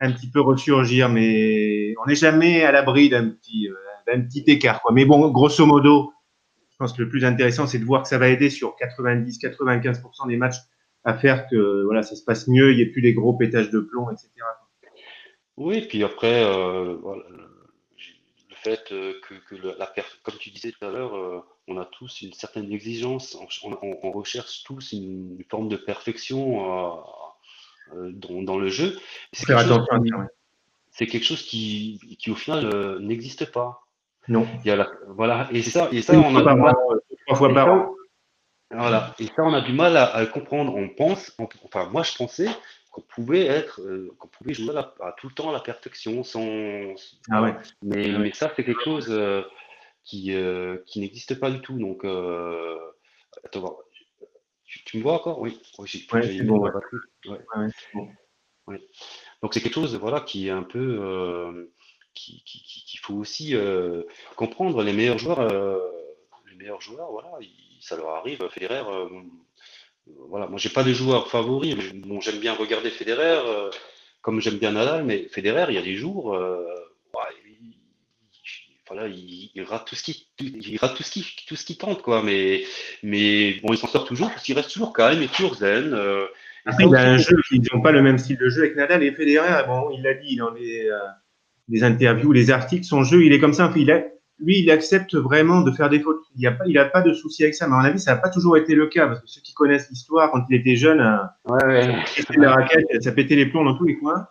un 0.00 0.12
petit 0.12 0.30
peu 0.30 0.40
ressurgir, 0.40 1.10
mais 1.10 1.94
on 2.02 2.06
n'est 2.06 2.14
jamais 2.14 2.64
à 2.64 2.72
l'abri 2.72 3.08
d'un 3.08 3.28
petit, 3.28 3.68
euh, 3.68 3.74
d'un 4.06 4.22
petit 4.22 4.44
écart. 4.46 4.80
Mais 4.92 5.04
bon, 5.04 5.30
grosso 5.30 5.64
modo, 5.66 6.12
je 6.70 6.76
pense 6.78 6.94
que 6.94 7.02
le 7.02 7.08
plus 7.08 7.24
intéressant, 7.24 7.66
c'est 7.66 7.78
de 7.78 7.84
voir 7.84 8.02
que 8.02 8.08
ça 8.08 8.18
va 8.18 8.28
aider 8.28 8.50
sur 8.50 8.74
90-95% 8.80 10.26
des 10.26 10.36
matchs 10.36 10.56
à 11.04 11.14
faire 11.14 11.48
que, 11.48 11.82
voilà, 11.84 12.02
ça 12.02 12.16
se 12.16 12.24
passe 12.24 12.48
mieux, 12.48 12.72
il 12.72 12.76
n'y 12.76 12.82
ait 12.82 12.86
plus 12.86 13.02
des 13.02 13.14
gros 13.14 13.32
pétages 13.32 13.70
de 13.70 13.80
plomb, 13.80 14.10
etc. 14.10 14.30
Oui, 15.56 15.82
puis 15.82 16.02
après, 16.02 16.44
euh, 16.44 16.96
voilà, 17.02 17.22
le 17.30 18.56
fait 18.56 18.92
euh, 18.92 19.14
que, 19.22 19.34
que 19.48 19.54
la 19.78 19.92
comme 20.22 20.36
tu 20.38 20.50
disais 20.50 20.72
tout 20.72 20.84
à 20.84 20.90
l'heure, 20.90 21.16
euh, 21.16 21.44
on 21.68 21.76
a 21.76 21.84
tous 21.84 22.22
une 22.22 22.32
certaine 22.32 22.72
exigence, 22.72 23.36
on, 23.62 23.78
on, 24.02 24.12
recherche 24.12 24.62
tous 24.64 24.92
une, 24.92 25.42
forme 25.50 25.68
de 25.68 25.76
perfection 25.76 26.96
dans, 27.94 28.42
dans, 28.42 28.58
le 28.58 28.68
jeu. 28.68 28.98
C'est 29.32 29.46
quelque, 29.46 29.64
quelque, 30.96 31.24
chose 31.24 31.42
qui, 31.42 32.00
qui 32.18 32.30
au 32.30 32.34
final 32.34 32.98
n'existe 33.00 33.50
pas. 33.52 33.82
Non. 34.28 34.46
Il 34.64 34.68
y 34.68 34.70
a 34.70 34.76
la, 34.76 34.90
voilà, 35.08 35.48
et 35.52 35.62
ça, 35.62 35.88
et 35.92 36.00
ça, 36.00 36.14
on 36.14 36.34
a 36.36 36.54
mal. 36.54 36.74
Trois 37.26 37.36
fois 37.36 37.52
par 37.52 37.68
an. 37.68 37.94
Voilà, 38.72 39.14
et 39.18 39.26
ça, 39.26 39.42
on 39.44 39.52
a 39.52 39.60
du 39.60 39.72
mal 39.72 39.96
à, 39.96 40.14
à 40.14 40.26
comprendre. 40.26 40.74
On 40.74 40.88
pense, 40.88 41.36
enfin, 41.64 41.88
moi, 41.90 42.02
je 42.02 42.16
pensais 42.16 42.48
qu'on 42.92 43.00
pouvait 43.00 43.46
être, 43.46 43.80
euh, 43.80 44.14
qu'on 44.18 44.28
pouvait 44.28 44.54
jouer 44.54 44.76
à, 44.76 45.14
tout 45.18 45.28
le 45.28 45.34
temps 45.34 45.48
à 45.48 45.52
la 45.52 45.60
perfection 45.60 46.22
sans. 46.22 46.94
Ah 47.30 47.42
ouais. 47.42 47.54
Mais, 47.82 48.18
mais 48.18 48.32
ça, 48.32 48.52
c'est 48.54 48.64
quelque 48.64 48.84
chose 48.84 49.08
euh, 49.10 49.42
qui, 50.04 50.34
euh, 50.34 50.78
qui 50.86 51.00
n'existe 51.00 51.40
pas 51.40 51.50
du 51.50 51.60
tout. 51.60 51.78
Donc, 51.78 52.04
attends, 53.44 53.78
tu, 54.64 54.98
me 54.98 55.02
vois 55.02 55.14
encore? 55.14 55.40
Oui. 55.40 55.60
Oui, 55.78 55.88
c'est 55.88 56.44
bon, 56.44 56.70
ouais. 58.66 58.80
Donc, 59.42 59.54
c'est 59.54 59.60
quelque 59.60 59.74
chose 59.74 59.96
voilà, 59.96 60.20
qui 60.20 60.48
est 60.48 60.50
un 60.50 60.62
peu. 60.62 61.70
qu'il 62.14 62.42
qui, 62.44 62.62
qui, 62.62 62.96
faut 62.98 63.14
aussi 63.14 63.54
comprendre. 64.36 64.82
Les 64.82 64.92
meilleurs 64.92 65.18
joueurs, 65.18 65.48
les 66.46 66.56
meilleurs 66.56 66.82
joueurs, 66.82 67.10
voilà, 67.10 67.30
ça 67.82 67.96
leur 67.96 68.10
arrive. 68.10 68.48
Federer 68.48 68.82
voilà, 70.28 70.46
moi 70.46 70.58
j'ai 70.58 70.68
pas 70.68 70.82
de 70.82 70.92
joueurs 70.92 71.28
favoris, 71.28 71.76
mais 71.76 72.00
bon, 72.00 72.20
j'aime 72.20 72.38
bien 72.38 72.54
regarder 72.54 72.90
Federer, 72.90 73.40
euh, 73.46 73.70
comme 74.20 74.40
j'aime 74.40 74.58
bien 74.58 74.72
Nadal, 74.72 75.04
mais 75.04 75.28
Federer, 75.28 75.66
il 75.68 75.74
y 75.74 75.78
a 75.78 75.82
des 75.82 75.94
jours, 75.94 76.34
euh, 76.34 76.66
il, 77.46 77.76
voilà, 78.88 79.08
il, 79.08 79.62
rate 79.62 79.86
tout 79.86 79.94
ce 79.94 80.02
qui, 80.02 80.28
il 80.40 80.76
rate 80.78 80.96
tout 80.96 81.02
ce 81.02 81.10
qui, 81.10 81.24
tout 81.46 81.56
ce 81.56 81.64
qui 81.64 81.76
tente, 81.76 82.02
quoi. 82.02 82.22
Mais, 82.22 82.64
mais 83.02 83.54
bon, 83.62 83.72
il 83.72 83.78
s'en 83.78 83.86
sort 83.86 84.04
toujours 84.04 84.30
parce 84.30 84.42
qu'il 84.42 84.56
reste 84.56 84.72
toujours 84.72 84.92
calme 84.92 85.22
et 85.22 85.28
toujours 85.28 85.54
zen. 85.54 85.94
Euh, 85.94 86.26
il 86.78 86.94
a 86.94 87.12
un 87.12 87.18
jeu, 87.18 87.36
ils 87.50 87.62
n'ont 87.72 87.80
pas 87.80 87.92
le 87.92 88.02
même 88.02 88.18
style 88.18 88.38
de 88.38 88.48
jeu 88.48 88.62
avec 88.62 88.76
Nadal 88.76 89.02
et 89.02 89.12
Federer. 89.12 89.64
Bon, 89.66 89.90
il 89.90 90.02
l'a 90.02 90.14
dit 90.14 90.36
dans 90.36 90.50
les, 90.50 90.88
les, 91.68 91.84
interviews, 91.84 92.32
les 92.32 92.50
articles, 92.50 92.84
son 92.84 93.02
jeu, 93.02 93.24
il 93.24 93.32
est 93.32 93.40
comme 93.40 93.54
ça. 93.54 93.72
Il 93.74 93.90
a, 93.90 94.04
lui, 94.42 94.58
il 94.60 94.70
accepte 94.70 95.14
vraiment 95.14 95.60
de 95.60 95.70
faire 95.70 95.88
des 95.88 96.00
fautes. 96.00 96.22
Il 96.36 96.42
n'a 96.42 96.52
pas, 96.52 96.64
il 96.66 96.76
a 96.78 96.84
pas 96.84 97.02
de 97.02 97.12
souci 97.12 97.44
avec 97.44 97.54
ça. 97.54 97.66
Mais 97.68 97.74
à 97.74 97.78
mon 97.78 97.84
avis, 97.84 98.00
ça 98.00 98.14
n'a 98.14 98.20
pas 98.20 98.28
toujours 98.28 98.56
été 98.56 98.74
le 98.74 98.88
cas. 98.88 99.06
Parce 99.06 99.20
que 99.20 99.28
ceux 99.28 99.40
qui 99.40 99.54
connaissent 99.54 99.88
l'histoire, 99.88 100.30
quand 100.32 100.44
il 100.50 100.56
était 100.56 100.76
jeune, 100.76 101.00
euh, 101.00 101.52
ouais, 101.52 102.04
la 102.36 102.52
raquette, 102.52 102.86
ça 103.00 103.12
pétait 103.12 103.36
les 103.36 103.46
plombs 103.46 103.64
dans 103.64 103.76
tous 103.76 103.84
les 103.84 103.96
coins. 103.96 104.26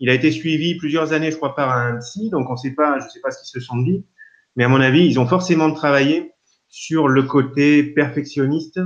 Il 0.00 0.10
a 0.10 0.14
été 0.14 0.32
suivi 0.32 0.76
plusieurs 0.76 1.12
années, 1.12 1.30
je 1.30 1.36
crois, 1.36 1.54
par 1.54 1.70
un 1.70 1.98
psy. 1.98 2.30
Donc, 2.30 2.50
on 2.50 2.56
sait 2.56 2.72
pas, 2.72 2.98
je 2.98 3.04
ne 3.04 3.10
sais 3.10 3.20
pas 3.20 3.30
ce 3.30 3.38
qu'ils 3.38 3.60
se 3.60 3.64
sont 3.64 3.78
dit. 3.78 4.04
Mais 4.56 4.64
à 4.64 4.68
mon 4.68 4.80
avis, 4.80 5.06
ils 5.06 5.20
ont 5.20 5.26
forcément 5.26 5.72
travaillé 5.72 6.32
sur 6.68 7.06
le 7.06 7.22
côté 7.22 7.84
perfectionniste 7.84 8.80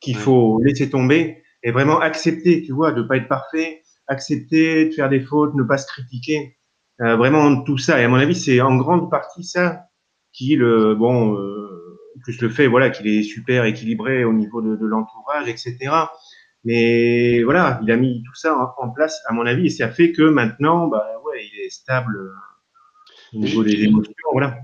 qu'il 0.00 0.16
faut 0.16 0.60
laisser 0.64 0.90
tomber 0.90 1.42
et 1.62 1.70
vraiment 1.70 2.00
accepter, 2.00 2.62
tu 2.62 2.72
vois, 2.72 2.90
de 2.90 3.02
ne 3.02 3.06
pas 3.06 3.18
être 3.18 3.28
parfait, 3.28 3.82
accepter 4.08 4.86
de 4.86 4.90
faire 4.92 5.08
des 5.08 5.20
fautes, 5.20 5.54
ne 5.54 5.62
pas 5.62 5.78
se 5.78 5.86
critiquer. 5.86 6.56
Euh, 7.00 7.16
vraiment 7.16 7.62
tout 7.62 7.78
ça. 7.78 8.00
Et 8.00 8.04
à 8.04 8.08
mon 8.08 8.16
avis, 8.16 8.34
c'est 8.34 8.60
en 8.60 8.76
grande 8.76 9.10
partie 9.10 9.44
ça 9.44 9.86
qui 10.32 10.56
le 10.56 10.94
bon 10.94 11.36
euh, 11.36 11.98
plus 12.22 12.40
le 12.40 12.48
fait 12.48 12.66
voilà 12.66 12.90
qu'il 12.90 13.06
est 13.06 13.22
super 13.22 13.64
équilibré 13.64 14.24
au 14.24 14.32
niveau 14.32 14.62
de, 14.62 14.76
de 14.76 14.86
l'entourage, 14.86 15.48
etc. 15.48 15.90
Mais 16.64 17.42
voilà, 17.42 17.80
il 17.82 17.90
a 17.90 17.96
mis 17.96 18.22
tout 18.24 18.34
ça 18.34 18.74
en, 18.78 18.90
place 18.90 19.20
à 19.26 19.32
mon 19.32 19.46
avis 19.46 19.66
et 19.66 19.70
ça 19.70 19.88
fait 19.88 20.12
que 20.12 20.22
maintenant, 20.22 20.86
bah 20.86 21.04
ouais, 21.24 21.44
il 21.52 21.60
est 21.60 21.70
stable 21.70 22.16
euh, 22.16 22.32
au 23.34 23.38
niveau 23.38 23.64
des 23.64 23.82
émotions. 23.82 24.14
Voilà. 24.32 24.58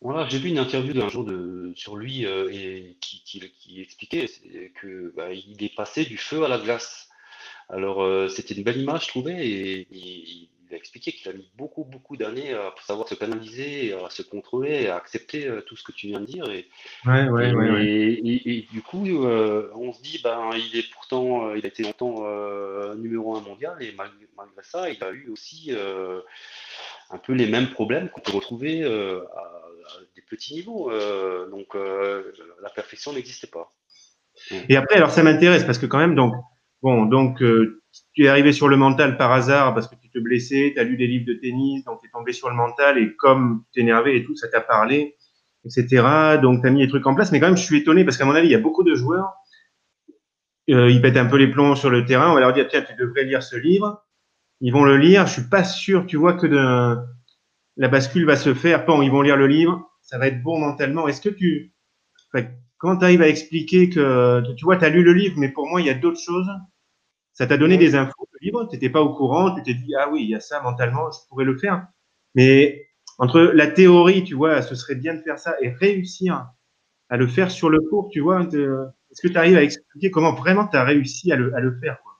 Voilà, 0.00 0.26
j'ai 0.28 0.38
vu 0.38 0.48
une 0.48 0.58
interview 0.58 0.94
d'un 0.94 1.08
jour 1.08 1.24
de, 1.24 1.72
sur 1.76 1.96
lui 1.96 2.26
euh, 2.26 2.50
et 2.50 2.96
qui, 3.00 3.22
qui, 3.24 3.40
qui 3.52 3.80
expliquait 3.80 4.28
que 4.80 5.12
bah, 5.14 5.32
il 5.32 5.62
est 5.62 5.74
passé 5.76 6.04
du 6.04 6.16
feu 6.16 6.42
à 6.44 6.48
la 6.48 6.58
glace. 6.58 7.08
Alors 7.68 8.02
euh, 8.02 8.28
c'était 8.28 8.54
une 8.54 8.64
belle 8.64 8.80
image, 8.80 9.04
je 9.04 9.08
trouvais, 9.08 9.46
et, 9.46 9.86
et 9.92 10.48
a 10.74 10.76
expliqué 10.76 11.12
qu'il 11.12 11.30
a 11.30 11.34
mis 11.34 11.50
beaucoup, 11.56 11.84
beaucoup 11.84 12.16
d'années 12.16 12.52
à 12.54 12.72
savoir 12.82 13.08
se 13.08 13.14
canaliser, 13.14 13.94
à 13.94 14.10
se 14.10 14.22
contrôler, 14.22 14.88
à 14.88 14.96
accepter 14.96 15.46
euh, 15.46 15.60
tout 15.62 15.76
ce 15.76 15.82
que 15.82 15.92
tu 15.92 16.08
viens 16.08 16.20
de 16.20 16.26
dire. 16.26 16.50
Et, 16.50 16.68
ouais, 17.06 17.28
ouais, 17.28 17.50
et, 17.50 17.54
ouais, 17.54 17.86
et, 18.24 18.68
du 18.70 18.82
coup, 18.82 19.06
euh, 19.06 19.70
on 19.74 19.92
se 19.92 20.02
dit, 20.02 20.20
ben, 20.22 20.50
il 20.54 20.78
est 20.78 20.90
pourtant, 20.92 21.48
euh, 21.48 21.58
il 21.58 21.64
a 21.64 21.68
été 21.68 21.82
longtemps 21.82 22.24
numéro 22.96 23.36
un 23.36 23.40
mondial, 23.40 23.76
et 23.80 23.94
malgré, 23.96 24.62
ça, 24.62 24.90
il 24.90 25.02
a 25.02 25.10
eu 25.10 25.28
aussi 25.30 25.72
un 27.10 27.18
peu 27.18 27.32
les 27.32 27.46
mêmes 27.46 27.70
problèmes 27.70 28.08
qu'on 28.08 28.20
peut 28.20 28.32
retrouver 28.32 28.84
à, 28.84 29.62
des 30.14 30.22
petits 30.22 30.54
niveaux. 30.54 30.90
donc, 31.50 31.74
la 31.74 32.70
perfection 32.70 33.12
n'existait 33.12 33.48
pas. 33.48 33.72
Et 34.68 34.76
après, 34.76 34.96
alors 34.96 35.10
ça 35.10 35.22
m'intéresse 35.22 35.64
parce 35.64 35.78
que 35.78 35.86
quand 35.86 35.98
même, 35.98 36.14
donc, 36.14 36.34
bon, 36.82 37.04
donc 37.06 37.42
tu 38.14 38.24
es 38.24 38.28
arrivé 38.28 38.52
sur 38.52 38.68
le 38.68 38.76
mental 38.76 39.16
par 39.16 39.32
hasard 39.32 39.74
parce 39.74 39.88
que 39.88 39.96
tu 39.96 40.01
te 40.12 40.18
blessais, 40.18 40.72
tu 40.74 40.80
as 40.80 40.84
lu 40.84 40.96
des 40.96 41.06
livres 41.06 41.26
de 41.26 41.34
tennis, 41.34 41.84
donc 41.84 42.00
tu 42.00 42.06
es 42.06 42.10
tombé 42.10 42.32
sur 42.32 42.48
le 42.48 42.54
mental 42.54 42.98
et 42.98 43.14
comme 43.16 43.64
tu 43.72 43.80
énervé 43.80 44.16
et 44.16 44.24
tout, 44.24 44.36
ça 44.36 44.48
t'a 44.48 44.60
parlé, 44.60 45.16
etc. 45.64 46.38
Donc 46.40 46.62
tu 46.62 46.68
as 46.68 46.70
mis 46.70 46.80
les 46.80 46.88
trucs 46.88 47.06
en 47.06 47.14
place. 47.14 47.32
Mais 47.32 47.40
quand 47.40 47.46
même, 47.46 47.56
je 47.56 47.62
suis 47.62 47.78
étonné 47.78 48.04
parce 48.04 48.16
qu'à 48.16 48.24
mon 48.24 48.34
avis, 48.34 48.48
il 48.48 48.52
y 48.52 48.56
a 48.56 48.60
beaucoup 48.60 48.82
de 48.82 48.94
joueurs, 48.94 49.32
euh, 50.70 50.90
ils 50.90 51.00
pètent 51.02 51.16
un 51.16 51.26
peu 51.26 51.36
les 51.36 51.48
plombs 51.48 51.74
sur 51.74 51.90
le 51.90 52.04
terrain. 52.04 52.30
On 52.30 52.34
va 52.34 52.40
leur 52.40 52.52
dire, 52.52 52.68
tiens, 52.68 52.82
tu 52.82 52.94
devrais 52.94 53.24
lire 53.24 53.42
ce 53.42 53.56
livre. 53.56 54.04
Ils 54.60 54.72
vont 54.72 54.84
le 54.84 54.96
lire. 54.96 55.26
Je 55.26 55.32
suis 55.32 55.48
pas 55.48 55.64
sûr, 55.64 56.06
tu 56.06 56.16
vois, 56.16 56.34
que 56.34 56.46
de, 56.46 56.96
la 57.76 57.88
bascule 57.88 58.26
va 58.26 58.36
se 58.36 58.54
faire. 58.54 58.84
Bon, 58.86 59.02
ils 59.02 59.10
vont 59.10 59.22
lire 59.22 59.36
le 59.36 59.46
livre. 59.46 59.90
Ça 60.02 60.18
va 60.18 60.28
être 60.28 60.42
bon 60.42 60.58
mentalement. 60.58 61.08
Est-ce 61.08 61.20
que 61.20 61.28
tu, 61.28 61.74
comment 62.78 62.96
tu 62.96 63.04
arrives 63.04 63.22
à 63.22 63.28
expliquer 63.28 63.88
que, 63.88 64.42
tu 64.54 64.64
vois, 64.64 64.76
tu 64.76 64.84
as 64.84 64.88
lu 64.88 65.02
le 65.02 65.12
livre, 65.12 65.34
mais 65.38 65.48
pour 65.48 65.68
moi, 65.68 65.80
il 65.80 65.86
y 65.86 65.90
a 65.90 65.94
d'autres 65.94 66.20
choses 66.20 66.48
ça 67.32 67.46
t'a 67.46 67.56
donné 67.56 67.78
des 67.78 67.94
infos? 67.94 68.28
De 68.50 68.68
tu 68.68 68.74
n'étais 68.74 68.90
pas 68.90 69.02
au 69.02 69.14
courant, 69.14 69.54
tu 69.54 69.62
t'es 69.62 69.74
dit, 69.74 69.94
ah 69.98 70.08
oui, 70.10 70.22
il 70.22 70.30
y 70.30 70.34
a 70.34 70.40
ça 70.40 70.60
mentalement, 70.60 71.10
je 71.10 71.18
pourrais 71.28 71.44
le 71.44 71.58
faire. 71.58 71.86
Mais 72.34 72.86
entre 73.18 73.40
la 73.40 73.66
théorie, 73.66 74.24
tu 74.24 74.34
vois, 74.34 74.62
ce 74.62 74.74
serait 74.74 74.94
bien 74.94 75.14
de 75.14 75.22
faire 75.22 75.38
ça 75.38 75.56
et 75.60 75.70
réussir 75.70 76.48
à 77.08 77.16
le 77.16 77.26
faire 77.26 77.50
sur 77.50 77.68
le 77.68 77.80
cours, 77.80 78.08
tu 78.10 78.20
vois, 78.20 78.40
est-ce 78.42 79.20
que 79.20 79.28
tu 79.28 79.36
arrives 79.36 79.56
à 79.56 79.62
expliquer 79.62 80.10
comment 80.10 80.32
vraiment 80.32 80.66
tu 80.66 80.76
as 80.76 80.84
réussi 80.84 81.30
à 81.30 81.36
le, 81.36 81.54
à 81.54 81.60
le 81.60 81.78
faire 81.78 82.00
quoi? 82.02 82.12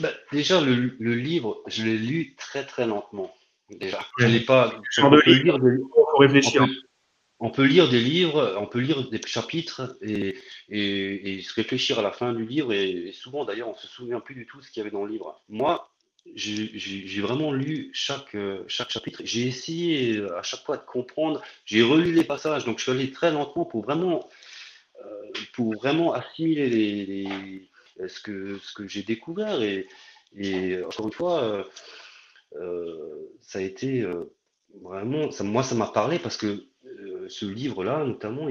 Bah, 0.00 0.08
Déjà, 0.32 0.60
le, 0.60 0.96
le, 0.98 1.14
livre, 1.14 1.62
je 1.66 1.84
l'ai 1.84 1.96
lu 1.96 2.34
très 2.36 2.64
très 2.64 2.86
lentement. 2.86 3.32
Déjà, 3.70 4.00
je 4.18 4.26
l'ai 4.26 4.40
pas. 4.40 4.72
Je 4.90 5.00
de 5.02 5.42
lire, 5.42 5.58
faut 5.58 6.18
réfléchir 6.18 6.66
on 7.40 7.50
peut 7.50 7.64
lire 7.64 7.88
des 7.88 8.00
livres, 8.00 8.56
on 8.60 8.66
peut 8.66 8.80
lire 8.80 9.08
des 9.08 9.20
chapitres 9.26 9.96
et, 10.02 10.36
se 10.70 11.54
réfléchir 11.54 11.98
à 11.98 12.02
la 12.02 12.12
fin 12.12 12.34
du 12.34 12.44
livre. 12.44 12.72
Et, 12.72 13.12
souvent, 13.12 13.46
d'ailleurs, 13.46 13.70
on 13.70 13.74
se 13.74 13.86
souvient 13.86 14.20
plus 14.20 14.34
du 14.34 14.46
tout 14.46 14.60
ce 14.60 14.70
qu'il 14.70 14.80
y 14.80 14.82
avait 14.82 14.90
dans 14.90 15.04
le 15.04 15.12
livre. 15.12 15.40
Moi, 15.48 15.90
j'ai 16.34 17.20
vraiment 17.22 17.50
lu 17.50 17.90
chaque, 17.94 18.36
chaque 18.68 18.90
chapitre. 18.90 19.22
J'ai 19.24 19.46
essayé 19.46 20.22
à 20.36 20.42
chaque 20.42 20.64
fois 20.64 20.76
de 20.76 20.84
comprendre. 20.84 21.42
J'ai 21.64 21.82
relu 21.82 22.12
les 22.12 22.24
passages. 22.24 22.66
Donc, 22.66 22.78
je 22.78 22.82
suis 22.82 22.92
allé 22.92 23.10
très 23.10 23.32
lentement 23.32 23.64
pour 23.64 23.82
vraiment 23.82 24.28
pour 25.54 25.74
vraiment 25.76 26.12
assimiler 26.12 26.68
les, 26.68 27.68
ce 28.06 28.20
que, 28.20 28.58
ce 28.58 28.74
que 28.74 28.86
j'ai 28.86 29.02
découvert. 29.02 29.62
Et, 29.62 29.88
et, 30.36 30.82
encore 30.84 31.06
une 31.06 31.14
fois, 31.14 31.66
ça 33.40 33.60
a 33.60 33.62
été 33.62 34.06
vraiment, 34.82 35.30
ça, 35.30 35.42
moi, 35.42 35.62
ça 35.62 35.74
m'a 35.74 35.88
parlé 35.88 36.18
parce 36.18 36.36
que 36.36 36.66
ce 37.28 37.46
livre-là, 37.46 38.04
notamment, 38.04 38.48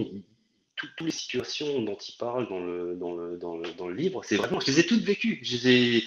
toutes 0.75 1.01
les 1.01 1.11
situations 1.11 1.81
dont 1.81 1.97
il 1.97 2.15
parle 2.17 2.47
dans 2.47 2.59
le, 2.59 2.95
dans 2.95 3.13
le, 3.13 3.37
dans 3.37 3.57
le, 3.57 3.69
dans 3.77 3.87
le 3.87 3.95
livre, 3.95 4.21
c'est 4.23 4.37
vraiment, 4.37 4.59
je 4.59 4.67
les 4.67 4.79
ai 4.79 4.85
toutes 4.85 5.03
vécues. 5.03 5.39
Je 5.43 5.57
les 5.57 5.67
ai 5.67 6.03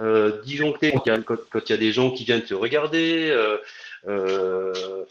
euh, 0.00 0.42
disjonctées 0.42 0.92
quand 0.92 1.04
il, 1.06 1.70
y 1.70 1.72
a, 1.72 1.76
des 1.76 1.92
gens 1.92 2.10
qui 2.10 2.24
viennent 2.24 2.42
te 2.42 2.54
regarder, 2.54 3.30
euh, 4.06 5.04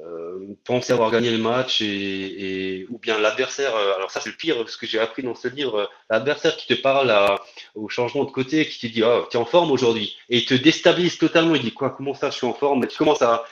euh, 0.00 0.38
euh, 0.40 0.56
penser 0.64 0.92
avoir 0.92 1.10
gagné 1.10 1.30
le 1.30 1.38
match 1.38 1.80
et, 1.80 2.86
ou 2.90 2.98
bien 2.98 3.18
l'adversaire. 3.18 3.74
alors 3.74 4.10
ça, 4.10 4.20
c'est 4.20 4.30
le 4.30 4.36
pire, 4.36 4.68
ce 4.68 4.76
que 4.76 4.86
j'ai 4.86 4.98
appris 4.98 5.22
dans 5.22 5.34
ce 5.34 5.48
livre. 5.48 5.90
L'adversaire 6.10 6.56
qui 6.56 6.66
te 6.66 6.80
parle 6.80 7.12
au 7.74 7.88
changement 7.88 8.24
de 8.24 8.30
côté, 8.30 8.66
qui 8.66 8.88
te 8.88 8.92
dit, 8.92 9.02
oh, 9.02 9.26
tu 9.30 9.36
es 9.36 9.40
en 9.40 9.44
forme 9.44 9.70
aujourd'hui, 9.70 10.16
et 10.28 10.38
il 10.38 10.44
te 10.46 10.54
déstabilise 10.54 11.18
totalement. 11.18 11.54
Il 11.54 11.62
dit, 11.62 11.72
quoi, 11.72 11.90
comment 11.90 12.14
ça, 12.14 12.30
je 12.30 12.36
suis 12.36 12.46
en 12.46 12.54
forme? 12.54 12.84
Et 12.84 12.86
tu 12.88 12.98
commences 12.98 13.22
à, 13.22 13.44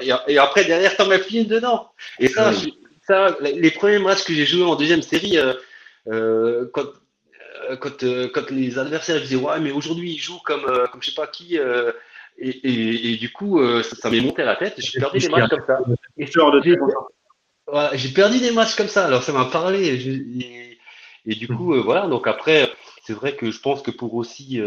et, 0.00 0.38
après, 0.38 0.64
derrière, 0.64 0.96
t'en 0.96 1.06
mets 1.06 1.18
plus 1.18 1.46
dedans. 1.46 1.92
Et 2.18 2.28
ça, 2.28 2.52
les 3.40 3.70
premiers 3.70 3.98
matchs 3.98 4.24
que 4.24 4.32
j'ai 4.32 4.46
joués 4.46 4.64
en 4.64 4.76
deuxième 4.76 5.02
série, 5.02 5.38
euh, 5.38 5.54
euh, 6.08 6.70
quand, 6.72 8.02
euh, 8.02 8.28
quand, 8.32 8.50
les 8.50 8.78
adversaires 8.78 9.20
disaient 9.20 9.36
ouais 9.36 9.60
mais 9.60 9.70
aujourd'hui 9.70 10.12
il 10.12 10.18
joue 10.18 10.38
comme 10.44 10.64
comme 10.90 11.02
je 11.02 11.10
sais 11.10 11.14
pas 11.14 11.26
qui 11.26 11.58
et, 12.38 13.16
du 13.16 13.32
coup 13.32 13.60
ça, 13.82 14.10
m'est 14.10 14.20
monté 14.20 14.42
à 14.42 14.46
la 14.46 14.56
tête 14.56 14.74
j'ai 14.78 14.98
perdu 14.98 15.18
des 15.18 15.28
matchs 15.28 15.50
comme 15.50 15.66
ça 15.66 15.80
j'ai 17.94 18.08
perdu 18.10 18.40
des 18.40 18.52
matchs 18.52 18.74
comme 18.76 18.88
ça 18.88 19.06
alors 19.06 19.22
ça 19.22 19.32
m'a 19.32 19.44
parlé 19.46 20.78
et, 21.26 21.34
du 21.34 21.48
coup 21.48 21.74
voilà 21.82 22.06
donc 22.06 22.26
après 22.26 22.72
c'est 23.04 23.12
vrai 23.12 23.36
que 23.36 23.50
je 23.50 23.60
pense 23.60 23.82
que 23.82 23.90
pour 23.90 24.14
aussi 24.14 24.60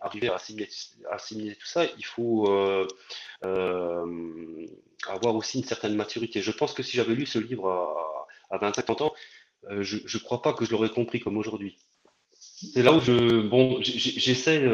arriver 0.00 0.28
à 0.28 0.34
assimiler, 0.34 1.54
tout 1.54 1.66
ça, 1.66 1.84
il 1.98 2.04
faut 2.04 2.50
euh, 2.50 2.86
euh, 3.44 4.66
avoir 5.06 5.36
aussi 5.36 5.58
une 5.58 5.64
certaine 5.64 5.94
maturité. 5.94 6.42
Je 6.42 6.50
pense 6.50 6.72
que 6.72 6.82
si 6.82 6.96
j'avais 6.96 7.14
lu 7.14 7.26
ce 7.26 7.38
livre 7.38 7.68
à, 8.50 8.54
à 8.54 8.58
25 8.58 8.90
ans, 9.02 9.12
euh, 9.70 9.82
je 9.82 9.96
ne 9.96 10.22
crois 10.22 10.42
pas 10.42 10.54
que 10.54 10.64
je 10.64 10.72
l'aurais 10.72 10.90
compris 10.90 11.20
comme 11.20 11.36
aujourd'hui. 11.36 11.78
C'est 12.32 12.82
là 12.82 12.92
où 12.92 13.00
je, 13.00 13.40
bon, 13.40 13.78
j'essaie, 13.82 14.66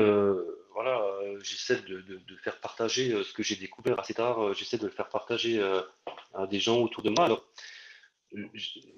voilà, 0.77 1.03
j'essaie 1.43 1.81
de, 1.89 2.03
de, 2.03 2.37
faire 2.45 2.61
partager 2.61 3.11
ce 3.25 3.33
que 3.33 3.43
j'ai 3.43 3.57
découvert 3.57 3.99
assez 3.99 4.13
tard. 4.13 4.53
J'essaie 4.53 4.77
de 4.77 4.85
le 4.85 4.93
faire 4.93 5.09
partager 5.09 5.59
à 6.35 6.47
des 6.47 6.61
gens 6.61 6.83
autour 6.83 7.03
de 7.03 7.09
moi. 7.09 7.25
Alors, 7.25 7.43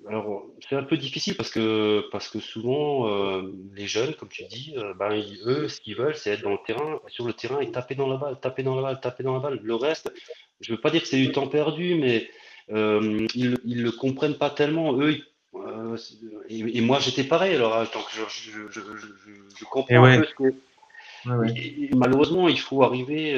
alors, 0.09 0.47
c'est 0.69 0.77
un 0.77 0.83
peu 0.83 0.97
difficile 0.97 1.37
parce 1.37 1.51
que, 1.51 2.09
parce 2.11 2.29
que 2.29 2.41
souvent, 2.41 3.09
euh, 3.09 3.43
les 3.75 3.87
jeunes, 3.87 4.15
comme 4.15 4.29
tu 4.29 4.45
dis, 4.45 4.75
euh, 4.77 4.95
ben, 4.95 5.23
eux, 5.45 5.69
ce 5.69 5.81
qu'ils 5.81 5.97
veulent, 5.97 6.17
c'est 6.17 6.31
être 6.31 6.43
dans 6.43 6.53
le 6.53 6.59
terrain, 6.67 7.01
sur 7.09 7.27
le 7.27 7.33
terrain 7.33 7.61
et 7.61 7.71
taper 7.71 7.95
dans 7.95 8.09
la 8.09 8.17
balle, 8.17 8.41
taper 8.41 8.63
dans 8.63 8.75
la 8.75 8.83
balle, 8.83 9.01
taper 9.01 9.23
dans 9.23 9.35
la 9.35 9.41
balle. 9.41 9.61
Le 9.63 9.75
reste, 9.75 10.13
je 10.61 10.73
veux 10.73 10.81
pas 10.81 10.91
dire 10.91 11.03
que 11.03 11.09
c'est 11.09 11.19
du 11.19 11.31
temps 11.31 11.47
perdu, 11.47 11.95
mais 11.95 12.29
euh, 12.71 13.27
ils, 13.35 13.59
ils 13.65 13.83
le 13.83 13.93
comprennent 13.93 14.39
pas 14.39 14.51
tellement. 14.51 14.99
Eux, 15.01 15.19
et, 16.49 16.81
moi, 16.81 16.99
j'étais 16.99 17.25
pareil. 17.25 17.55
Alors, 17.55 17.77
hein, 17.77 17.87
tant 17.87 18.03
que 18.03 18.11
je, 18.13 18.23
je, 18.29 18.69
je, 18.71 18.81
je 19.59 19.65
comprends 19.65 20.05
un 20.05 20.21
peu 20.21 20.27
ce 20.27 20.35
que. 20.35 20.55
Malheureusement, 21.25 22.49
il 22.49 22.59
faut 22.61 22.83
arriver. 22.83 23.35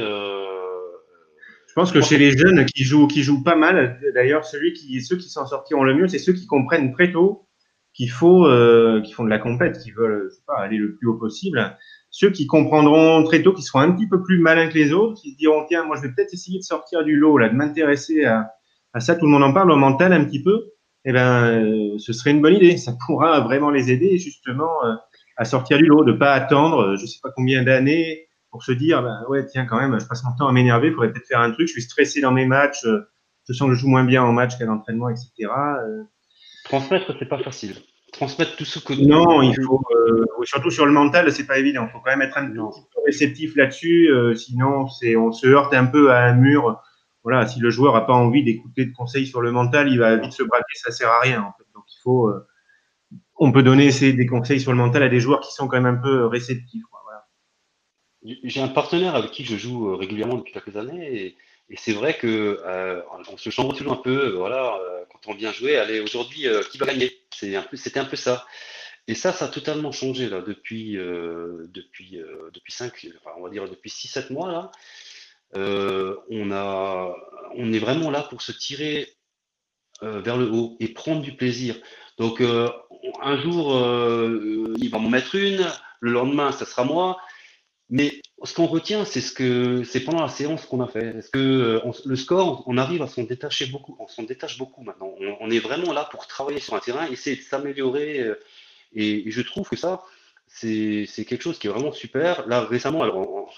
Je 1.70 1.74
pense 1.74 1.92
que 1.92 2.00
chez 2.00 2.18
les 2.18 2.36
jeunes 2.36 2.66
qui 2.66 2.82
jouent, 2.82 3.06
qui 3.06 3.22
jouent 3.22 3.44
pas 3.44 3.54
mal, 3.54 4.00
d'ailleurs, 4.14 4.44
celui 4.44 4.72
qui, 4.72 5.00
ceux 5.02 5.16
qui 5.16 5.28
s'en 5.28 5.46
sortiront 5.46 5.84
le 5.84 5.94
mieux, 5.94 6.08
c'est 6.08 6.18
ceux 6.18 6.32
qui 6.32 6.46
comprennent 6.46 6.92
très 6.92 7.12
tôt 7.12 7.46
qu'il 7.92 8.10
faut, 8.10 8.46
euh, 8.46 9.00
qui 9.02 9.12
font 9.12 9.24
de 9.24 9.30
la 9.30 9.38
compète, 9.38 9.78
qui 9.78 9.90
veulent, 9.90 10.28
je 10.30 10.34
sais 10.34 10.42
pas, 10.46 10.58
aller 10.58 10.78
le 10.78 10.96
plus 10.96 11.06
haut 11.06 11.18
possible. 11.18 11.76
Ceux 12.10 12.30
qui 12.30 12.46
comprendront 12.46 13.22
très 13.24 13.42
tôt, 13.42 13.52
qui 13.52 13.62
seront 13.62 13.80
un 13.80 13.92
petit 13.92 14.08
peu 14.08 14.22
plus 14.22 14.38
malins 14.38 14.68
que 14.68 14.74
les 14.74 14.92
autres, 14.92 15.20
qui 15.20 15.32
se 15.32 15.36
diront 15.36 15.64
tiens, 15.68 15.84
moi 15.84 15.96
je 15.96 16.02
vais 16.02 16.12
peut-être 16.12 16.32
essayer 16.34 16.58
de 16.58 16.64
sortir 16.64 17.04
du 17.04 17.16
lot, 17.16 17.38
là, 17.38 17.48
de 17.48 17.54
m'intéresser 17.54 18.24
à, 18.24 18.50
à 18.92 19.00
ça. 19.00 19.14
Tout 19.14 19.26
le 19.26 19.30
monde 19.30 19.44
en 19.44 19.52
parle, 19.52 19.70
au 19.70 19.76
mental 19.76 20.12
un 20.12 20.24
petit 20.24 20.42
peu. 20.42 20.70
Eh 21.04 21.12
ben, 21.12 21.46
euh, 21.46 21.98
ce 21.98 22.12
serait 22.12 22.32
une 22.32 22.42
bonne 22.42 22.54
idée. 22.54 22.76
Ça 22.76 22.94
pourra 23.06 23.40
vraiment 23.40 23.70
les 23.70 23.90
aider 23.90 24.18
justement 24.18 24.84
euh, 24.84 24.94
à 25.40 25.46
sortir 25.46 25.78
du 25.78 25.86
lot, 25.86 26.04
de 26.04 26.12
pas 26.12 26.34
attendre, 26.34 26.96
je 26.96 27.06
sais 27.06 27.18
pas 27.22 27.30
combien 27.34 27.62
d'années 27.62 28.28
pour 28.50 28.62
se 28.62 28.72
dire, 28.72 29.02
ben 29.02 29.24
ouais, 29.30 29.46
tiens, 29.46 29.64
quand 29.64 29.80
même, 29.80 29.98
je 29.98 30.06
passe 30.06 30.22
mon 30.22 30.36
temps 30.36 30.46
à 30.46 30.52
m'énerver, 30.52 30.88
il 30.88 30.92
faudrait 30.92 31.12
peut-être 31.12 31.28
faire 31.28 31.40
un 31.40 31.50
truc, 31.50 31.66
je 31.66 31.72
suis 31.72 31.82
stressé 31.82 32.20
dans 32.20 32.30
mes 32.30 32.44
matchs, 32.44 32.84
euh, 32.84 33.08
je 33.48 33.54
sens 33.54 33.68
que 33.68 33.74
je 33.74 33.80
joue 33.80 33.88
moins 33.88 34.04
bien 34.04 34.22
en 34.22 34.34
match 34.34 34.58
qu'à 34.58 34.66
l'entraînement, 34.66 35.08
etc. 35.08 35.30
Euh. 35.38 36.02
Transmettre, 36.64 37.14
c'est 37.18 37.28
pas 37.28 37.42
facile. 37.42 37.74
Transmettre 38.12 38.54
tout 38.56 38.66
ce 38.66 38.80
que. 38.80 38.92
Non, 38.92 39.40
il 39.40 39.54
faut, 39.64 39.80
euh, 39.96 40.26
surtout 40.42 40.70
sur 40.70 40.84
le 40.84 40.92
mental, 40.92 41.32
c'est 41.32 41.46
pas 41.46 41.56
évident. 41.56 41.86
Il 41.88 41.90
faut 41.90 42.00
quand 42.00 42.10
même 42.10 42.20
être 42.20 42.36
un 42.36 42.46
petit 42.46 42.82
peu 42.94 43.00
réceptif 43.06 43.56
là-dessus, 43.56 44.10
sinon 44.36 44.88
c'est, 44.88 45.16
on 45.16 45.32
se 45.32 45.46
heurte 45.46 45.72
un 45.72 45.86
peu 45.86 46.12
à 46.12 46.24
un 46.24 46.34
mur. 46.34 46.82
Voilà, 47.22 47.46
si 47.46 47.60
le 47.60 47.70
joueur 47.70 47.96
a 47.96 48.06
pas 48.06 48.12
envie 48.12 48.44
d'écouter 48.44 48.84
de 48.84 48.92
conseils 48.92 49.26
sur 49.26 49.40
le 49.40 49.52
mental, 49.52 49.88
il 49.88 49.98
va 49.98 50.16
vite 50.16 50.32
se 50.32 50.42
braquer, 50.42 50.74
ça 50.74 50.90
sert 50.90 51.08
à 51.08 51.20
rien. 51.20 51.40
En 51.40 51.52
fait. 51.56 51.64
Donc 51.74 51.84
il 51.88 52.00
faut, 52.02 52.30
on 53.40 53.52
peut 53.52 53.62
donner 53.62 53.90
des 53.90 54.26
conseils 54.26 54.60
sur 54.60 54.70
le 54.70 54.78
mental 54.78 55.02
à 55.02 55.08
des 55.08 55.18
joueurs 55.18 55.40
qui 55.40 55.52
sont 55.52 55.66
quand 55.66 55.80
même 55.80 55.98
un 55.98 56.00
peu 56.00 56.26
réceptifs. 56.26 56.82
J'ai 58.22 58.60
un 58.60 58.68
partenaire 58.68 59.14
avec 59.14 59.30
qui 59.30 59.44
je 59.46 59.56
joue 59.56 59.88
euh, 59.88 59.96
régulièrement 59.96 60.36
depuis 60.36 60.52
quelques 60.52 60.76
années 60.76 61.24
et, 61.24 61.36
c'est 61.76 61.92
vrai 61.92 62.18
que 62.18 62.60
euh, 62.66 63.00
on 63.30 63.36
se 63.36 63.48
chambre 63.48 63.72
toujours 63.76 63.92
un 63.92 64.02
peu. 64.02 64.30
Euh, 64.30 64.36
voilà, 64.36 64.76
quand 65.12 65.30
on 65.30 65.34
vient 65.34 65.52
jouer, 65.52 65.76
allez 65.76 66.00
aujourd'hui 66.00 66.46
qui 66.68 66.78
va 66.78 66.86
gagner? 66.86 67.12
C'est 67.32 67.54
un 67.54 67.64
c'était 67.74 68.00
un 68.00 68.04
peu 68.04 68.16
ça. 68.16 68.44
Et 69.06 69.14
ça, 69.14 69.32
ça 69.32 69.44
a 69.44 69.48
totalement 69.48 69.92
changé 69.92 70.28
là 70.28 70.40
depuis 70.40 70.94
depuis 70.94 72.20
depuis 72.52 72.72
cinq, 72.72 73.06
on 73.36 73.42
va 73.42 73.50
dire 73.50 73.68
depuis 73.68 73.88
6-7 73.88 74.32
mois 74.32 74.50
là. 74.50 74.72
on 76.28 76.50
a, 76.50 77.14
on 77.54 77.72
est 77.72 77.78
vraiment 77.78 78.10
là 78.10 78.22
pour 78.24 78.42
se 78.42 78.50
tirer 78.50 79.06
vers 80.02 80.38
le 80.38 80.50
haut 80.50 80.76
et 80.80 80.88
prendre 80.88 81.22
du 81.22 81.36
plaisir. 81.36 81.76
Donc 82.18 82.42
un 83.22 83.36
jour, 83.40 83.74
il 84.78 84.88
va 84.90 84.98
m'en 84.98 85.10
mettre 85.10 85.34
une, 85.34 85.66
le 86.00 86.12
lendemain, 86.12 86.52
ça 86.52 86.66
sera 86.66 86.84
moi. 86.84 87.18
Mais 87.90 88.22
ce 88.44 88.54
qu'on 88.54 88.66
retient, 88.66 89.04
c'est 89.04 89.20
ce 89.20 89.32
que 89.32 89.82
c'est 89.82 90.00
pendant 90.00 90.22
la 90.22 90.28
séance 90.28 90.64
qu'on 90.64 90.80
a 90.80 90.86
fait. 90.86 91.18
Est-ce 91.18 91.28
que 91.28 91.38
euh, 91.38 91.92
le 92.06 92.16
score, 92.16 92.62
on 92.68 92.78
arrive 92.78 93.02
à 93.02 93.08
s'en 93.08 93.24
détacher 93.24 93.66
beaucoup. 93.66 93.96
On 93.98 94.06
s'en 94.06 94.22
détache 94.22 94.58
beaucoup 94.58 94.82
maintenant. 94.82 95.12
On, 95.40 95.50
est 95.50 95.58
vraiment 95.58 95.92
là 95.92 96.08
pour 96.10 96.28
travailler 96.28 96.60
sur 96.60 96.74
un 96.74 96.78
terrain, 96.78 97.06
essayer 97.10 97.36
de 97.36 97.42
s'améliorer. 97.42 98.20
Euh, 98.20 98.38
et, 98.94 99.28
je 99.28 99.42
trouve 99.42 99.68
que 99.68 99.76
ça, 99.76 100.04
c'est 100.46 101.06
quelque 101.26 101.42
chose 101.42 101.58
qui 101.58 101.66
est 101.66 101.70
vraiment 101.70 101.92
super. 101.92 102.46
Là, 102.46 102.64
récemment, 102.64 103.02
alors, 103.02 103.50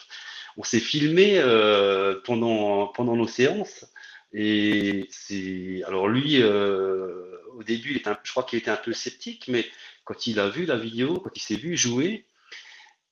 on, 0.57 0.63
s'est 0.63 0.81
filmé 0.81 1.39
euh, 1.39 2.21
pendant, 2.25 2.87
pendant 2.89 3.17
nos 3.17 3.29
séances. 3.29 3.85
Et 4.33 5.09
c'est 5.11 5.83
alors 5.87 6.09
lui, 6.09 6.43
au 7.63 7.65
début, 7.65 7.91
il 7.93 7.97
était 7.97 8.11
je 8.25 8.31
crois 8.31 8.43
qu'il 8.43 8.59
était 8.59 8.71
un 8.71 8.77
peu 8.77 8.93
sceptique, 8.93 9.47
mais 9.49 9.65
quand 10.05 10.27
il 10.27 10.39
a 10.41 10.49
vu 10.49 10.67
la 10.67 10.77
vidéo, 10.77 11.21
quand 11.21 11.31
il 11.35 11.41
s'est 11.41 11.57
vu 11.57 11.77
jouer, 11.77 12.27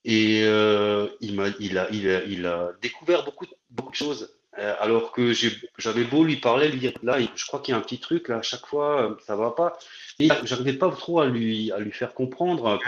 et 0.05 0.43
euh, 0.45 1.09
il, 1.21 1.39
a, 1.41 1.49
il, 1.61 1.79
a, 1.79 2.25
il 2.25 2.47
a 2.47 2.73
découvert 2.83 3.25
beaucoup, 3.25 3.47
beaucoup 3.71 3.91
de 3.91 3.97
choses. 3.97 4.35
Euh, 4.59 4.75
alors 4.81 5.13
que 5.13 5.33
j'avais 5.79 6.03
beau 6.03 6.25
lui 6.25 6.37
parler, 6.37 6.69
lui 6.69 6.81
dire 6.81 6.93
là, 7.05 7.19
je 7.21 7.47
crois 7.47 7.61
qu'il 7.61 7.73
y 7.73 7.75
a 7.75 7.79
un 7.79 7.83
petit 7.83 8.01
truc 8.01 8.29
là, 8.29 8.39
à 8.39 8.43
chaque 8.43 8.67
fois, 8.67 9.03
euh, 9.03 9.15
ça 9.25 9.37
va 9.37 9.53
pas. 9.53 9.79
Et 10.19 10.29
j'arrivais 10.43 10.73
pas 10.73 10.91
trop 10.91 11.21
à 11.21 11.27
lui, 11.27 11.71
à 11.71 11.79
lui 11.79 11.93
faire 11.93 12.15
comprendre. 12.15 12.81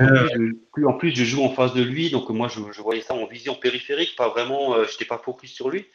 Plus, 0.72 0.86
en 0.86 0.94
plus, 0.94 1.14
je 1.14 1.24
joue 1.24 1.44
en 1.44 1.50
face 1.50 1.74
de 1.74 1.82
lui, 1.82 2.10
donc 2.10 2.28
moi 2.30 2.48
je, 2.48 2.60
je 2.72 2.82
voyais 2.82 3.02
ça 3.02 3.14
en 3.14 3.26
vision 3.26 3.54
périphérique, 3.54 4.16
pas 4.16 4.28
vraiment, 4.28 4.82
j'étais 4.84 5.04
pas 5.04 5.18
focus 5.18 5.52
sur 5.52 5.70
lui. 5.70 5.86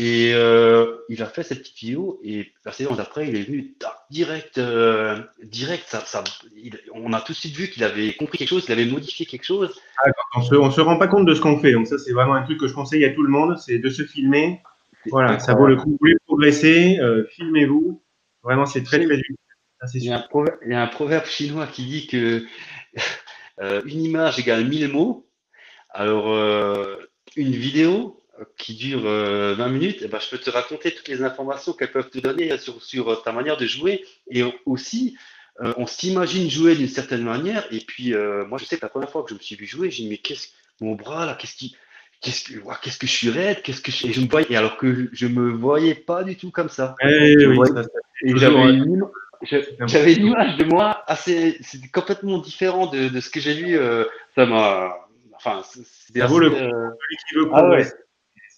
Et 0.00 0.32
euh, 0.32 0.98
il 1.08 1.20
a 1.22 1.26
fait 1.26 1.42
cette 1.42 1.58
petite 1.58 1.78
vidéo 1.78 2.20
et 2.22 2.52
la 2.64 2.70
séance 2.70 2.96
d'après, 2.98 3.28
il 3.28 3.34
est 3.34 3.42
venu 3.42 3.74
direct, 4.10 4.58
euh, 4.58 5.18
direct. 5.42 5.86
Ça, 5.88 6.00
ça, 6.06 6.22
on 6.94 7.12
a 7.12 7.20
tout 7.20 7.32
de 7.32 7.36
suite 7.36 7.56
vu 7.56 7.68
qu'il 7.68 7.82
avait 7.82 8.12
compris 8.14 8.38
quelque 8.38 8.48
chose, 8.48 8.64
qu'il 8.64 8.72
avait 8.72 8.86
modifié 8.86 9.26
quelque 9.26 9.44
chose. 9.44 9.74
Ah, 10.04 10.10
on 10.36 10.42
se, 10.42 10.54
on 10.54 10.70
se 10.70 10.80
rend 10.80 10.98
pas 10.98 11.08
compte 11.08 11.26
de 11.26 11.34
ce 11.34 11.40
qu'on 11.40 11.58
fait. 11.58 11.72
Donc 11.72 11.88
ça, 11.88 11.98
c'est 11.98 12.12
vraiment 12.12 12.34
un 12.34 12.42
truc 12.42 12.60
que 12.60 12.68
je 12.68 12.74
conseille 12.74 13.04
à 13.04 13.10
tout 13.12 13.24
le 13.24 13.30
monde, 13.30 13.58
c'est 13.58 13.80
de 13.80 13.90
se 13.90 14.04
filmer. 14.04 14.62
Voilà, 15.10 15.40
ça 15.40 15.54
vaut 15.54 15.66
le 15.66 15.74
coup. 15.74 15.90
Vous 15.90 15.96
voulez 15.98 16.16
progresser, 16.26 16.98
euh, 17.00 17.24
filmez-vous. 17.32 18.00
Vraiment, 18.44 18.66
c'est 18.66 18.84
très 18.84 19.04
très 19.04 19.18
utile. 19.18 19.36
Il 19.94 20.04
y, 20.04 20.10
a 20.10 20.18
un 20.18 20.20
proverbe, 20.20 20.58
il 20.64 20.72
y 20.72 20.74
a 20.74 20.82
un 20.82 20.88
proverbe 20.88 21.24
chinois 21.24 21.66
qui 21.66 21.86
dit 21.86 22.06
que 22.06 22.44
une 23.84 24.04
image 24.04 24.38
égale 24.38 24.64
mille 24.64 24.88
mots. 24.88 25.28
Alors, 25.90 26.32
euh, 26.32 26.96
une 27.36 27.52
vidéo 27.52 28.17
qui 28.56 28.74
dure 28.74 29.02
20 29.02 29.06
euh, 29.08 29.68
minutes, 29.68 30.00
eh 30.02 30.08
ben, 30.08 30.18
je 30.20 30.28
peux 30.28 30.38
te 30.38 30.50
raconter 30.50 30.92
toutes 30.92 31.08
les 31.08 31.22
informations 31.22 31.72
qu'elles 31.72 31.92
peuvent 31.92 32.10
te 32.10 32.18
donner 32.18 32.56
sur, 32.58 32.82
sur, 32.82 33.08
euh, 33.08 33.16
ta 33.16 33.32
manière 33.32 33.56
de 33.56 33.66
jouer. 33.66 34.04
Et 34.30 34.42
aussi, 34.66 35.16
euh, 35.60 35.72
on 35.76 35.86
s'imagine 35.86 36.50
jouer 36.50 36.74
d'une 36.74 36.88
certaine 36.88 37.22
manière. 37.22 37.66
Et 37.70 37.80
puis, 37.80 38.14
moi, 38.48 38.58
je 38.58 38.64
sais 38.64 38.76
que 38.76 38.82
la 38.82 38.88
première 38.88 39.10
fois 39.10 39.22
que 39.22 39.30
je 39.30 39.34
me 39.34 39.40
suis 39.40 39.56
vu 39.56 39.66
jouer, 39.66 39.90
j'ai 39.90 40.04
dit, 40.04 40.08
mais 40.08 40.18
qu'est-ce 40.18 40.48
mon 40.80 40.94
bras 40.94 41.26
là, 41.26 41.36
qu'est-ce 41.38 41.56
qui. 41.56 41.76
Qu'est-ce 42.20 42.52
que, 42.52 42.58
qu'est-ce 42.82 42.98
que 42.98 43.06
je 43.06 43.12
suis 43.12 43.30
raide, 43.30 43.62
qu'est-ce 43.62 43.80
que 43.80 43.92
je, 43.92 44.10
je 44.10 44.20
me 44.20 44.26
voyais, 44.26 44.56
alors 44.56 44.76
que 44.76 45.08
je 45.12 45.28
me 45.28 45.52
voyais 45.52 45.94
pas 45.94 46.24
du 46.24 46.36
tout 46.36 46.50
comme 46.50 46.68
ça. 46.68 46.96
Oui, 47.04 47.36
J'avais 49.86 50.14
une 50.14 50.26
image 50.26 50.56
de 50.56 50.64
moi 50.64 51.04
assez, 51.06 51.58
c'est 51.60 51.90
complètement 51.92 52.38
différent 52.38 52.86
de, 52.86 53.08
de 53.08 53.20
ce 53.20 53.30
que 53.30 53.40
j'ai 53.40 53.54
vu. 53.54 53.78
Euh, 53.78 54.04
ça 54.34 54.46
m'a, 54.46 54.96
enfin, 55.34 55.62
ça 55.62 56.26
vaut 56.26 56.40
le 56.40 56.50
coup. 56.50 56.56
Euh, 56.56 57.50
ah 57.52 57.68
ouais. 57.68 57.86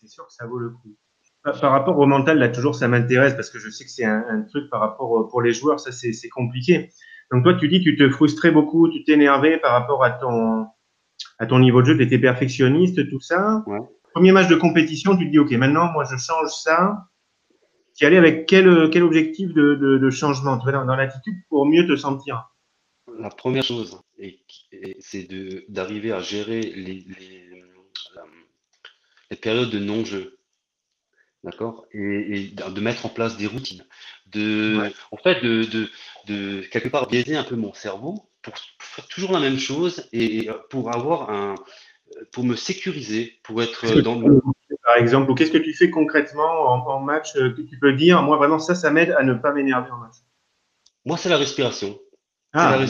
C'est 0.00 0.08
sûr 0.08 0.26
que 0.26 0.32
ça 0.32 0.46
vaut 0.46 0.58
le 0.58 0.70
coup. 0.70 0.96
Par, 1.42 1.72
rapport 1.72 1.98
au 1.98 2.06
mental, 2.06 2.38
là 2.38 2.48
toujours, 2.48 2.74
ça 2.74 2.88
m'intéresse 2.88 3.34
parce 3.34 3.50
que 3.50 3.58
je 3.58 3.70
sais 3.70 3.84
que 3.84 3.90
c'est 3.90 4.04
un, 4.04 4.24
un, 4.28 4.42
truc 4.42 4.68
par 4.68 4.80
rapport 4.80 5.28
pour 5.28 5.40
les 5.40 5.52
joueurs, 5.52 5.80
ça 5.80 5.90
c'est 5.90 6.28
compliqué. 6.28 6.90
Donc 7.30 7.44
toi, 7.44 7.54
tu 7.54 7.68
dis, 7.68 7.80
tu 7.80 7.96
te 7.96 8.10
frustrais 8.10 8.50
beaucoup, 8.50 8.90
tu 8.90 9.04
t'énervais 9.04 9.58
par 9.58 9.72
rapport 9.72 10.04
à 10.04 10.10
ton 10.10 10.66
à 11.38 11.46
ton 11.46 11.58
niveau 11.58 11.80
de 11.80 11.86
jeu, 11.86 11.96
tu 11.96 12.02
étais 12.02 12.18
perfectionniste, 12.18 13.08
tout 13.08 13.20
ça. 13.20 13.62
Ouais. 13.66 13.78
Premier 14.12 14.32
match 14.32 14.48
de 14.48 14.56
compétition, 14.56 15.16
tu 15.16 15.26
te 15.26 15.30
dis, 15.30 15.38
ok, 15.38 15.52
maintenant, 15.52 15.90
moi, 15.92 16.04
je 16.04 16.16
change 16.16 16.50
ça 16.50 17.06
tu 18.00 18.06
allais 18.06 18.16
avec 18.16 18.46
quel, 18.46 18.88
quel 18.90 19.02
objectif 19.02 19.52
de, 19.52 19.74
de, 19.74 20.10
changement? 20.10 20.56
Dans, 20.56 20.86
dans 20.86 20.96
l'attitude 20.96 21.34
pour 21.50 21.66
mieux 21.66 21.86
te 21.86 21.96
sentir 21.96 22.50
La 23.18 23.28
première 23.28 23.62
chose, 23.62 24.00
c'est 25.00 25.28
d'arriver 25.68 26.10
à 26.10 26.20
gérer 26.20 26.62
les, 26.62 27.04
les, 27.18 27.49
périodes 29.36 29.70
de 29.70 29.78
non-jeu. 29.78 30.38
D'accord? 31.42 31.86
Et, 31.92 32.48
de 32.48 32.80
mettre 32.80 33.06
en 33.06 33.08
place 33.08 33.36
des 33.36 33.46
routines. 33.46 33.84
De, 34.26 34.90
En 35.10 35.16
fait, 35.16 35.42
de, 35.42 35.64
de, 35.64 35.88
de, 36.26 36.60
quelque 36.62 36.88
part 36.88 37.08
biaiser 37.08 37.36
un 37.36 37.44
peu 37.44 37.56
mon 37.56 37.72
cerveau 37.72 38.30
pour 38.42 38.54
faire 38.78 39.06
toujours 39.08 39.32
la 39.32 39.40
même 39.40 39.58
chose 39.58 40.08
et 40.12 40.48
pour 40.68 40.94
avoir 40.94 41.30
un, 41.30 41.54
pour 42.32 42.44
me 42.44 42.56
sécuriser, 42.56 43.40
pour 43.42 43.62
être 43.62 44.00
dans 44.00 44.20
le 44.20 44.40
par 44.84 44.96
exemple 44.96 45.30
Ou 45.30 45.34
qu'est-ce 45.34 45.52
que 45.52 45.58
tu 45.58 45.74
fais 45.74 45.90
concrètement 45.90 46.72
en, 46.72 47.00
match 47.00 47.36
euh, 47.36 47.50
que 47.50 47.62
tu 47.62 47.78
peux 47.78 47.92
dire 47.92 48.22
Moi, 48.22 48.36
vraiment, 48.36 48.58
ça, 48.58 48.74
ça 48.74 48.90
m'aide 48.90 49.12
à 49.12 49.22
ne 49.22 49.34
pas 49.34 49.52
m'énerver 49.52 49.90
en 49.90 49.98
match? 49.98 50.16
Moi, 51.04 51.16
c'est 51.16 51.28
la 51.28 51.36
respiration. 51.36 51.98
Ah. 52.52 52.84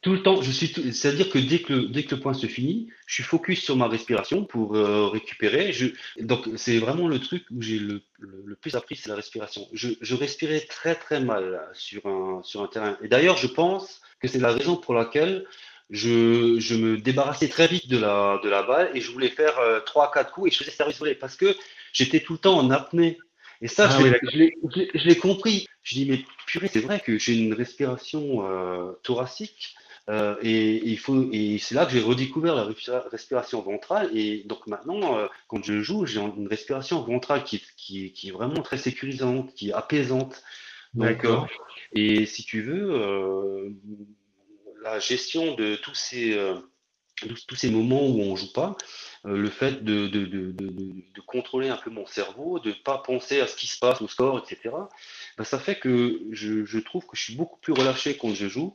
Tout 0.00 0.12
le 0.12 0.22
temps, 0.22 0.42
je 0.42 0.50
suis. 0.50 0.68
C'est-à-dire 0.92 1.28
que 1.28 1.38
dès 1.38 1.60
que 1.60 1.72
le, 1.72 1.88
dès 1.88 2.04
que 2.04 2.14
le 2.14 2.20
point 2.20 2.34
se 2.34 2.46
finit, 2.46 2.88
je 3.06 3.14
suis 3.14 3.22
focus 3.22 3.62
sur 3.62 3.76
ma 3.76 3.88
respiration 3.88 4.44
pour 4.44 4.76
euh, 4.76 5.08
récupérer. 5.08 5.72
Je, 5.72 5.88
donc, 6.20 6.48
c'est 6.56 6.78
vraiment 6.78 7.08
le 7.08 7.18
truc 7.18 7.44
où 7.50 7.60
j'ai 7.60 7.78
le, 7.78 8.02
le, 8.18 8.54
plus 8.54 8.76
appris, 8.76 8.94
c'est 8.96 9.08
la 9.08 9.16
respiration. 9.16 9.66
Je, 9.72 9.88
je, 10.00 10.14
respirais 10.14 10.60
très 10.60 10.94
très 10.94 11.20
mal 11.20 11.60
sur 11.74 12.06
un 12.06 12.42
sur 12.44 12.62
un 12.62 12.68
terrain. 12.68 12.96
Et 13.02 13.08
d'ailleurs, 13.08 13.36
je 13.36 13.48
pense 13.48 14.00
que 14.20 14.28
c'est 14.28 14.38
la 14.38 14.52
raison 14.52 14.76
pour 14.76 14.94
laquelle 14.94 15.46
je, 15.90 16.58
je, 16.60 16.74
me 16.74 16.98
débarrassais 16.98 17.48
très 17.48 17.66
vite 17.66 17.88
de 17.88 17.98
la, 17.98 18.40
de 18.42 18.48
la 18.48 18.62
balle 18.62 18.90
et 18.94 19.00
je 19.00 19.10
voulais 19.10 19.30
faire 19.30 19.58
euh, 19.58 19.80
3-4 19.80 20.30
coups 20.30 20.48
et 20.48 20.50
je 20.50 20.58
faisais 20.58 20.70
service 20.70 20.98
volé 20.98 21.14
parce 21.14 21.36
que 21.36 21.56
j'étais 21.92 22.20
tout 22.20 22.34
le 22.34 22.38
temps 22.38 22.58
en 22.58 22.70
apnée. 22.70 23.18
Et 23.60 23.68
ça, 23.68 23.88
ah 23.90 23.98
je 23.98 25.08
l'ai 25.08 25.16
compris. 25.16 25.66
Je 25.82 25.94
dis, 25.94 26.06
mais 26.08 26.24
purée, 26.46 26.68
c'est 26.68 26.80
vrai 26.80 27.00
que 27.00 27.18
j'ai 27.18 27.34
une 27.34 27.54
respiration 27.54 28.46
euh, 28.46 28.92
thoracique 29.02 29.74
euh, 30.08 30.36
et, 30.42 30.76
il 30.88 30.98
faut, 30.98 31.28
et 31.32 31.58
c'est 31.58 31.74
là 31.74 31.84
que 31.84 31.92
j'ai 31.92 32.00
redécouvert 32.00 32.54
la 32.54 32.68
respiration 33.10 33.60
ventrale. 33.62 34.10
Et 34.16 34.44
donc 34.44 34.66
maintenant, 34.66 35.18
euh, 35.18 35.26
quand 35.48 35.62
je 35.64 35.80
joue, 35.80 36.06
j'ai 36.06 36.20
une 36.20 36.48
respiration 36.48 37.02
ventrale 37.02 37.44
qui, 37.44 37.62
qui, 37.76 38.12
qui, 38.12 38.28
est 38.28 38.32
vraiment 38.32 38.62
très 38.62 38.78
sécurisante, 38.78 39.52
qui 39.54 39.70
est 39.70 39.72
apaisante. 39.74 40.42
D'accord. 40.94 41.46
et 41.92 42.24
si 42.24 42.44
tu 42.44 42.62
veux, 42.62 43.76
la 44.82 44.98
gestion 44.98 45.54
de 45.54 45.76
tous 45.76 45.94
ces, 45.94 46.34
euh, 47.24 47.34
tous 47.46 47.56
ces 47.56 47.70
moments 47.70 48.06
où 48.06 48.20
on 48.20 48.36
joue 48.36 48.52
pas, 48.52 48.76
euh, 49.26 49.36
le 49.36 49.48
fait 49.48 49.84
de, 49.84 50.08
de, 50.08 50.26
de, 50.26 50.52
de, 50.52 51.20
contrôler 51.26 51.68
un 51.68 51.76
peu 51.76 51.90
mon 51.90 52.06
cerveau, 52.06 52.58
de 52.58 52.70
ne 52.70 52.74
pas 52.74 52.98
penser 52.98 53.40
à 53.40 53.46
ce 53.46 53.56
qui 53.56 53.66
se 53.66 53.78
passe 53.78 54.00
au 54.00 54.08
score, 54.08 54.38
etc., 54.38 54.74
ben, 55.36 55.44
ça 55.44 55.58
fait 55.58 55.78
que 55.78 56.20
je, 56.32 56.64
je, 56.64 56.78
trouve 56.78 57.04
que 57.06 57.16
je 57.16 57.22
suis 57.22 57.34
beaucoup 57.34 57.58
plus 57.60 57.72
relâché 57.72 58.16
quand 58.16 58.34
je 58.34 58.48
joue. 58.48 58.74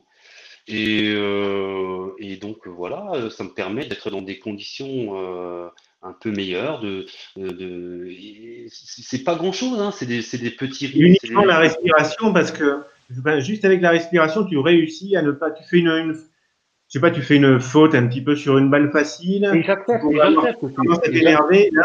Et, 0.66 1.12
euh, 1.14 2.12
et 2.18 2.36
donc 2.36 2.66
voilà, 2.66 3.28
ça 3.30 3.44
me 3.44 3.50
permet 3.50 3.86
d'être 3.86 4.10
dans 4.10 4.22
des 4.22 4.38
conditions 4.38 5.14
un 6.02 6.12
peu 6.12 6.30
meilleures. 6.30 6.80
De, 6.80 7.06
de, 7.36 8.08
c'est 8.70 9.24
pas 9.24 9.34
grand 9.34 9.52
chose, 9.52 9.78
hein, 9.80 9.90
c'est 9.90 10.06
des, 10.06 10.22
des, 10.22 10.50
petits. 10.50 10.86
Uniquement 10.86 11.44
la 11.44 11.58
respiration, 11.58 12.32
parce 12.32 12.50
que 12.50 12.82
juste 13.40 13.64
avec 13.64 13.82
la 13.82 13.90
respiration, 13.90 14.44
tu 14.44 14.56
réussis 14.56 15.16
à 15.16 15.22
ne 15.22 15.32
pas. 15.32 15.50
Tu 15.50 15.64
fais 15.64 15.78
une, 15.78 15.88
une, 15.88 16.16
je 16.94 17.00
sais 17.00 17.02
pas, 17.02 17.10
tu 17.10 17.22
fais 17.22 17.34
une 17.34 17.58
faute 17.58 17.96
un 17.96 18.06
petit 18.06 18.22
peu 18.22 18.36
sur 18.36 18.56
une 18.56 18.70
balle 18.70 18.92
facile. 18.92 19.50
Et 19.52 19.64
j'accepte. 19.64 20.04
là. 21.72 21.82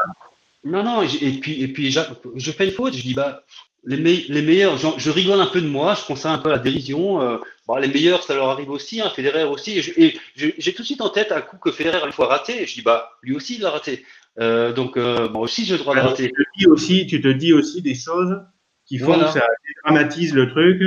Non, 0.63 0.83
non. 0.83 1.01
Et, 1.01 1.31
puis, 1.31 1.63
et 1.63 1.67
puis, 1.67 1.91
je 1.91 2.51
fais 2.51 2.65
une 2.65 2.71
faute. 2.71 2.93
Je 2.93 3.01
dis 3.01 3.15
bah. 3.15 3.41
Les, 3.85 3.97
les 3.97 4.41
meilleurs, 4.43 4.77
je, 4.77 5.09
rigole 5.09 5.39
un 5.39 5.47
peu 5.47 5.61
de 5.61 5.67
moi, 5.67 5.95
je 5.95 6.13
ça 6.13 6.31
un 6.31 6.37
peu 6.37 6.49
à 6.49 6.51
la 6.51 6.59
dérision. 6.59 7.21
Euh, 7.23 7.37
bah, 7.67 7.79
les 7.79 7.87
meilleurs, 7.87 8.21
ça 8.21 8.35
leur 8.35 8.49
arrive 8.49 8.69
aussi, 8.69 9.01
hein, 9.01 9.09
Federer 9.09 9.45
aussi. 9.45 9.79
Et 9.97 10.15
j'ai 10.35 10.73
tout 10.73 10.83
de 10.83 10.85
suite 10.85 11.01
en 11.01 11.09
tête 11.09 11.31
un 11.31 11.41
coup 11.41 11.57
que 11.57 11.71
Federer 11.71 12.05
une 12.05 12.11
fois 12.11 12.27
raté. 12.27 12.61
Et 12.61 12.67
je 12.67 12.75
dis 12.75 12.83
bah 12.83 13.09
lui 13.23 13.35
aussi 13.35 13.55
il 13.55 13.61
l'a 13.61 13.71
raté. 13.71 14.05
Euh, 14.39 14.73
donc 14.73 14.95
euh, 14.95 15.27
moi 15.29 15.41
aussi 15.41 15.65
j'ai 15.65 15.73
le 15.73 15.79
droit 15.79 15.95
de 15.95 16.01
rater. 16.01 16.25
Tu 16.25 16.43
te 16.43 16.49
dis 16.59 16.67
aussi, 16.67 17.07
tu 17.07 17.19
te 17.19 17.29
dis 17.29 17.51
aussi 17.51 17.81
des 17.81 17.95
choses 17.95 18.43
qui 18.85 18.99
font 18.99 19.17
que 19.17 19.27
ça 19.31 19.47
dramatise 19.85 20.35
le 20.35 20.51
truc. 20.51 20.83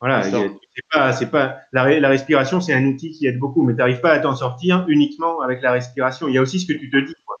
Voilà, 0.00 0.22
c'est 0.22 0.82
pas, 0.90 1.12
c'est 1.12 1.30
pas 1.30 1.60
la, 1.72 2.00
la 2.00 2.08
respiration, 2.08 2.60
c'est 2.60 2.72
un 2.72 2.86
outil 2.86 3.10
qui 3.10 3.26
aide 3.26 3.38
beaucoup, 3.38 3.62
mais 3.62 3.74
tu 3.74 3.78
n'arrives 3.78 4.00
pas 4.00 4.12
à 4.12 4.18
t'en 4.18 4.34
sortir 4.34 4.86
uniquement 4.88 5.40
avec 5.42 5.60
la 5.60 5.72
respiration. 5.72 6.26
Il 6.26 6.34
y 6.34 6.38
a 6.38 6.42
aussi 6.42 6.58
ce 6.58 6.66
que 6.66 6.72
tu 6.72 6.90
te 6.90 6.96
dis. 6.96 7.14
Quoi. 7.26 7.36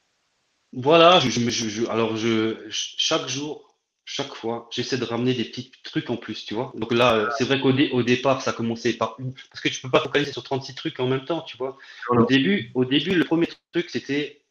Voilà, 0.74 1.20
je, 1.20 1.30
je, 1.30 1.86
alors 1.88 2.16
je, 2.16 2.56
chaque 2.68 3.28
jour, 3.28 3.70
chaque 4.04 4.34
fois, 4.34 4.68
j'essaie 4.70 4.98
de 4.98 5.04
ramener 5.04 5.32
des 5.34 5.44
petits 5.44 5.72
trucs 5.84 6.10
en 6.10 6.16
plus, 6.16 6.44
tu 6.44 6.54
vois. 6.54 6.72
Donc 6.74 6.92
là, 6.92 7.30
c'est 7.38 7.44
vrai 7.44 7.60
qu'au 7.60 7.72
au 7.72 8.02
départ, 8.02 8.42
ça 8.42 8.50
a 8.50 8.54
commencé 8.54 8.92
par 8.96 9.16
une, 9.18 9.32
parce 9.32 9.60
que 9.62 9.68
tu 9.68 9.80
peux 9.80 9.90
pas 9.90 10.00
focaliser 10.00 10.32
sur 10.32 10.42
36 10.42 10.74
trucs 10.74 11.00
en 11.00 11.06
même 11.06 11.24
temps, 11.24 11.40
tu 11.40 11.56
vois. 11.56 11.78
Au 12.10 12.26
début, 12.26 12.70
au 12.74 12.84
début, 12.84 13.14
le 13.14 13.24
premier 13.24 13.48
truc, 13.72 13.88
c'était, 13.88 14.42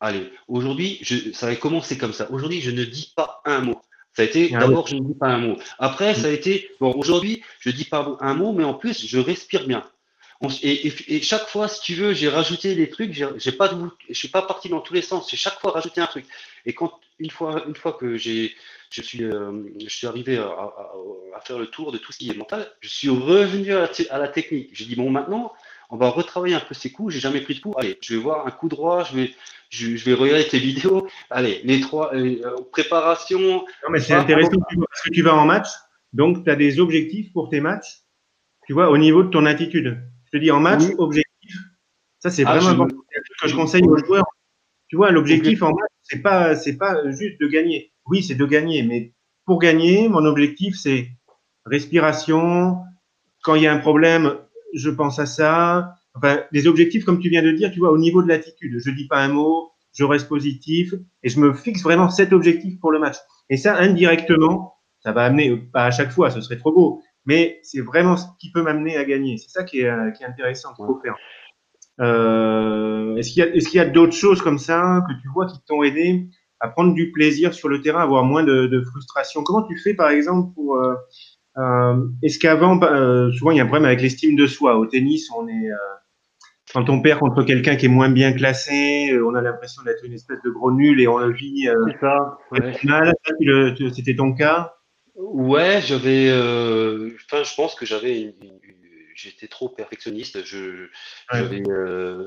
allez, 0.00 0.30
aujourd'hui, 0.48 1.00
ça 1.32 1.46
avait 1.46 1.58
commencé 1.58 1.96
comme 1.96 2.12
ça. 2.12 2.30
Aujourd'hui, 2.30 2.60
je 2.60 2.70
ne 2.70 2.84
dis 2.84 3.12
pas 3.16 3.40
un 3.46 3.60
mot. 3.60 3.80
Ça 4.18 4.22
a 4.22 4.24
été, 4.24 4.48
d'abord, 4.48 4.88
je 4.88 4.96
ne 4.96 5.02
dis 5.02 5.14
pas 5.14 5.28
un 5.28 5.38
mot. 5.38 5.58
Après, 5.78 6.12
ça 6.12 6.26
a 6.26 6.30
été, 6.30 6.72
bon, 6.80 6.92
aujourd'hui, 6.94 7.40
je 7.60 7.70
dis 7.70 7.84
pas 7.84 8.16
un 8.18 8.34
mot, 8.34 8.52
mais 8.52 8.64
en 8.64 8.74
plus, 8.74 9.06
je 9.06 9.16
respire 9.16 9.64
bien. 9.64 9.88
Et, 10.64 10.92
et, 11.06 11.22
chaque 11.22 11.46
fois, 11.46 11.68
si 11.68 11.80
tu 11.82 11.94
veux, 11.94 12.14
j'ai 12.14 12.28
rajouté 12.28 12.74
des 12.74 12.90
trucs, 12.90 13.12
j'ai 13.12 13.52
pas, 13.52 13.70
je 14.08 14.14
suis 14.14 14.26
pas 14.26 14.42
parti 14.42 14.68
dans 14.68 14.80
tous 14.80 14.92
les 14.92 15.02
sens. 15.02 15.30
J'ai 15.30 15.36
chaque 15.36 15.60
fois 15.60 15.70
rajouté 15.70 16.00
un 16.00 16.08
truc. 16.08 16.26
Et 16.66 16.74
quand 16.74 16.98
une 17.20 17.30
fois, 17.30 17.62
une 17.68 17.76
fois 17.76 17.92
que 17.92 18.16
j'ai, 18.16 18.56
je 18.90 19.02
suis, 19.02 19.22
euh, 19.22 19.52
je 19.80 19.88
suis 19.88 20.08
arrivé 20.08 20.36
à, 20.36 20.48
à, 21.36 21.40
faire 21.44 21.60
le 21.60 21.68
tour 21.68 21.92
de 21.92 21.98
tout 21.98 22.10
ce 22.10 22.18
qui 22.18 22.28
est 22.28 22.36
mental, 22.36 22.68
je 22.80 22.88
suis 22.88 23.10
revenu 23.10 23.72
à 23.72 23.82
la, 23.82 23.90
à 24.10 24.18
la 24.18 24.26
technique. 24.26 24.70
J'ai 24.72 24.86
dit 24.86 24.96
bon, 24.96 25.10
maintenant, 25.10 25.52
on 25.90 25.96
va 25.96 26.10
retravailler 26.10 26.54
un 26.54 26.60
peu 26.60 26.74
ces 26.74 26.92
coups. 26.92 27.14
J'ai 27.14 27.20
jamais 27.20 27.40
pris 27.40 27.54
de 27.54 27.60
coup. 27.60 27.74
Allez, 27.76 27.98
je 28.00 28.14
vais 28.14 28.20
voir 28.20 28.46
un 28.46 28.50
coup 28.50 28.68
droit. 28.68 29.04
Je 29.04 29.16
vais, 29.16 29.34
je, 29.70 30.04
vais 30.04 30.14
regarder 30.14 30.46
tes 30.46 30.58
vidéos. 30.58 31.08
Allez, 31.30 31.60
les 31.64 31.80
trois 31.80 32.14
euh, 32.14 32.56
préparation. 32.72 33.38
Non, 33.40 33.90
mais 33.90 34.00
c'est 34.00 34.14
intéressant 34.14 34.58
parce 34.60 35.02
que 35.02 35.10
tu 35.10 35.22
vas 35.22 35.34
en 35.34 35.46
match. 35.46 35.68
Donc, 36.12 36.44
tu 36.44 36.50
as 36.50 36.56
des 36.56 36.80
objectifs 36.80 37.32
pour 37.32 37.48
tes 37.48 37.60
matchs. 37.60 38.02
Tu 38.66 38.72
vois, 38.72 38.90
au 38.90 38.98
niveau 38.98 39.22
de 39.22 39.30
ton 39.30 39.46
attitude. 39.46 39.98
Je 40.26 40.38
te 40.38 40.42
dis 40.42 40.50
en 40.50 40.60
match, 40.60 40.82
objectif. 40.98 41.56
Ça, 42.18 42.30
c'est 42.30 42.44
ah, 42.44 42.58
vraiment 42.58 42.70
important. 42.70 42.96
Ce 43.38 43.42
que 43.42 43.48
je 43.48 43.56
conseille 43.56 43.82
aux 43.82 43.96
joueurs. 43.96 44.26
Tu 44.88 44.96
vois, 44.96 45.10
l'objectif 45.10 45.62
en 45.62 45.68
match, 45.68 45.90
c'est 46.02 46.22
pas, 46.22 46.54
c'est 46.56 46.76
pas 46.76 47.10
juste 47.10 47.40
de 47.40 47.46
gagner. 47.46 47.92
Oui, 48.06 48.22
c'est 48.22 48.34
de 48.34 48.46
gagner, 48.46 48.82
mais 48.82 49.12
pour 49.44 49.58
gagner, 49.58 50.08
mon 50.08 50.24
objectif, 50.24 50.76
c'est 50.76 51.10
respiration. 51.64 52.78
Quand 53.42 53.54
il 53.54 53.62
y 53.62 53.66
a 53.66 53.72
un 53.72 53.78
problème, 53.78 54.38
je 54.74 54.90
pense 54.90 55.18
à 55.18 55.26
ça. 55.26 55.94
Enfin, 56.14 56.40
des 56.52 56.66
objectifs, 56.66 57.04
comme 57.04 57.20
tu 57.20 57.28
viens 57.28 57.42
de 57.42 57.52
dire, 57.52 57.70
tu 57.70 57.78
vois, 57.78 57.92
au 57.92 57.98
niveau 57.98 58.22
de 58.22 58.28
l'attitude. 58.28 58.78
Je 58.78 58.90
dis 58.90 59.06
pas 59.06 59.18
un 59.18 59.28
mot, 59.28 59.70
je 59.92 60.04
reste 60.04 60.28
positif 60.28 60.94
et 61.22 61.28
je 61.28 61.40
me 61.40 61.52
fixe 61.52 61.82
vraiment 61.82 62.10
cet 62.10 62.32
objectif 62.32 62.78
pour 62.80 62.90
le 62.90 62.98
match. 62.98 63.16
Et 63.50 63.56
ça, 63.56 63.76
indirectement, 63.76 64.74
ça 65.00 65.12
va 65.12 65.24
amener, 65.24 65.56
pas 65.56 65.86
à 65.86 65.90
chaque 65.90 66.10
fois, 66.10 66.30
ce 66.30 66.40
serait 66.40 66.58
trop 66.58 66.72
beau, 66.72 67.02
mais 67.24 67.60
c'est 67.62 67.80
vraiment 67.80 68.16
ce 68.16 68.26
qui 68.40 68.50
peut 68.50 68.62
m'amener 68.62 68.96
à 68.96 69.04
gagner. 69.04 69.36
C'est 69.38 69.50
ça 69.50 69.64
qui 69.64 69.80
est, 69.80 69.90
qui 70.16 70.22
est 70.22 70.26
intéressant, 70.26 70.74
qu'il 70.74 70.86
faut 70.86 71.00
faire. 71.02 71.14
Euh, 72.00 73.16
est-ce 73.16 73.30
qu'il 73.30 73.44
y 73.44 73.46
a, 73.46 73.54
est-ce 73.54 73.68
qu'il 73.68 73.78
y 73.78 73.80
a 73.80 73.88
d'autres 73.88 74.12
choses 74.12 74.40
comme 74.40 74.58
ça 74.58 75.04
que 75.08 75.12
tu 75.20 75.28
vois 75.32 75.46
qui 75.46 75.58
t'ont 75.66 75.82
aidé 75.82 76.28
à 76.60 76.68
prendre 76.68 76.94
du 76.94 77.10
plaisir 77.12 77.54
sur 77.54 77.68
le 77.68 77.80
terrain, 77.80 78.00
à 78.00 78.04
avoir 78.04 78.24
moins 78.24 78.44
de, 78.44 78.66
de 78.66 78.82
frustration? 78.82 79.42
Comment 79.42 79.62
tu 79.62 79.76
fais, 79.78 79.94
par 79.94 80.10
exemple, 80.10 80.54
pour 80.54 80.76
euh, 80.76 80.94
euh, 80.94 80.94
est-ce 82.22 82.38
qu'avant, 82.38 82.80
euh, 82.82 83.32
souvent 83.32 83.50
il 83.50 83.56
y 83.56 83.60
a 83.60 83.64
un 83.64 83.66
problème 83.66 83.86
avec 83.86 84.00
l'estime 84.00 84.36
de 84.36 84.46
soi. 84.46 84.78
Au 84.78 84.86
tennis, 84.86 85.28
on 85.36 85.48
est, 85.48 85.70
euh, 85.70 85.76
quand 86.72 86.88
on 86.90 87.00
perd 87.00 87.20
contre 87.20 87.42
quelqu'un 87.42 87.76
qui 87.76 87.86
est 87.86 87.90
moins 87.90 88.10
bien 88.10 88.32
classé, 88.32 89.10
on 89.24 89.34
a 89.34 89.42
l'impression 89.42 89.82
d'être 89.82 90.04
une 90.04 90.12
espèce 90.12 90.40
de 90.42 90.50
gros 90.50 90.70
nul 90.70 91.00
et 91.00 91.08
on 91.08 91.18
le 91.18 91.32
vit 91.32 91.68
C'est 91.86 92.00
ça. 92.00 92.38
C'était 93.94 94.14
ton 94.14 94.34
cas? 94.34 94.74
Ouais, 95.14 95.80
j'avais. 95.80 96.30
Enfin, 96.30 97.42
je 97.42 97.54
pense 97.54 97.74
que 97.74 97.86
j'avais. 97.86 98.34
J'étais 99.16 99.48
trop 99.48 99.68
perfectionniste. 99.68 100.44
Je, 100.44 100.86
J'avais, 101.32 101.62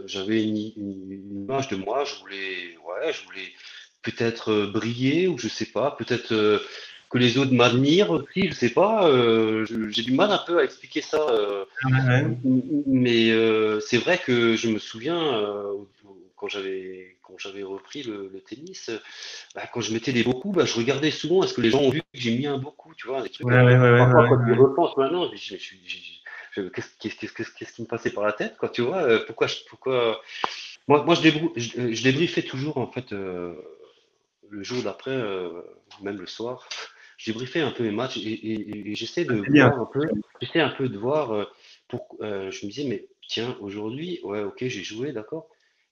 j'avais 0.08 0.44
une, 0.44 0.58
une, 0.76 1.44
image 1.44 1.70
de 1.70 1.78
moi. 1.78 2.04
Je 2.04 2.16
voulais, 2.20 2.76
ouais, 2.86 3.14
je 3.14 3.24
voulais 3.24 3.48
peut-être 4.02 4.66
briller 4.66 5.28
ou 5.30 5.38
je 5.38 5.48
sais 5.48 5.68
pas, 5.68 5.92
peut-être 5.92 6.60
que 7.12 7.18
les 7.18 7.38
autres 7.38 7.54
m'admirent 7.54 8.12
aussi, 8.12 8.48
je 8.48 8.54
sais 8.54 8.70
pas. 8.70 9.08
Euh, 9.08 9.66
j'ai 9.90 10.02
du 10.02 10.14
mal 10.14 10.32
un 10.32 10.38
peu 10.38 10.60
à 10.60 10.64
expliquer 10.64 11.02
ça. 11.02 11.20
Euh, 11.30 11.66
mais 12.88 13.32
euh, 13.32 13.82
c'est 13.82 13.98
vrai 13.98 14.18
que 14.18 14.56
je 14.56 14.70
me 14.70 14.80
souviens 14.80 15.44
quand 16.38 16.48
j'avais 16.48 17.18
quand 17.22 17.34
j'avais 17.38 17.64
repris 17.64 18.04
le, 18.04 18.32
tennis, 18.48 18.90
bah, 19.56 19.64
quand 19.72 19.82
je 19.82 19.94
mettais 19.94 20.14
des 20.14 20.24
beaux 20.24 20.34
coups, 20.34 20.58
bah, 20.58 20.66
je 20.66 20.76
regardais 20.76 21.12
souvent 21.12 21.44
est-ce 21.44 21.54
que 21.54 21.62
les 21.62 21.70
gens 21.70 21.82
ont 21.82 21.90
vu 21.90 22.02
que 22.02 22.08
j'ai 22.14 22.36
mis 22.36 22.48
un 22.48 22.58
beau 22.58 22.72
coup, 22.72 22.94
tu 22.96 23.08
vois, 23.08 23.22
des 23.22 23.30
trucs. 23.30 23.46
Ouais, 23.46 23.62
ouais, 23.62 23.98
parfois, 23.98 24.28
quand 24.28 24.48
je 24.48 24.60
repense 24.60 24.98
maintenant, 24.98 25.30
qu'est-ce 25.30 25.46
qui 27.76 27.82
me 27.82 27.88
passait 27.88 28.12
par 28.12 28.26
la 28.26 28.34
tête, 28.34 28.58
quoi, 28.58 28.70
tu 28.70 28.82
vois 28.82 29.20
Pourquoi, 29.26 29.48
pourquoi 29.70 30.22
Moi, 30.88 31.04
moi 31.04 31.16
je, 31.16 31.30
je, 31.58 31.94
je 31.94 32.04
débriefais 32.04 32.42
toujours 32.42 32.78
en 32.78 32.88
fait 32.88 33.12
le 33.12 34.64
jour 34.64 34.82
d'après, 34.84 35.18
même 36.02 36.18
le 36.18 36.28
soir 36.28 36.68
j'ai 37.24 37.34
briefé 37.34 37.62
un 37.62 37.72
peu 37.72 37.84
mes 37.84 37.92
matchs 37.92 38.18
et, 38.18 38.96
j'essaie 38.96 39.26
de 39.26 39.36
voir 39.36 39.80
un 39.80 39.86
peu, 39.86 40.10
j'essaie 40.42 40.60
un 40.60 40.70
peu 40.70 40.90
de 40.90 40.98
voir. 40.98 41.32
Euh, 41.32 41.46
pour, 41.88 42.16
euh, 42.22 42.50
je 42.52 42.66
me 42.66 42.72
disais, 42.72 42.88
mais 42.88 43.08
tiens, 43.28 43.58
aujourd'hui, 43.60 44.20
ouais, 44.24 44.44
ok, 44.44 44.58
j'ai 44.62 44.84
joué, 44.84 45.12
d'accord, 45.12 45.50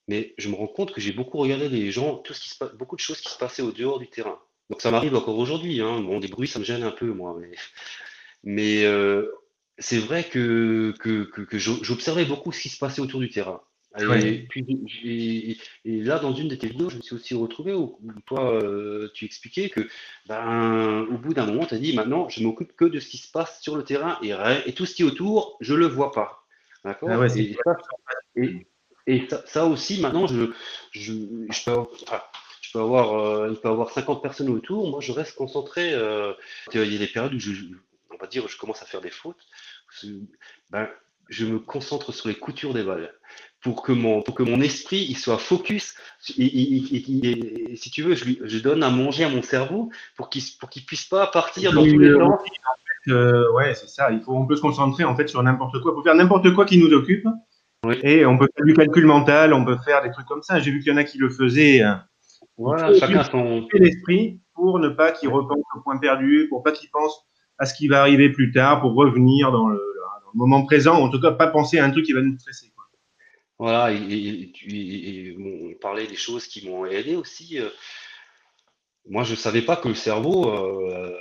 mais 0.07 0.33
je 0.37 0.49
me 0.49 0.55
rends 0.55 0.67
compte 0.67 0.93
que 0.93 1.01
j'ai 1.01 1.11
beaucoup 1.11 1.37
regardé 1.37 1.67
les 1.69 1.91
gens, 1.91 2.17
tout 2.17 2.33
ce 2.33 2.41
qui 2.41 2.49
se 2.49 2.57
passe, 2.57 2.73
beaucoup 2.73 2.95
de 2.95 3.01
choses 3.01 3.21
qui 3.21 3.29
se 3.29 3.37
passaient 3.37 3.61
au 3.61 3.71
dehors 3.71 3.99
du 3.99 4.07
terrain. 4.07 4.39
Donc 4.69 4.81
ça 4.81 4.91
m'arrive 4.91 5.15
encore 5.15 5.37
aujourd'hui. 5.37 5.81
Hein. 5.81 5.99
Bon, 6.01 6.19
des 6.19 6.29
bruits, 6.29 6.47
ça 6.47 6.57
me 6.57 6.63
gêne 6.63 6.83
un 6.83 6.91
peu, 6.91 7.07
moi, 7.07 7.37
mais, 7.39 7.51
mais 8.43 8.85
euh, 8.85 9.29
c'est 9.77 9.99
vrai 9.99 10.23
que, 10.23 10.93
que, 10.99 11.23
que 11.23 11.57
j'observais 11.57 12.25
beaucoup 12.25 12.51
ce 12.51 12.61
qui 12.61 12.69
se 12.69 12.77
passait 12.77 13.01
autour 13.01 13.19
du 13.19 13.29
terrain. 13.29 13.61
Et, 14.01 14.45
puis, 14.49 15.57
et, 15.85 16.01
là, 16.01 16.19
dans 16.19 16.33
une 16.33 16.47
de 16.47 16.55
tes 16.55 16.67
vidéos, 16.67 16.89
je 16.89 16.97
me 16.97 17.01
suis 17.01 17.15
aussi 17.15 17.33
retrouvé 17.33 17.73
où, 17.73 17.99
toi, 18.25 18.53
euh, 18.53 19.09
tu 19.13 19.25
expliquais 19.25 19.69
que, 19.69 19.87
ben, 20.27 21.07
au 21.09 21.17
bout 21.17 21.33
d'un 21.33 21.45
moment, 21.45 21.65
tu 21.65 21.75
as 21.75 21.79
dit 21.79 21.95
maintenant, 21.95 22.29
je 22.29 22.43
m'occupe 22.43 22.75
que 22.75 22.85
de 22.85 22.99
ce 22.99 23.07
qui 23.09 23.17
se 23.17 23.31
passe 23.31 23.61
sur 23.61 23.75
le 23.75 23.83
terrain 23.83 24.17
et, 24.21 24.33
et 24.65 24.73
tout 24.73 24.85
ce 24.85 24.95
qui 24.95 25.01
est 25.01 25.05
autour, 25.05 25.57
je 25.61 25.73
le 25.73 25.87
vois 25.87 26.11
pas. 26.11 26.45
D'accord? 26.83 27.09
Ah 27.11 27.27
et, 29.07 29.27
ça, 29.45 29.65
aussi, 29.65 29.99
maintenant, 30.01 30.27
je, 30.27 30.51
je, 30.91 31.13
je 31.49 31.65
peux, 31.65 31.83
je 32.69 32.73
peux 32.73 32.79
avoir, 32.79 33.13
euh, 33.17 33.49
il 33.51 33.57
peut 33.57 33.69
avoir 33.69 33.89
50 33.89 34.21
personnes 34.21 34.49
autour. 34.49 34.89
Moi, 34.89 35.01
je 35.01 35.11
reste 35.11 35.35
concentré. 35.35 35.93
Euh, 35.93 36.33
il 36.73 36.91
y 36.91 36.95
a 36.95 36.99
des 36.99 37.07
périodes 37.07 37.33
où 37.33 37.39
je, 37.39 37.53
on 38.11 38.17
va 38.17 38.27
dire, 38.27 38.47
je 38.47 38.57
commence 38.57 38.83
à 38.83 38.85
faire 38.85 39.01
des 39.01 39.09
fautes. 39.09 39.41
Ben, 40.69 40.87
je 41.29 41.45
me 41.45 41.59
concentre 41.59 42.11
sur 42.11 42.27
les 42.27 42.35
coutures 42.35 42.73
des 42.73 42.83
balles 42.83 43.13
pour 43.61 43.83
que 43.83 43.91
mon, 43.91 44.21
pour 44.21 44.35
que 44.35 44.43
mon 44.43 44.61
esprit 44.61 45.05
il 45.09 45.17
soit 45.17 45.37
focus. 45.37 45.95
si 46.21 47.91
tu 47.91 48.03
veux, 48.03 48.15
je, 48.15 48.25
lui, 48.25 48.39
je 48.43 48.59
donne 48.59 48.83
à 48.83 48.89
manger 48.89 49.25
à 49.25 49.29
mon 49.29 49.41
cerveau 49.41 49.89
pour 50.15 50.29
qu'il 50.29 50.43
pour 50.59 50.69
qu'il 50.69 50.85
puisse 50.85 51.05
pas 51.05 51.27
partir 51.27 51.73
dans 51.73 51.83
tous 51.83 51.97
les 51.97 52.13
sens. 52.13 52.39
Euh, 53.07 53.51
ouais, 53.53 53.73
c'est 53.75 53.89
ça. 53.89 54.11
Il 54.11 54.21
faut, 54.21 54.33
on 54.33 54.45
peut 54.45 54.55
se 54.55 54.61
concentrer 54.61 55.03
en 55.03 55.15
fait 55.15 55.27
sur 55.27 55.41
n'importe 55.41 55.79
quoi. 55.81 55.93
On 55.93 55.95
peut 55.95 56.03
faire 56.03 56.15
n'importe 56.15 56.53
quoi 56.53 56.65
qui 56.65 56.77
nous 56.77 56.91
occupe. 56.93 57.25
Et 58.03 58.25
on 58.25 58.37
peut 58.37 58.47
faire 58.55 58.65
du 58.65 58.73
calcul 58.73 59.05
mental, 59.05 59.53
on 59.53 59.63
peut 59.63 59.77
faire 59.85 60.03
des 60.03 60.11
trucs 60.11 60.27
comme 60.27 60.43
ça. 60.43 60.59
J'ai 60.59 60.69
vu 60.69 60.79
qu'il 60.79 60.91
y 60.91 60.95
en 60.95 60.97
a 60.97 61.05
qui 61.05 61.17
le 61.17 61.29
faisaient. 61.29 61.81
Euh, 61.81 61.93
voilà, 62.57 62.93
chacun 62.93 63.23
son. 63.23 63.67
L'esprit 63.73 64.41
pour 64.53 64.79
ne 64.79 64.89
pas 64.89 65.13
qu'il 65.13 65.29
repense 65.29 65.63
au 65.75 65.79
point 65.79 65.97
perdu, 65.97 66.47
pour 66.49 66.61
pas 66.61 66.73
qu'il 66.73 66.89
pense 66.89 67.25
à 67.57 67.65
ce 67.65 67.73
qui 67.73 67.87
va 67.87 68.01
arriver 68.01 68.29
plus 68.29 68.51
tard, 68.51 68.81
pour 68.81 68.93
revenir 68.95 69.51
dans 69.53 69.69
le, 69.69 69.77
dans 69.77 70.31
le 70.33 70.37
moment 70.37 70.65
présent, 70.65 70.95
en 70.95 71.09
tout 71.09 71.21
cas 71.21 71.31
pas 71.31 71.47
penser 71.47 71.79
à 71.79 71.85
un 71.85 71.91
truc 71.91 72.05
qui 72.05 72.13
va 72.13 72.21
nous 72.21 72.37
stresser. 72.37 72.73
Voilà, 73.59 73.91
et, 73.91 75.35
on 75.37 75.73
parlait 75.81 76.07
des 76.07 76.15
choses 76.15 76.47
qui 76.47 76.67
m'ont 76.67 76.85
aidé 76.85 77.17
aussi. 77.17 77.59
Euh. 77.59 77.69
Moi, 79.05 79.23
je 79.23 79.31
ne 79.31 79.35
savais 79.37 79.61
pas 79.61 79.75
que 79.75 79.89
le 79.89 79.95
cerveau 79.95 80.49
euh, 80.49 81.13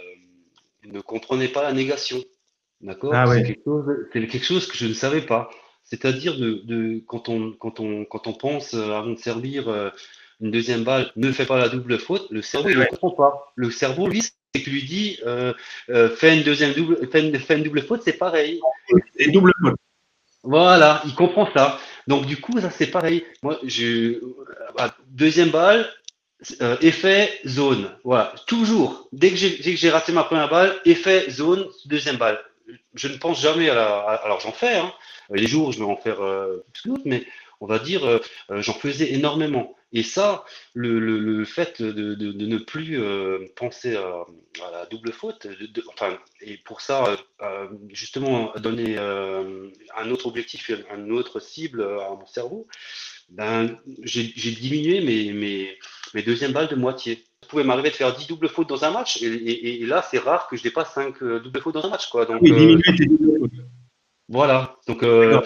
ne 0.85 1.01
comprenait 1.01 1.49
pas 1.49 1.65
la 1.65 1.73
négation. 1.73 2.23
D'accord? 2.81 3.13
Ah 3.13 3.27
C'est 3.27 3.43
quelque, 4.13 4.39
chose 4.39 4.69
que 4.69 4.77
je 4.77 4.87
ne 4.87 4.95
savais 4.95 5.23
pas. 5.23 5.51
C'est-à-dire 5.83 6.39
de, 6.39 7.03
quand, 7.09 7.29
on, 7.29 7.53
quand, 7.59 7.81
on, 7.81 8.05
quand 8.05 8.29
on 8.29 8.35
pense 8.35 8.75
euh, 8.75 8.93
avant 8.93 9.11
de 9.11 9.19
servir 9.19 9.93
une 10.41 10.53
deuxième 10.53 10.85
balle, 10.85 11.11
ne 11.17 11.33
fais 11.33 11.47
pas 11.47 11.59
la 11.59 11.69
double 11.69 11.99
faute, 11.99 12.31
le 12.31 12.43
cerveau 12.43 12.69
ne 12.69 12.85
comprend 12.85 13.11
pas. 13.11 13.53
Le 13.57 13.73
cerveau, 13.73 14.07
lui, 14.07 14.23
c'est 14.23 14.63
que 14.63 14.71
lui 14.71 14.85
dit 14.85 15.19
fais 15.89 16.37
une 16.37 16.45
deuxième 16.45 16.73
double, 16.73 17.09
fais 17.11 17.57
une, 17.57 17.65
double 17.65 17.83
faute, 17.83 18.03
c'est 18.05 18.13
pareil. 18.13 18.61
Et 19.17 19.33
double 19.33 19.53
faute. 19.61 19.75
Voilà, 20.45 21.03
il 21.05 21.15
comprend 21.15 21.49
ça. 21.53 21.81
Donc 22.09 22.27
du 22.27 22.39
coup, 22.39 22.59
ça 22.61 22.71
c'est 22.71 22.89
pareil. 22.89 23.25
Moi, 23.43 23.59
je, 23.63 24.19
deuxième 25.09 25.51
balle, 25.51 25.89
euh, 26.63 26.77
effet 26.81 27.31
zone. 27.47 27.91
Voilà, 28.03 28.35
toujours. 28.47 29.09
Dès 29.13 29.31
que 29.31 29.37
j'ai 29.37 29.91
raté 29.91 30.13
ma 30.13 30.25
première 30.25 30.49
balle, 30.49 30.75
effet 30.85 31.31
zone, 31.31 31.69
deuxième 31.85 32.17
balle. 32.17 32.41
Je 32.95 33.09
ne 33.09 33.17
pense 33.19 33.41
jamais 33.41 33.69
à 33.69 33.75
la. 33.75 33.99
alors 34.25 34.41
j'en 34.41 34.53
fais. 34.53 34.77
Hein. 34.77 34.93
Les 35.31 35.47
jours, 35.47 35.73
je 35.73 35.79
vais 35.79 35.85
en 35.85 35.97
faire 35.97 36.25
euh, 36.25 36.65
plus 36.73 36.95
que 36.95 36.99
mais 37.05 37.27
on 37.61 37.67
va 37.67 37.79
dire, 37.79 38.05
euh, 38.07 38.21
euh, 38.51 38.63
j'en 38.63 38.73
faisais 38.73 39.13
énormément. 39.13 39.75
Et 39.93 40.03
ça, 40.03 40.45
le, 40.75 40.99
le, 40.99 41.45
fait 41.45 41.81
de, 41.81 41.93
de, 41.93 42.15
de, 42.15 42.47
ne 42.47 42.59
plus 42.59 43.01
euh, 43.01 43.47
penser 43.57 43.97
à, 43.97 44.27
à, 44.67 44.71
la 44.71 44.87
double 44.87 45.13
faute, 45.13 45.47
de, 45.47 45.83
enfin, 45.89 46.19
et 46.43 46.59
pour 46.59 46.83
ça, 46.83 47.17
justement, 47.89 48.53
donner 48.57 48.99
un 48.99 50.11
autre 50.11 50.27
objectif, 50.27 50.71
une 50.95 51.13
autre 51.13 51.41
cible 51.41 51.83
à 51.83 52.11
mon 52.11 52.27
cerveau, 52.27 52.67
ben, 53.31 53.79
j'ai 54.03 54.25
diminué 54.25 55.01
mes, 55.01 55.33
mes, 55.33 55.79
mes 56.15 56.23
deuxièmes 56.23 56.53
balles 56.53 56.69
de 56.69 56.77
moitié. 56.77 57.25
Ça 57.43 57.49
pouvait 57.49 57.65
m'arriver 57.65 57.91
de 57.91 57.95
faire 57.95 58.15
10 58.15 58.27
doubles 58.27 58.49
fautes 58.49 58.69
dans 58.69 58.85
un 58.85 58.91
match, 58.91 59.23
et, 59.23 59.83
et, 59.83 59.87
là, 59.87 60.03
c'est 60.03 60.19
rare 60.19 60.49
que 60.49 60.57
je 60.57 60.63
dépasse 60.63 60.93
5 60.93 61.23
doubles 61.23 61.61
fautes 61.61 61.75
dans 61.75 61.87
un 61.87 61.91
match. 61.91 62.09
Quoi. 62.11 62.27
Donc, 62.27 62.43
oui, 62.43 62.53
diminuer 62.53 62.97
tes 62.97 63.07
doubles 63.07 63.39
fautes. 63.41 63.65
Voilà. 64.29 64.77
Donc, 64.87 65.03
euh, 65.03 65.41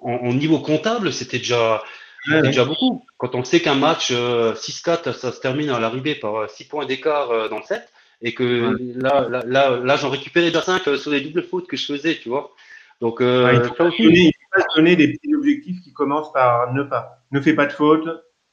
en, 0.00 0.32
niveau 0.32 0.58
comptable, 0.60 1.12
c'était 1.12 1.38
déjà, 1.38 1.82
déjà 2.26 2.64
beaucoup. 2.64 3.04
Quand 3.18 3.34
on 3.34 3.44
sait 3.44 3.60
qu'un 3.60 3.74
match 3.74 4.12
6-4, 4.12 4.14
euh, 4.16 5.12
ça 5.12 5.32
se 5.32 5.40
termine 5.40 5.70
à 5.70 5.80
l'arrivée 5.80 6.14
par 6.14 6.48
6 6.48 6.64
points 6.64 6.86
d'écart 6.86 7.30
euh, 7.30 7.48
dans 7.48 7.58
le 7.58 7.64
set, 7.64 7.88
et 8.22 8.34
que 8.34 8.76
là, 9.00 9.26
là, 9.28 9.42
là, 9.46 9.76
là 9.76 9.96
j'en 9.96 10.10
récupérais 10.10 10.46
déjà 10.46 10.62
5 10.62 10.96
sur 10.96 11.10
les 11.10 11.20
doubles 11.20 11.42
fautes 11.42 11.66
que 11.66 11.76
je 11.76 11.86
faisais, 11.86 12.16
tu 12.16 12.28
vois. 12.28 12.52
Donc, 13.00 13.18
il 13.20 13.70
faut 13.76 13.84
aussi. 13.84 14.32
donner 14.76 14.96
des 14.96 15.08
petits 15.08 15.34
objectifs 15.34 15.80
qui 15.82 15.92
commencent 15.92 16.32
par 16.32 16.72
ne 16.72 16.82
pas. 16.82 17.18
Ne 17.32 17.40
fais 17.40 17.54
pas 17.54 17.66
de 17.66 17.72
faute, 17.72 18.08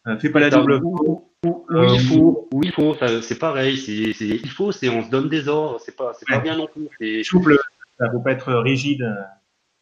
ne 0.05 0.17
fais 0.17 0.29
pas 0.29 0.39
la 0.39 0.49
double 0.49 0.79
faute. 0.81 1.23
Il 1.43 1.99
faut, 2.01 2.49
oui, 2.53 2.67
il 2.67 2.71
faut, 2.71 2.95
c'est 3.21 3.39
pareil. 3.39 3.77
C'est, 3.77 3.93
il 3.93 4.49
faut, 4.49 4.71
c'est 4.71 4.89
on 4.89 5.03
se 5.03 5.09
donne 5.09 5.29
des 5.29 5.47
ordres, 5.47 5.79
c'est 5.83 5.95
pas, 5.95 6.13
c'est 6.13 6.27
pas 6.27 6.39
bien 6.39 6.57
non 6.57 6.67
plus. 6.67 7.23
Souple, 7.23 7.57
ça 7.97 8.07
ne 8.07 8.11
faut 8.11 8.19
pas 8.19 8.31
être 8.31 8.53
rigide. 8.53 9.07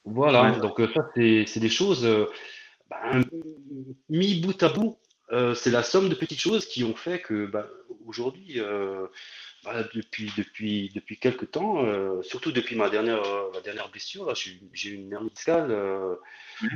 Voilà, 0.05 0.51
donc 0.51 0.79
euh, 0.79 0.87
ça, 0.93 1.09
c'est 1.13 1.59
des 1.59 1.69
choses 1.69 2.05
euh, 2.05 2.25
ben, 2.89 3.23
mis 4.09 4.39
bout 4.41 4.61
à 4.63 4.69
bout. 4.69 4.97
Euh, 5.31 5.53
c'est 5.53 5.69
la 5.69 5.83
somme 5.83 6.09
de 6.09 6.15
petites 6.15 6.39
choses 6.39 6.65
qui 6.65 6.83
ont 6.83 6.95
fait 6.95 7.21
que 7.21 7.45
ben, 7.45 7.67
aujourd'hui, 8.05 8.59
ben, 9.63 9.87
depuis, 9.93 10.31
depuis, 10.37 10.91
depuis 10.95 11.19
quelques 11.19 11.51
temps, 11.51 11.85
surtout 12.23 12.51
depuis 12.51 12.75
ma 12.75 12.89
dernière, 12.89 13.21
ma 13.53 13.61
dernière 13.61 13.89
blessure, 13.89 14.33
j'ai 14.35 14.89
eu 14.89 14.95
une 14.95 15.13
hernie 15.13 15.29
discale 15.29 15.69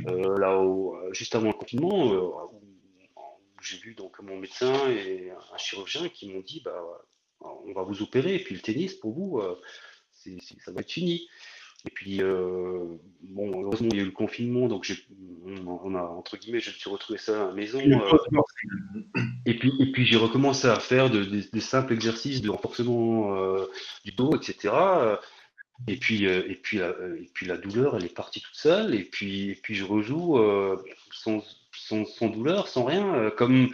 là, 0.06 1.12
juste 1.12 1.34
avant 1.34 1.48
le 1.48 1.54
confinement, 1.54 2.12
où, 2.12 2.60
j'ai 3.60 3.78
vu 3.78 3.94
donc 3.94 4.20
mon 4.20 4.36
médecin 4.36 4.90
et 4.90 5.30
un 5.30 5.56
chirurgien 5.56 6.08
qui 6.10 6.30
m'ont 6.30 6.42
dit 6.42 6.60
bah, 6.64 6.82
on 7.40 7.72
va 7.72 7.82
vous 7.82 8.02
opérer, 8.02 8.34
et 8.36 8.38
puis 8.38 8.54
le 8.54 8.60
tennis, 8.60 8.94
pour 8.94 9.12
vous, 9.12 9.42
ça 10.12 10.72
va 10.72 10.80
être 10.80 10.92
fini. 10.92 11.28
Et 11.86 11.90
puis, 11.90 12.22
euh, 12.22 12.78
bon, 13.22 13.62
heureusement, 13.62 13.88
il 13.90 13.96
y 13.96 14.00
a 14.00 14.02
eu 14.02 14.06
le 14.06 14.12
confinement, 14.12 14.68
donc 14.68 14.90
on, 15.66 15.94
a, 15.94 16.02
entre 16.02 16.38
guillemets, 16.38 16.60
je 16.60 16.70
me 16.70 16.74
suis 16.74 16.88
retrouvé 16.88 17.18
seul 17.18 17.40
à 17.40 17.46
la 17.48 17.52
maison. 17.52 17.78
Euh, 17.80 18.40
et 19.44 19.54
puis, 19.54 19.70
et 19.78 19.92
puis 19.92 20.06
j'ai 20.06 20.16
recommencé 20.16 20.66
à 20.66 20.80
faire 20.80 21.10
des 21.10 21.60
simples 21.60 21.92
exercices 21.92 22.40
de 22.40 22.48
renforcement 22.48 23.36
euh, 23.36 23.66
du 24.04 24.12
dos, 24.12 24.34
etc. 24.34 24.74
Et 25.86 25.96
puis, 25.96 26.24
et, 26.24 26.58
puis 26.62 26.78
la, 26.78 26.88
et 26.88 27.28
puis 27.34 27.46
la 27.46 27.58
douleur, 27.58 27.96
elle 27.96 28.04
est 28.06 28.14
partie 28.14 28.40
toute 28.40 28.54
seule. 28.54 28.94
Et 28.94 29.04
puis, 29.04 29.50
et 29.50 29.54
puis 29.54 29.74
je 29.74 29.84
rejoue 29.84 30.38
sans, 31.12 31.44
sans, 31.72 32.06
sans, 32.06 32.28
douleur, 32.28 32.68
sans 32.68 32.84
rien, 32.84 33.30
comme, 33.36 33.68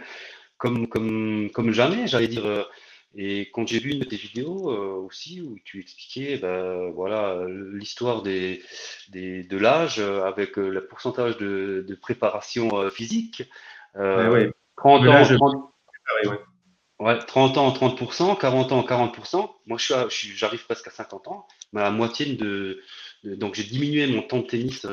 comme, 0.57 0.87
comme, 0.87 1.49
comme 1.51 1.71
jamais, 1.71 2.07
j'allais 2.07 2.27
dire. 2.27 2.67
Et 3.15 3.49
quand 3.51 3.67
j'ai 3.67 3.79
vu 3.79 3.91
une 3.91 3.99
de 3.99 4.05
tes 4.05 4.15
vidéos 4.15 4.71
euh, 4.71 5.05
aussi 5.05 5.41
où 5.41 5.57
tu 5.65 5.81
expliquais 5.81 6.37
ben, 6.37 6.91
voilà 6.91 7.45
l'histoire 7.73 8.21
des, 8.21 8.63
des, 9.09 9.43
de 9.43 9.57
l'âge 9.57 9.99
euh, 9.99 10.23
avec 10.23 10.57
euh, 10.57 10.69
le 10.69 10.85
pourcentage 10.85 11.37
de, 11.37 11.83
de 11.85 11.95
préparation 11.95 12.89
physique, 12.89 13.43
30, 14.77 15.07
ans, 15.07 15.23
30, 15.25 15.73
ouais, 16.99 17.19
30 17.19 17.57
ans 17.57 17.73
30%, 17.73 18.39
40 18.39 18.71
ans 18.71 18.81
40%. 18.81 19.49
Moi, 19.65 19.77
j'arrive 19.77 20.65
presque 20.65 20.87
à 20.87 20.91
50 20.91 21.27
ans, 21.27 21.45
mais 21.73 21.81
la 21.81 21.91
moitié 21.91 22.35
de, 22.35 22.81
donc 23.25 23.55
j'ai 23.55 23.63
diminué 23.63 24.07
mon 24.07 24.21
temps 24.21 24.39
de 24.39 24.47
tennis 24.47 24.87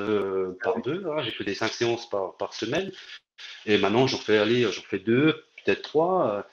par 0.65 0.83
deux. 0.83 1.07
Hein, 1.07 1.23
j'ai 1.23 1.31
fait 1.31 1.45
des 1.45 1.55
5 1.55 1.69
séances 1.69 2.11
par, 2.11 2.37
par 2.37 2.53
semaine, 2.53 2.91
et 3.65 3.79
maintenant 3.79 4.09
j'en 4.09 4.19
fais 4.19 4.39
aller, 4.39 4.63
j'en 4.63 4.83
fais 4.83 4.99
deux, 4.99 5.45
peut-être 5.65 5.83
trois. 5.83 6.45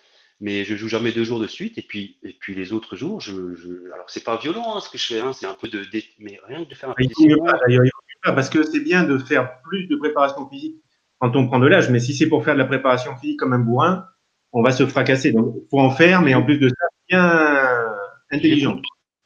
Mais 0.46 0.64
je 0.64 0.76
joue 0.76 0.88
jamais 0.88 1.12
deux 1.12 1.24
jours 1.24 1.40
de 1.40 1.48
suite. 1.48 1.80
Et 1.80 1.82
puis, 1.82 2.20
et 2.22 2.34
puis 2.40 2.54
les 2.54 2.72
autres 2.72 2.96
jours, 2.96 3.20
je, 3.20 3.56
je... 3.56 3.92
alors 3.92 4.08
c'est 4.08 4.24
pas 4.24 4.38
violent 4.38 4.76
hein, 4.76 4.80
ce 4.80 4.90
que 4.92 5.00
je 5.00 5.08
fais, 5.08 5.20
hein, 5.20 5.34
c'est 5.34 5.48
un 5.48 5.56
peu 5.56 5.68
de, 5.68 5.84
mais 6.20 6.40
rien 6.48 6.64
que 6.64 6.70
de 6.70 6.76
faire 6.76 6.92
un 6.92 6.94
peu 6.94 7.04
de 7.04 7.90
parce 8.22 8.50
que 8.52 8.62
c'est 8.62 8.80
bien 8.80 9.04
de 9.06 9.18
faire 9.18 9.60
plus 9.64 9.88
de 9.88 9.96
préparation 9.96 10.48
physique 10.48 10.76
quand 11.18 11.36
on 11.36 11.48
prend 11.48 11.58
de 11.58 11.66
l'âge, 11.66 11.90
mais 11.90 12.00
si 12.00 12.14
c'est 12.14 12.30
pour 12.30 12.46
faire 12.46 12.54
de 12.54 12.60
la 12.60 12.66
préparation 12.66 13.16
physique 13.18 13.40
comme 13.40 13.54
un 13.54 13.60
bourrin, 13.60 14.06
on 14.52 14.62
va 14.62 14.72
se 14.72 14.86
fracasser. 14.86 15.32
Donc, 15.32 15.56
faut 15.72 15.80
en 15.80 15.90
faire, 15.90 16.22
mais 16.22 16.36
en 16.36 16.44
plus 16.44 16.60
de 16.60 16.70
ça, 16.70 16.86
bien 17.10 17.96
intelligent. 18.30 18.80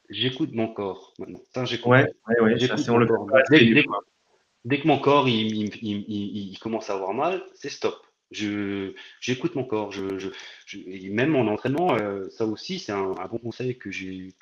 J'écoute 0.08 0.50
mon 0.54 0.68
corps 0.68 1.12
maintenant. 1.18 1.64
J'écoute. 1.66 1.90
Ouais, 1.90 2.10
ouais, 2.28 2.40
ouais, 2.40 2.58
ça, 2.58 2.76
on 2.92 2.96
le 2.96 3.06
dès, 3.50 3.84
dès, 4.64 4.80
que 4.80 4.88
mon 4.88 4.98
corps 4.98 5.28
il, 5.28 5.54
il, 5.54 5.70
il, 5.82 6.50
il 6.52 6.58
commence 6.58 6.88
à 6.88 6.94
avoir 6.94 7.12
mal, 7.12 7.42
c'est 7.54 7.68
stop. 7.68 7.94
Je, 8.30 8.92
j'écoute 9.20 9.54
mon 9.56 9.64
corps. 9.64 9.90
Je, 9.90 10.18
je, 10.66 11.10
même 11.10 11.34
en 11.34 11.46
entraînement, 11.48 11.96
euh, 11.96 12.28
ça 12.30 12.46
aussi, 12.46 12.78
c'est 12.78 12.92
un, 12.92 13.12
bon 13.30 13.38
conseil 13.38 13.76
que 13.76 13.90
j'ai, 13.90 14.34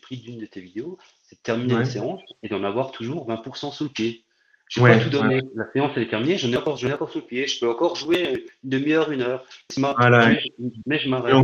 pris 0.00 0.16
d'une 0.16 0.38
de 0.38 0.46
tes 0.46 0.60
vidéos, 0.60 0.98
c'est 1.22 1.36
de 1.36 1.42
terminer 1.42 1.74
une 1.74 1.84
séance 1.84 2.22
et 2.42 2.48
d'en 2.48 2.64
avoir 2.64 2.92
toujours 2.92 3.28
20% 3.28 3.72
sous 3.72 3.84
le 3.84 3.90
pied. 3.90 4.24
Je 4.68 4.82
n'ai 4.82 4.88
pas 4.90 4.98
tout 5.02 5.10
donné. 5.10 5.40
La 5.54 5.70
séance 5.72 5.96
est 5.96 6.08
terminée, 6.08 6.36
je 6.36 6.46
n'ai 6.46 6.56
encore, 6.56 6.76
je 6.76 6.88
encore 6.88 7.10
sous 7.10 7.20
le 7.20 7.24
pied. 7.24 7.46
Je 7.46 7.60
peux 7.60 7.68
encore 7.68 7.96
jouer 7.96 8.46
une 8.62 8.70
demi-heure, 8.70 9.10
une 9.10 9.22
heure. 9.22 9.44
Mais 10.86 10.98
je 10.98 11.08
m'arrête. 11.08 11.34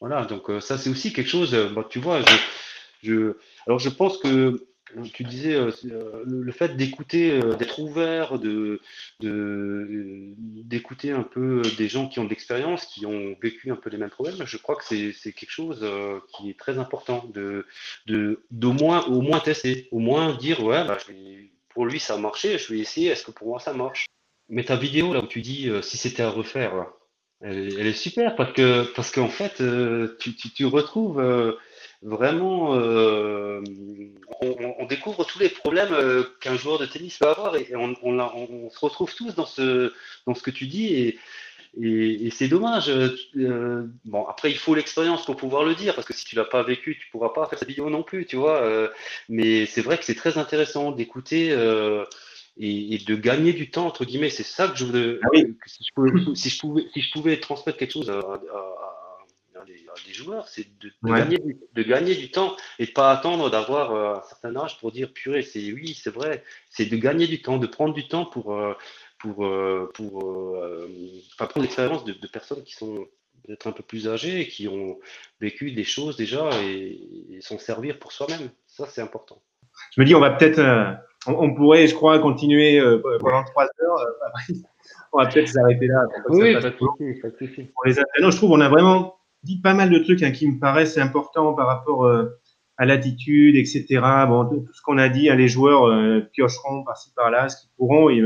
Voilà, 0.00 0.24
donc 0.26 0.48
euh, 0.48 0.60
ça 0.60 0.78
c'est 0.78 0.90
aussi 0.90 1.12
quelque 1.12 1.28
chose. 1.28 1.54
Euh, 1.54 1.70
bah, 1.70 1.84
tu 1.88 1.98
vois, 1.98 2.20
je, 2.20 2.36
je, 3.02 3.36
alors 3.66 3.78
je 3.80 3.88
pense 3.88 4.18
que 4.18 4.68
tu 5.12 5.24
disais 5.24 5.54
euh, 5.54 5.70
le 6.26 6.52
fait 6.52 6.76
d'écouter, 6.76 7.38
d'être 7.58 7.78
ouvert, 7.78 8.38
d'écouter 9.20 11.10
un 11.12 11.22
peu 11.22 11.62
des 11.76 11.88
gens 11.88 12.08
qui 12.08 12.18
ont 12.20 12.24
de 12.24 12.30
l'expérience, 12.30 12.86
qui 12.86 13.06
ont 13.06 13.36
vécu 13.40 13.70
un 13.70 13.76
peu 13.76 13.90
les 13.90 13.98
mêmes 13.98 14.10
problèmes. 14.10 14.44
Je 14.44 14.56
crois 14.56 14.76
que 14.76 14.84
c'est, 14.84 15.32
quelque 15.32 15.50
chose 15.50 15.86
qui 16.34 16.50
est 16.50 16.58
très 16.58 16.78
important 16.78 17.24
de, 17.32 17.66
de, 18.06 18.42
d'au 18.50 18.72
moins, 18.72 19.04
au 19.06 19.20
moins 19.20 19.40
tester, 19.40 19.88
au 19.90 19.98
moins 19.98 20.34
dire 20.36 20.64
ouais, 20.64 20.84
bah, 20.84 20.98
pour 21.68 21.86
lui 21.86 22.00
ça 22.00 22.14
a 22.14 22.18
marché, 22.18 22.58
je 22.58 22.72
vais 22.72 22.80
essayer. 22.80 23.10
Est-ce 23.10 23.24
que 23.24 23.30
pour 23.30 23.48
moi 23.48 23.60
ça 23.60 23.72
marche? 23.72 24.06
Mais 24.48 24.64
ta 24.64 24.76
vidéo 24.76 25.12
là 25.12 25.20
où 25.20 25.26
tu 25.26 25.42
dis 25.42 25.70
si 25.82 25.96
c'était 25.96 26.22
à 26.22 26.30
refaire. 26.30 26.86
Elle, 27.40 27.86
est 27.86 27.92
super 27.92 28.34
parce 28.34 28.52
que 28.52 28.82
parce 28.94 29.12
qu'en 29.12 29.28
fait, 29.28 29.60
euh, 29.60 30.16
tu, 30.18 30.34
tu, 30.34 30.50
tu, 30.50 30.66
retrouves 30.66 31.20
euh, 31.20 31.52
vraiment, 32.02 32.74
euh, 32.76 33.60
on, 34.40 34.74
on, 34.78 34.86
découvre 34.86 35.24
tous 35.24 35.38
les 35.38 35.48
problèmes 35.48 35.94
qu'un 36.40 36.56
joueur 36.56 36.78
de 36.78 36.86
tennis 36.86 37.18
peut 37.18 37.28
avoir 37.28 37.56
et, 37.56 37.74
on, 37.74 37.94
on, 38.02 38.18
on, 38.20 38.70
se 38.70 38.78
retrouve 38.80 39.14
tous 39.14 39.34
dans 39.34 39.46
ce 39.46 39.92
dans 40.26 40.34
ce 40.34 40.42
que 40.42 40.50
tu 40.50 40.66
dis 40.66 40.94
et, 40.94 41.18
et, 41.80 42.26
et 42.26 42.30
c'est 42.30 42.48
dommage. 42.48 42.90
bon, 44.04 44.24
après, 44.26 44.50
il 44.50 44.58
faut 44.58 44.74
l'expérience 44.74 45.24
pour 45.24 45.36
pouvoir 45.36 45.64
le 45.64 45.74
dire 45.74 45.94
parce 45.94 46.06
que 46.06 46.14
si 46.14 46.24
tu 46.24 46.36
l'as 46.36 46.44
pas 46.44 46.62
vécu, 46.62 46.96
tu 46.98 47.10
pourras 47.10 47.30
pas 47.30 47.46
faire 47.46 47.58
cette 47.58 47.68
vidéo 47.68 47.90
non 47.90 48.02
plus, 48.02 48.26
tu 48.26 48.36
vois. 48.36 48.90
mais 49.28 49.66
c'est 49.66 49.82
vrai 49.82 49.98
que 49.98 50.04
c'est 50.04 50.14
très 50.14 50.38
intéressant 50.38 50.92
d'écouter 50.92 51.52
et, 52.58 52.98
de 52.98 53.14
gagner 53.14 53.52
du 53.52 53.70
temps 53.70 53.86
entre 53.86 54.04
guillemets. 54.04 54.30
C'est 54.30 54.42
ça 54.42 54.68
que 54.68 54.76
je 54.76 54.84
voulais. 54.84 55.18
Ah 55.22 55.28
si, 55.66 55.84
je 55.84 55.92
pouvais, 55.94 56.10
si, 56.34 56.50
je 56.50 56.58
pouvais, 56.60 56.86
si 56.92 57.00
je 57.00 57.12
pouvais 57.12 57.38
transmettre 57.38 57.78
quelque 57.78 57.92
chose 57.92 58.10
à, 58.10 58.18
à, 58.18 58.87
des, 60.06 60.12
joueurs, 60.12 60.48
c'est 60.48 60.66
de, 60.78 60.90
gagner, 61.04 61.38
de 61.72 61.82
gagner 61.82 62.14
du 62.14 62.30
temps 62.30 62.56
et 62.78 62.86
de 62.86 62.90
pas 62.92 63.10
attendre 63.10 63.50
d'avoir 63.50 63.92
euh, 63.92 64.14
un 64.16 64.22
certain 64.22 64.56
âge 64.56 64.78
pour 64.78 64.92
dire 64.92 65.12
purée, 65.12 65.42
c'est 65.42 65.72
oui, 65.72 65.94
c'est 65.94 66.12
vrai. 66.12 66.42
C'est 66.70 66.86
de 66.86 66.96
gagner 66.96 67.26
du 67.26 67.42
temps, 67.42 67.58
de 67.58 67.66
prendre 67.66 67.94
du 67.94 68.08
temps 68.08 68.26
pour 68.26 68.54
euh, 68.54 68.74
pour 69.18 69.46
euh, 69.46 69.90
pour 69.94 70.16
enfin, 71.34 71.46
prendre 71.46 71.62
l'expérience 71.62 72.04
de, 72.04 72.12
de, 72.12 72.26
personnes 72.26 72.62
qui 72.62 72.74
sont 72.74 73.06
peut-être 73.46 73.66
un 73.66 73.72
peu 73.72 73.82
plus 73.82 74.08
âgées 74.08 74.40
et 74.40 74.48
qui 74.48 74.68
ont 74.68 74.98
vécu 75.40 75.72
des 75.72 75.84
choses 75.84 76.16
déjà 76.16 76.50
et, 76.62 77.00
et 77.30 77.40
s'en 77.40 77.58
servir 77.58 77.98
pour 77.98 78.12
soi-même. 78.12 78.50
Ça, 78.66 78.86
c'est 78.86 79.02
important. 79.02 79.42
Je 79.94 80.00
me 80.00 80.06
dis, 80.06 80.14
on 80.14 80.20
va 80.20 80.30
peut-être 80.30 80.60
on, 81.26 81.54
pourrait, 81.54 81.86
je 81.86 81.94
crois, 81.94 82.18
continuer 82.18 82.78
euh, 82.78 83.00
pendant 83.20 83.44
trois 83.44 83.64
heures. 83.82 84.00
Euh, 84.00 84.54
on 85.12 85.22
va 85.22 85.26
peut-être 85.26 85.48
s'arrêter 85.48 85.86
là. 85.86 86.06
Oui, 86.28 86.54
pas 86.54 86.70
de 86.70 86.76
souci, 86.76 87.70
Pour 87.74 87.84
les 87.84 87.92
je 87.92 88.36
trouve 88.36 88.50
qu'on 88.50 88.60
a 88.60 88.68
vraiment 88.68 89.17
dit 89.42 89.60
pas 89.60 89.74
mal 89.74 89.90
de 89.90 89.98
trucs 89.98 90.22
hein, 90.22 90.30
qui 90.30 90.50
me 90.50 90.58
paraissent 90.58 90.98
importants 90.98 91.54
par 91.54 91.66
rapport 91.66 92.04
euh, 92.04 92.38
à 92.76 92.86
l'attitude, 92.86 93.56
etc. 93.56 94.00
Bon, 94.28 94.44
tout, 94.44 94.66
ce 94.72 94.82
qu'on 94.82 94.98
a 94.98 95.08
dit, 95.08 95.30
hein, 95.30 95.36
les 95.36 95.48
joueurs 95.48 96.22
piocheront 96.32 96.84
par-ci 96.84 97.12
par-là, 97.14 97.48
ce 97.48 97.60
qu'ils 97.60 97.70
pourront. 97.76 98.10
Et, 98.10 98.22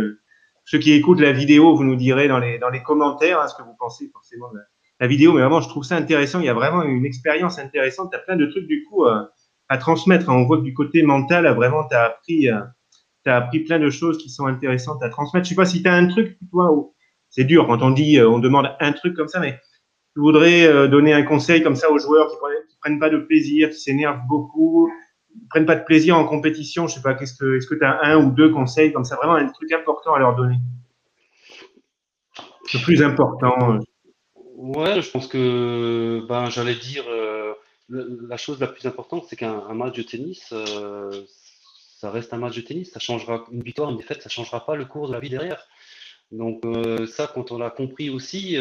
ceux 0.65 0.79
qui 0.79 0.93
écoutent 0.93 1.21
la 1.21 1.33
vidéo, 1.33 1.75
vous 1.75 1.83
nous 1.83 1.97
direz 1.97 2.29
dans 2.29 2.39
les, 2.39 2.59
dans 2.59 2.71
les 2.71 2.83
commentaires 2.83 3.41
hein, 3.41 3.49
ce 3.49 3.57
que 3.57 3.63
vous 3.63 3.75
pensez 3.79 4.09
forcément 4.13 4.49
de 4.53 4.59
la, 5.01 5.07
vidéo. 5.07 5.33
Mais 5.33 5.41
vraiment, 5.41 5.61
je 5.61 5.69
trouve 5.69 5.83
ça 5.83 5.97
intéressant. 5.97 6.39
Il 6.39 6.47
y 6.47 6.51
a 6.51 6.55
vraiment 6.55 6.83
une 6.83 7.05
expérience 7.05 7.59
intéressante. 7.59 8.13
Tu 8.13 8.17
as 8.17 8.21
plein 8.21 8.37
de 8.37 8.47
trucs 8.47 8.69
du 8.69 8.85
coup 8.85 9.05
à 9.05 9.79
transmettre. 9.79 10.29
On 10.29 10.45
voit 10.45 10.59
que 10.59 10.63
du 10.63 10.75
côté 10.75 11.03
mental, 11.03 11.49
vraiment, 11.55 11.89
tu 11.89 11.97
as 11.97 12.05
appris 12.05 12.49
tu 13.25 13.31
appris 13.31 13.61
plein 13.61 13.79
de 13.79 13.91
choses 13.91 14.19
qui 14.19 14.31
sont 14.31 14.47
intéressantes 14.47 15.03
à 15.03 15.09
transmettre. 15.09 15.45
Je 15.45 15.51
sais 15.51 15.55
pas 15.55 15.65
si 15.65 15.83
tu 15.83 15.89
as 15.89 15.95
un 15.95 16.09
truc, 16.09 16.39
toi, 16.51 16.71
c'est 17.31 17.45
dur 17.45 17.67
quand 17.67 17.83
on 17.83 17.91
dit, 17.91 18.19
euh, 18.19 18.29
on 18.29 18.39
demande 18.39 18.75
un 18.81 18.93
truc 18.93 19.15
comme 19.15 19.29
ça, 19.29 19.41
mais 19.41 19.59
tu 20.15 20.21
voudrais 20.21 20.67
euh, 20.67 20.89
donner 20.89 21.13
un 21.13 21.23
conseil 21.23 21.63
comme 21.63 21.77
ça 21.77 21.91
aux 21.91 21.99
joueurs 21.99 22.31
qui 22.31 22.37
prennent, 22.37 22.53
prennent 22.81 22.99
pas 22.99 23.11
de 23.11 23.19
plaisir, 23.19 23.71
qui 23.71 23.79
s'énervent 23.79 24.27
beaucoup, 24.29 24.91
qui 25.33 25.47
prennent 25.49 25.67
pas 25.67 25.77
de 25.77 25.85
plaisir 25.85 26.17
en 26.17 26.25
compétition. 26.25 26.87
Je 26.87 26.95
sais 26.95 27.03
pas, 27.03 27.17
est-ce 27.19 27.37
que 27.37 27.75
tu 27.75 27.85
as 27.85 28.05
un 28.05 28.25
ou 28.25 28.31
deux 28.31 28.51
conseils 28.51 28.93
comme 28.93 29.05
ça, 29.05 29.17
vraiment 29.17 29.35
un 29.35 29.49
truc 29.49 29.73
important 29.73 30.15
à 30.15 30.19
leur 30.19 30.37
donner? 30.37 30.57
Le 32.75 32.85
plus 32.85 33.03
important. 33.03 33.75
Euh. 33.75 33.79
Ouais, 34.57 35.03
je 35.03 35.11
pense 35.11 35.27
que, 35.27 36.25
ben, 36.29 36.49
j'allais 36.51 36.77
dire, 36.77 37.05
la 37.89 38.37
chose 38.37 38.61
la 38.61 38.69
plus 38.69 38.87
importante, 38.87 39.25
c'est 39.29 39.37
qu'un 39.37 39.75
match 39.75 39.97
de 39.97 40.03
tennis, 40.03 40.55
ça 42.03 42.11
reste 42.11 42.35
un 42.35 42.39
match 42.39 42.57
de 42.57 42.63
tennis, 42.63 42.91
ça 42.91 43.01
changera 43.01 43.45
une 43.53 43.63
victoire, 43.63 43.91
une 43.91 43.97
défaite, 43.97 44.23
ça 44.23 44.29
changera 44.29 44.67
pas 44.67 44.75
le 44.75 44.85
cours 44.85 45.09
de 45.09 45.13
la 45.13 45.21
vie 45.21 45.31
derrière. 45.31 45.67
Donc 46.33 46.65
euh, 46.65 47.07
ça, 47.07 47.31
quand 47.33 47.53
on 47.53 47.59
l'a 47.59 47.71
compris 47.71 48.11
aussi, 48.11 48.57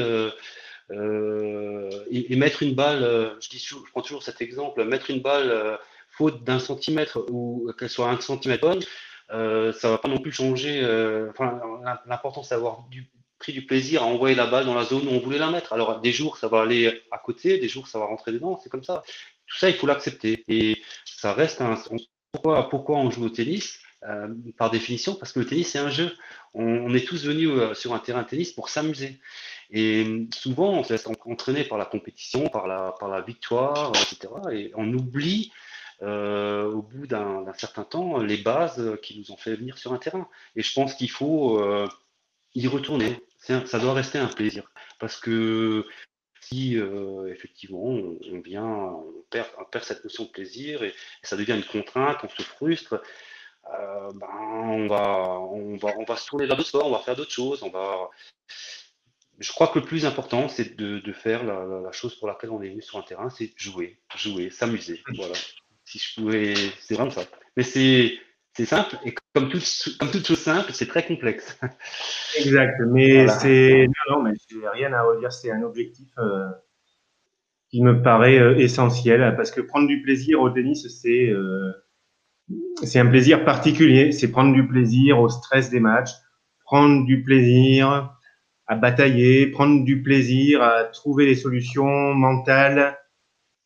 euh, 0.92 1.90
euh, 1.92 2.06
et, 2.10 2.36
mettre 2.36 2.64
une 2.64 2.76
balle, 2.76 3.02
je 3.42 3.50
dis, 3.50 3.60
je 3.60 3.76
prends 3.92 4.02
toujours 4.02 4.24
cet 4.24 4.42
exemple, 4.42 4.84
mettre 4.84 5.10
une 5.10 5.22
balle 5.22 5.80
faute 6.10 6.44
d'un 6.44 6.60
centimètre 6.60 7.26
ou 7.30 7.72
qu'elle 7.78 7.90
soit 7.90 8.10
un 8.10 8.20
centimètre 8.20 8.62
bonne, 8.62 8.82
ça 9.30 9.90
va 9.90 9.98
pas 9.98 10.10
non 10.10 10.20
plus 10.20 10.32
changer. 10.32 10.82
enfin, 11.30 11.62
l'important 12.06 12.44
c'est 12.44 12.56
d'avoir 12.56 12.86
pris 13.40 13.54
du 13.54 13.66
plaisir 13.66 14.04
à 14.04 14.06
envoyer 14.06 14.36
la 14.36 14.46
balle 14.46 14.66
dans 14.66 14.76
la 14.76 14.84
zone 14.84 15.08
où 15.08 15.12
on 15.12 15.20
voulait 15.20 15.40
la 15.40 15.50
mettre. 15.50 15.74
Alors 15.74 16.00
des 16.02 16.12
jours 16.12 16.38
ça 16.38 16.48
va 16.48 16.62
aller 16.62 17.02
à 17.12 17.18
côté, 17.18 17.58
des 17.58 17.68
jours 17.68 17.88
ça 17.88 18.00
va 18.00 18.06
rentrer 18.06 18.32
dedans, 18.32 18.60
c'est 18.62 18.70
comme 18.70 18.84
ça. 18.84 19.04
Tout 19.48 19.58
ça 19.58 19.70
il 19.70 19.76
faut 19.76 19.88
l'accepter 19.88 20.44
et 20.48 20.82
ça 21.06 21.34
reste 21.34 21.62
un, 21.62 21.76
pourquoi, 22.34 22.98
on 22.98 23.10
joue 23.12 23.26
au 23.26 23.30
tennis 23.30 23.80
euh, 24.04 24.34
Par 24.58 24.72
définition, 24.72 25.16
parce 25.16 25.34
que 25.34 25.40
le 25.40 25.46
tennis, 25.46 25.70
c'est 25.72 25.80
un 25.80 25.90
jeu. 25.90 26.16
On, 26.54 26.94
est 26.94 27.06
tous 27.06 27.26
venus 27.26 27.50
euh, 27.50 27.74
sur 27.74 27.94
un 27.94 28.00
terrain 28.00 28.24
de 28.24 28.28
tennis 28.28 28.52
pour 28.52 28.70
s'amuser. 28.70 29.20
Et 29.72 30.04
euh, 30.06 30.28
souvent, 30.34 30.72
on 30.72 30.84
se 30.84 30.94
laisse 30.94 31.08
entraîner 31.26 31.64
par 31.64 31.78
la 31.78 31.86
compétition, 31.86 32.50
par 32.50 32.68
la, 32.68 32.94
par 33.00 33.10
la 33.10 33.22
victoire, 33.22 33.90
etc. 33.90 34.34
Et 34.52 34.72
on 34.76 34.92
oublie, 34.94 35.52
au 36.02 36.82
bout 36.82 37.08
d'un 37.08 37.46
certain 37.54 37.84
temps, 37.84 38.18
les 38.18 38.38
bases 38.38 38.98
qui 39.04 39.20
nous 39.20 39.32
ont 39.32 39.38
fait 39.38 39.56
venir 39.56 39.78
sur 39.78 39.94
un 39.94 39.98
terrain. 39.98 40.28
Et 40.56 40.64
je 40.64 40.74
pense 40.74 40.96
qu'il 40.96 41.12
faut 41.12 41.62
y 42.56 42.68
retourner. 42.68 43.20
ça 43.40 43.80
doit 43.80 43.94
rester 43.94 44.18
un 44.18 44.28
plaisir. 44.28 44.72
Parce 45.00 45.20
que 45.20 45.86
si 46.42 46.78
euh, 46.78 47.32
effectivement 47.32 47.84
on, 47.84 48.42
vient, 48.44 48.66
on 48.66 49.24
perd, 49.30 49.84
cette 49.84 50.04
notion 50.04 50.26
de 50.26 50.30
plaisir 50.30 50.84
et, 50.84 50.94
ça 51.24 51.38
devient 51.38 51.54
une 51.54 51.66
contrainte, 51.66 52.18
on 52.24 52.30
se 52.30 52.42
frustre, 52.42 53.02
euh, 53.74 54.12
ben, 54.14 54.28
on, 54.32 54.88
va, 54.88 55.40
on, 55.40 55.78
va, 55.78 55.90
on 55.98 56.04
va 56.04 56.18
se 56.18 56.28
tourner 56.28 56.48
vers 56.48 56.58
d'autres 56.58 56.70
sports, 56.70 56.88
on 56.88 56.92
va 56.92 57.00
faire 57.00 57.16
d'autres 57.16 57.32
choses, 57.32 57.64
on 57.64 57.70
va. 57.70 58.10
Je 59.42 59.52
crois 59.52 59.68
que 59.68 59.80
le 59.80 59.86
plus 59.86 60.06
important, 60.06 60.48
c'est 60.48 60.78
de, 60.78 61.12
faire 61.12 61.44
la, 61.44 61.92
chose 61.92 62.16
pour 62.16 62.28
laquelle 62.28 62.52
on 62.52 62.62
est 62.62 62.70
venu 62.70 62.82
sur 62.82 63.00
un 63.00 63.02
terrain, 63.02 63.30
c'est 63.30 63.52
jouer, 63.56 63.98
jouer, 64.16 64.52
s'amuser. 64.52 65.02
Voilà. 65.16 65.34
Si 65.84 65.98
je 65.98 66.16
pouvais, 66.16 66.54
c'est 66.80 66.94
vraiment 66.94 67.10
ça. 67.10 67.24
Mais 67.58 67.64
c'est 67.64 68.14
c'est 68.54 68.66
simple 68.66 68.98
et 69.06 69.16
comme, 69.34 69.50
tout, 69.50 69.62
comme 70.00 70.12
toute 70.12 70.28
chose 70.28 70.40
simple, 70.40 70.72
c'est 70.74 70.88
très 70.88 71.06
complexe. 71.06 71.60
Exact, 72.38 72.82
mais 72.92 73.28
c'est 73.28 73.88
non, 73.88 74.18
non, 74.18 74.24
mais 74.24 74.32
c'est 74.48 74.68
rien 74.68 74.94
à 74.94 75.04
redire. 75.04 75.32
C'est 75.32 75.52
un 75.52 75.64
objectif 75.64 76.10
euh, 76.20 76.50
qui 77.70 77.82
me 77.82 78.02
paraît 78.02 78.38
euh, 78.38 78.58
essentiel 78.58 79.34
parce 79.36 79.52
que 79.52 79.62
prendre 79.62 79.88
du 79.88 80.02
plaisir 80.02 80.42
au 80.42 80.50
tennis, 80.50 80.88
c'est 80.88 81.30
euh, 81.30 81.72
c'est 82.84 83.00
un 83.00 83.08
plaisir 83.08 83.44
particulier. 83.44 84.12
C'est 84.12 84.30
prendre 84.30 84.54
du 84.54 84.68
plaisir 84.68 85.20
au 85.20 85.30
stress 85.30 85.70
des 85.72 85.80
matchs, 85.80 86.12
prendre 86.66 87.06
du 87.06 87.24
plaisir 87.24 88.16
à 88.72 88.76
batailler, 88.76 89.48
prendre 89.48 89.84
du 89.84 90.02
plaisir 90.02 90.64
à 90.64 90.86
trouver 90.86 91.26
les 91.26 91.36
solutions 91.36 92.14
mentales 92.14 92.98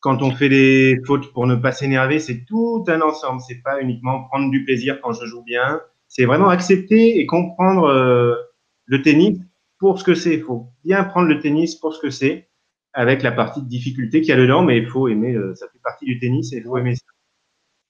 quand 0.00 0.20
on 0.20 0.32
fait 0.32 0.48
des 0.48 1.00
fautes 1.06 1.32
pour 1.32 1.46
ne 1.46 1.54
pas 1.54 1.70
s'énerver, 1.70 2.18
c'est 2.18 2.44
tout 2.44 2.84
un 2.88 3.00
ensemble. 3.00 3.40
C'est 3.40 3.62
pas 3.62 3.80
uniquement 3.80 4.24
prendre 4.24 4.50
du 4.50 4.64
plaisir 4.64 5.00
quand 5.00 5.12
je 5.12 5.24
joue 5.24 5.44
bien. 5.44 5.80
C'est 6.08 6.24
vraiment 6.24 6.48
accepter 6.48 7.20
et 7.20 7.26
comprendre 7.26 7.84
euh, 7.84 8.34
le 8.86 9.00
tennis 9.00 9.38
pour 9.78 10.00
ce 10.00 10.02
que 10.02 10.14
c'est. 10.14 10.34
Il 10.34 10.42
faut 10.42 10.66
bien 10.84 11.04
prendre 11.04 11.28
le 11.28 11.38
tennis 11.38 11.76
pour 11.76 11.94
ce 11.94 12.00
que 12.00 12.10
c'est, 12.10 12.48
avec 12.92 13.22
la 13.22 13.30
partie 13.30 13.62
de 13.62 13.68
difficulté 13.68 14.22
qu'il 14.22 14.30
y 14.30 14.32
a 14.32 14.36
dedans, 14.36 14.62
mais 14.62 14.76
il 14.76 14.88
faut 14.88 15.06
aimer, 15.06 15.36
ça 15.54 15.66
fait 15.72 15.80
partie 15.84 16.06
du 16.06 16.18
tennis 16.18 16.52
et 16.52 16.56
il 16.56 16.64
faut 16.64 16.78
aimer 16.78 16.96
ça. 16.96 17.06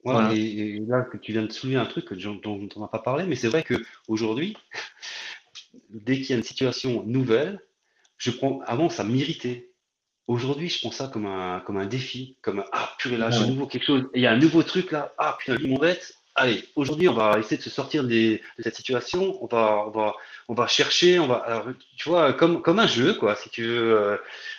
Voilà. 0.04 0.34
Et, 0.34 0.82
là, 0.86 1.00
que 1.00 1.16
tu 1.16 1.32
viens 1.32 1.46
de 1.46 1.50
souligner 1.50 1.78
un 1.78 1.86
truc 1.86 2.12
dont, 2.12 2.34
dont 2.34 2.68
on 2.76 2.80
n'a 2.80 2.88
pas 2.88 2.98
parlé, 2.98 3.24
mais 3.26 3.36
c'est 3.36 3.48
vrai 3.48 3.64
qu'aujourd'hui, 3.64 4.54
dès 5.90 6.16
qu'il 6.16 6.30
y 6.30 6.32
a 6.32 6.36
une 6.36 6.42
situation 6.42 7.02
nouvelle, 7.04 7.60
je 8.18 8.30
prends, 8.30 8.60
avant, 8.66 8.88
ça 8.88 9.04
m'irritait. 9.04 9.70
Aujourd'hui, 10.26 10.68
je 10.68 10.80
prends 10.80 10.90
ça 10.90 11.08
comme 11.08 11.26
un, 11.26 11.60
comme 11.60 11.76
un 11.76 11.86
défi, 11.86 12.36
comme 12.42 12.60
un, 12.60 12.64
ah 12.72 12.92
purée 12.98 13.16
là, 13.16 13.30
j'ai 13.30 13.46
nouveau 13.46 13.66
quelque 13.66 13.86
chose, 13.86 14.04
il 14.14 14.22
y 14.22 14.26
a 14.26 14.32
un 14.32 14.38
nouveau 14.38 14.62
truc 14.62 14.90
là, 14.90 15.14
ah 15.18 15.36
putain, 15.38 15.56
mon 15.60 15.78
bête, 15.78 16.14
allez, 16.34 16.64
aujourd'hui, 16.74 17.08
on 17.08 17.14
va 17.14 17.38
essayer 17.38 17.56
de 17.56 17.62
se 17.62 17.70
sortir 17.70 18.02
de 18.02 18.40
cette 18.58 18.74
situation, 18.74 19.38
on 19.40 19.46
va, 19.46 19.84
on 19.86 19.90
va, 19.90 20.14
on 20.48 20.54
va 20.54 20.66
chercher, 20.66 21.20
on 21.20 21.28
va, 21.28 21.64
tu 21.96 22.08
vois, 22.08 22.32
comme, 22.32 22.60
comme 22.60 22.80
un 22.80 22.88
jeu, 22.88 23.14
quoi, 23.14 23.36
si 23.36 23.50
tu 23.50 23.62
veux, 23.62 23.98
euh, 23.98 24.16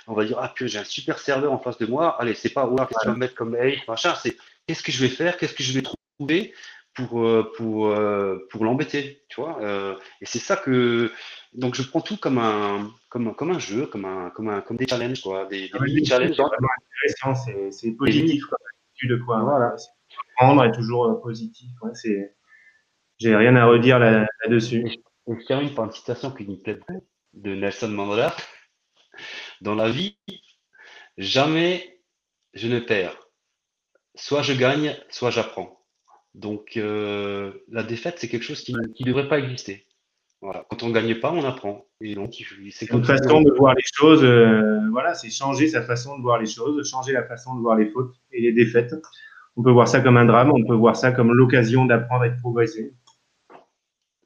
on 0.08 0.14
va 0.14 0.24
dire, 0.24 0.38
ah 0.42 0.50
purée, 0.56 0.70
j'ai 0.70 0.80
un 0.80 0.86
super 0.86 1.20
serveur 1.20 1.52
en 1.52 1.60
face 1.60 1.78
de 1.78 1.86
moi, 1.86 2.16
allez, 2.22 2.34
c'est 2.34 2.50
pas, 2.50 2.66
oh, 2.66 2.76
qu'est-ce 2.76 3.00
que 3.00 3.04
tu 3.04 3.08
vas 3.10 3.16
mettre 3.16 3.36
comme 3.36 3.56
ace, 3.56 3.86
machin, 3.90 4.16
c'est, 4.24 4.38
qu'est-ce 4.68 4.84
que 4.84 4.94
je 4.94 5.02
vais 5.02 5.10
faire, 5.10 5.38
qu'est-ce 5.38 5.54
que 5.54 5.64
je 5.64 5.74
vais 5.74 5.84
trouver? 5.84 6.54
Pour, 6.98 7.24
euh, 7.24 7.52
pour, 7.56 7.88
euh, 7.88 8.48
pour 8.50 8.66
l'embêter, 8.66 9.24
tu 9.30 9.40
vois, 9.40 9.60
et 10.20 10.26
c'est 10.26 10.40
ça 10.40 10.58
que, 10.58 11.12
donc 11.54 11.76
je 11.76 11.84
prends 11.84 12.02
tout 12.02 12.18
comme 12.18 12.40
un, 12.40 12.92
comme, 13.10 13.36
comme 13.36 13.52
un 13.52 13.60
jeu, 13.60 13.86
comme, 13.86 14.06
un, 14.06 14.32
comme, 14.32 14.50
un, 14.50 14.62
comme 14.62 14.78
des 14.78 14.88
challenges, 14.88 15.22
quoi. 15.22 15.46
Des, 15.46 15.70
des 15.70 15.72
ah 15.74 16.06
challenges. 16.06 16.36
C'est 16.36 16.42
intéressant, 17.24 17.72
c'est 17.72 17.92
positif, 17.92 18.44
quoi. 18.46 18.58
De 19.04 19.16
quoi, 19.18 19.44
voilà. 19.44 19.76
Prendre 20.38 20.64
est 20.64 20.72
toujours 20.72 21.06
euh, 21.06 21.22
positif. 21.22 21.70
Ouais, 21.84 21.92
c'est, 21.94 22.36
j'ai 23.20 23.36
rien 23.36 23.56
à 23.56 23.66
redire 23.66 24.00
là-dessus. 24.00 24.82
Là 24.84 24.92
je 25.28 25.46
termine 25.46 25.74
par 25.76 25.86
une 25.86 25.92
citation 25.92 26.32
qui 26.32 26.48
me 26.48 26.56
plaît 26.56 26.80
de 27.34 27.54
Nelson 27.54 27.90
Mandela. 27.90 28.36
Dans 29.62 29.76
la 29.76 29.90
vie, 29.90 30.18
jamais 31.18 32.02
je 32.54 32.68
ne 32.68 32.80
perds. 32.80 33.18
Soit 34.16 34.42
je 34.42 34.54
gagne, 34.54 34.96
soit 35.10 35.30
j'apprends. 35.30 35.77
Donc 36.36 36.78
euh, 36.78 37.52
la 37.70 37.84
défaite, 37.84 38.18
c'est 38.20 38.28
quelque 38.28 38.44
chose 38.44 38.62
qui 38.62 38.74
ne 38.74 39.06
devrait 39.06 39.28
pas 39.28 39.40
exister. 39.40 39.88
Voilà. 40.42 40.66
Quand 40.70 40.84
on 40.84 40.90
ne 40.90 40.94
gagne 40.94 41.20
pas, 41.20 41.32
on 41.32 41.44
apprend. 41.44 41.86
Et 42.00 42.14
donc, 42.14 42.36
c'est 42.72 42.92
une 42.92 43.04
façon 43.04 43.42
de 43.42 43.52
voir 43.58 43.74
les 43.74 43.84
choses. 43.92 44.24
Euh, 44.24 44.88
voilà, 44.92 45.16
c'est 45.16 45.32
changer 45.32 45.68
sa 45.68 45.82
façon 45.82 46.18
de 46.18 46.22
voir 46.22 46.40
les 46.40 46.46
choses, 46.46 46.88
changer 46.88 47.12
la 47.12 47.24
façon 47.24 47.56
de 47.56 47.62
voir 47.62 47.76
les 47.76 47.90
fautes 47.90 48.14
et 48.32 48.42
les 48.42 48.54
défaites. 48.54 48.94
On 49.56 49.64
peut 49.64 49.72
voir 49.72 49.88
ça 49.88 50.02
comme 50.02 50.18
un 50.18 50.26
drame, 50.26 50.52
on 50.52 50.64
peut 50.64 50.76
voir 50.76 50.96
ça 50.96 51.12
comme 51.12 51.34
l'occasion 51.34 51.86
d'apprendre 51.86 52.26
et 52.26 52.30
de 52.30 52.40
progresser. 52.40 52.94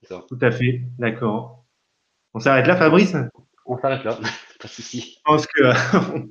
Ça. 0.03 0.25
Tout 0.27 0.39
à 0.41 0.51
fait, 0.51 0.81
d'accord. 0.99 1.63
On 2.33 2.39
s'arrête 2.41 2.67
là, 2.67 2.75
Fabrice? 2.75 3.15
On 3.65 3.77
s'arrête 3.77 4.03
là, 4.03 4.15
pas 4.59 4.67
de 4.67 4.73
souci. 4.73 5.15
Je 5.17 5.21
pense 5.23 5.47
que 5.47 5.61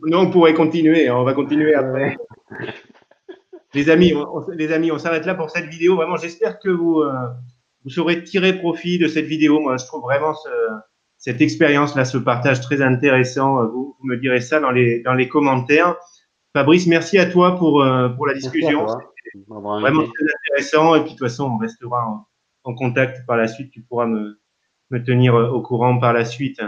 nous, 0.07 0.19
on 0.19 0.31
pourrait 0.31 0.53
continuer. 0.53 1.09
Hein. 1.09 1.17
On 1.17 1.25
va 1.25 1.33
continuer 1.33 1.75
après. 1.75 2.19
les 3.75 3.91
amis, 3.91 4.15
on, 4.15 4.45
les 4.51 4.73
amis, 4.73 4.91
on 4.91 4.99
s'arrête 4.99 5.27
là 5.27 5.35
pour 5.35 5.51
cette 5.51 5.67
vidéo. 5.67 5.97
Vraiment, 5.97 6.17
j'espère 6.17 6.59
que 6.59 6.69
vous. 6.69 7.01
Euh, 7.01 7.13
vous 7.85 7.91
saurez 7.91 8.23
tirer 8.25 8.59
profit 8.59 8.99
de 8.99 9.09
cette 9.09 9.25
vidéo. 9.25 9.61
Moi, 9.61 9.77
je 9.77 9.87
trouve 9.87 10.03
vraiment 10.03 10.35
cette 11.17 11.41
expérience-là, 11.41 12.05
ce 12.05 12.19
partage 12.19 12.61
très 12.61 12.83
intéressant. 12.83 13.67
Vous, 13.69 13.97
me 14.03 14.17
direz 14.17 14.41
ça 14.41 14.61
dans 14.61 14.71
les, 14.71 15.01
dans 15.01 15.15
les 15.15 15.29
commentaires. 15.29 15.97
Fabrice, 16.53 16.87
merci 16.87 17.19
à 17.19 17.27
toi 17.27 17.57
pour, 17.57 17.83
euh, 17.83 18.09
pour 18.11 18.27
la 18.27 18.35
discussion. 18.35 18.87
Vraiment 19.49 20.03
très 20.03 20.25
intéressant. 20.49 20.95
Et 20.95 21.01
puis, 21.01 21.13
de 21.13 21.19
toute 21.19 21.29
façon, 21.29 21.45
on 21.45 21.59
restera 21.59 22.27
en, 22.65 22.75
contact 22.75 23.27
par 23.27 23.37
la 23.37 23.49
suite. 23.49 23.71
Tu 23.73 23.83
pourras 23.83 24.07
me, 24.07 24.41
me 24.91 25.03
tenir 25.03 25.35
euh, 25.35 25.49
au 25.49 25.63
courant 25.63 25.99
par 25.99 26.13
la 26.13 26.25
suite. 26.25 26.61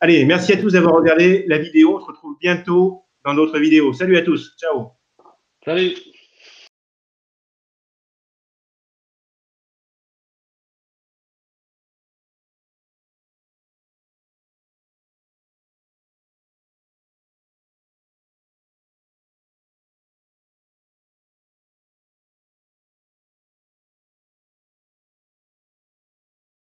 Allez, 0.00 0.24
merci 0.24 0.52
à 0.52 0.56
tous 0.56 0.72
d'avoir 0.72 0.96
regardé 0.96 1.44
la 1.48 1.58
vidéo. 1.58 1.96
On 1.96 2.00
se 2.00 2.06
retrouve 2.06 2.36
bientôt 2.40 3.04
dans 3.24 3.34
d'autres 3.34 3.58
vidéos. 3.58 3.92
Salut 3.92 4.16
à 4.16 4.22
tous. 4.22 4.56
Ciao. 4.58 4.92
Salut. 5.64 5.94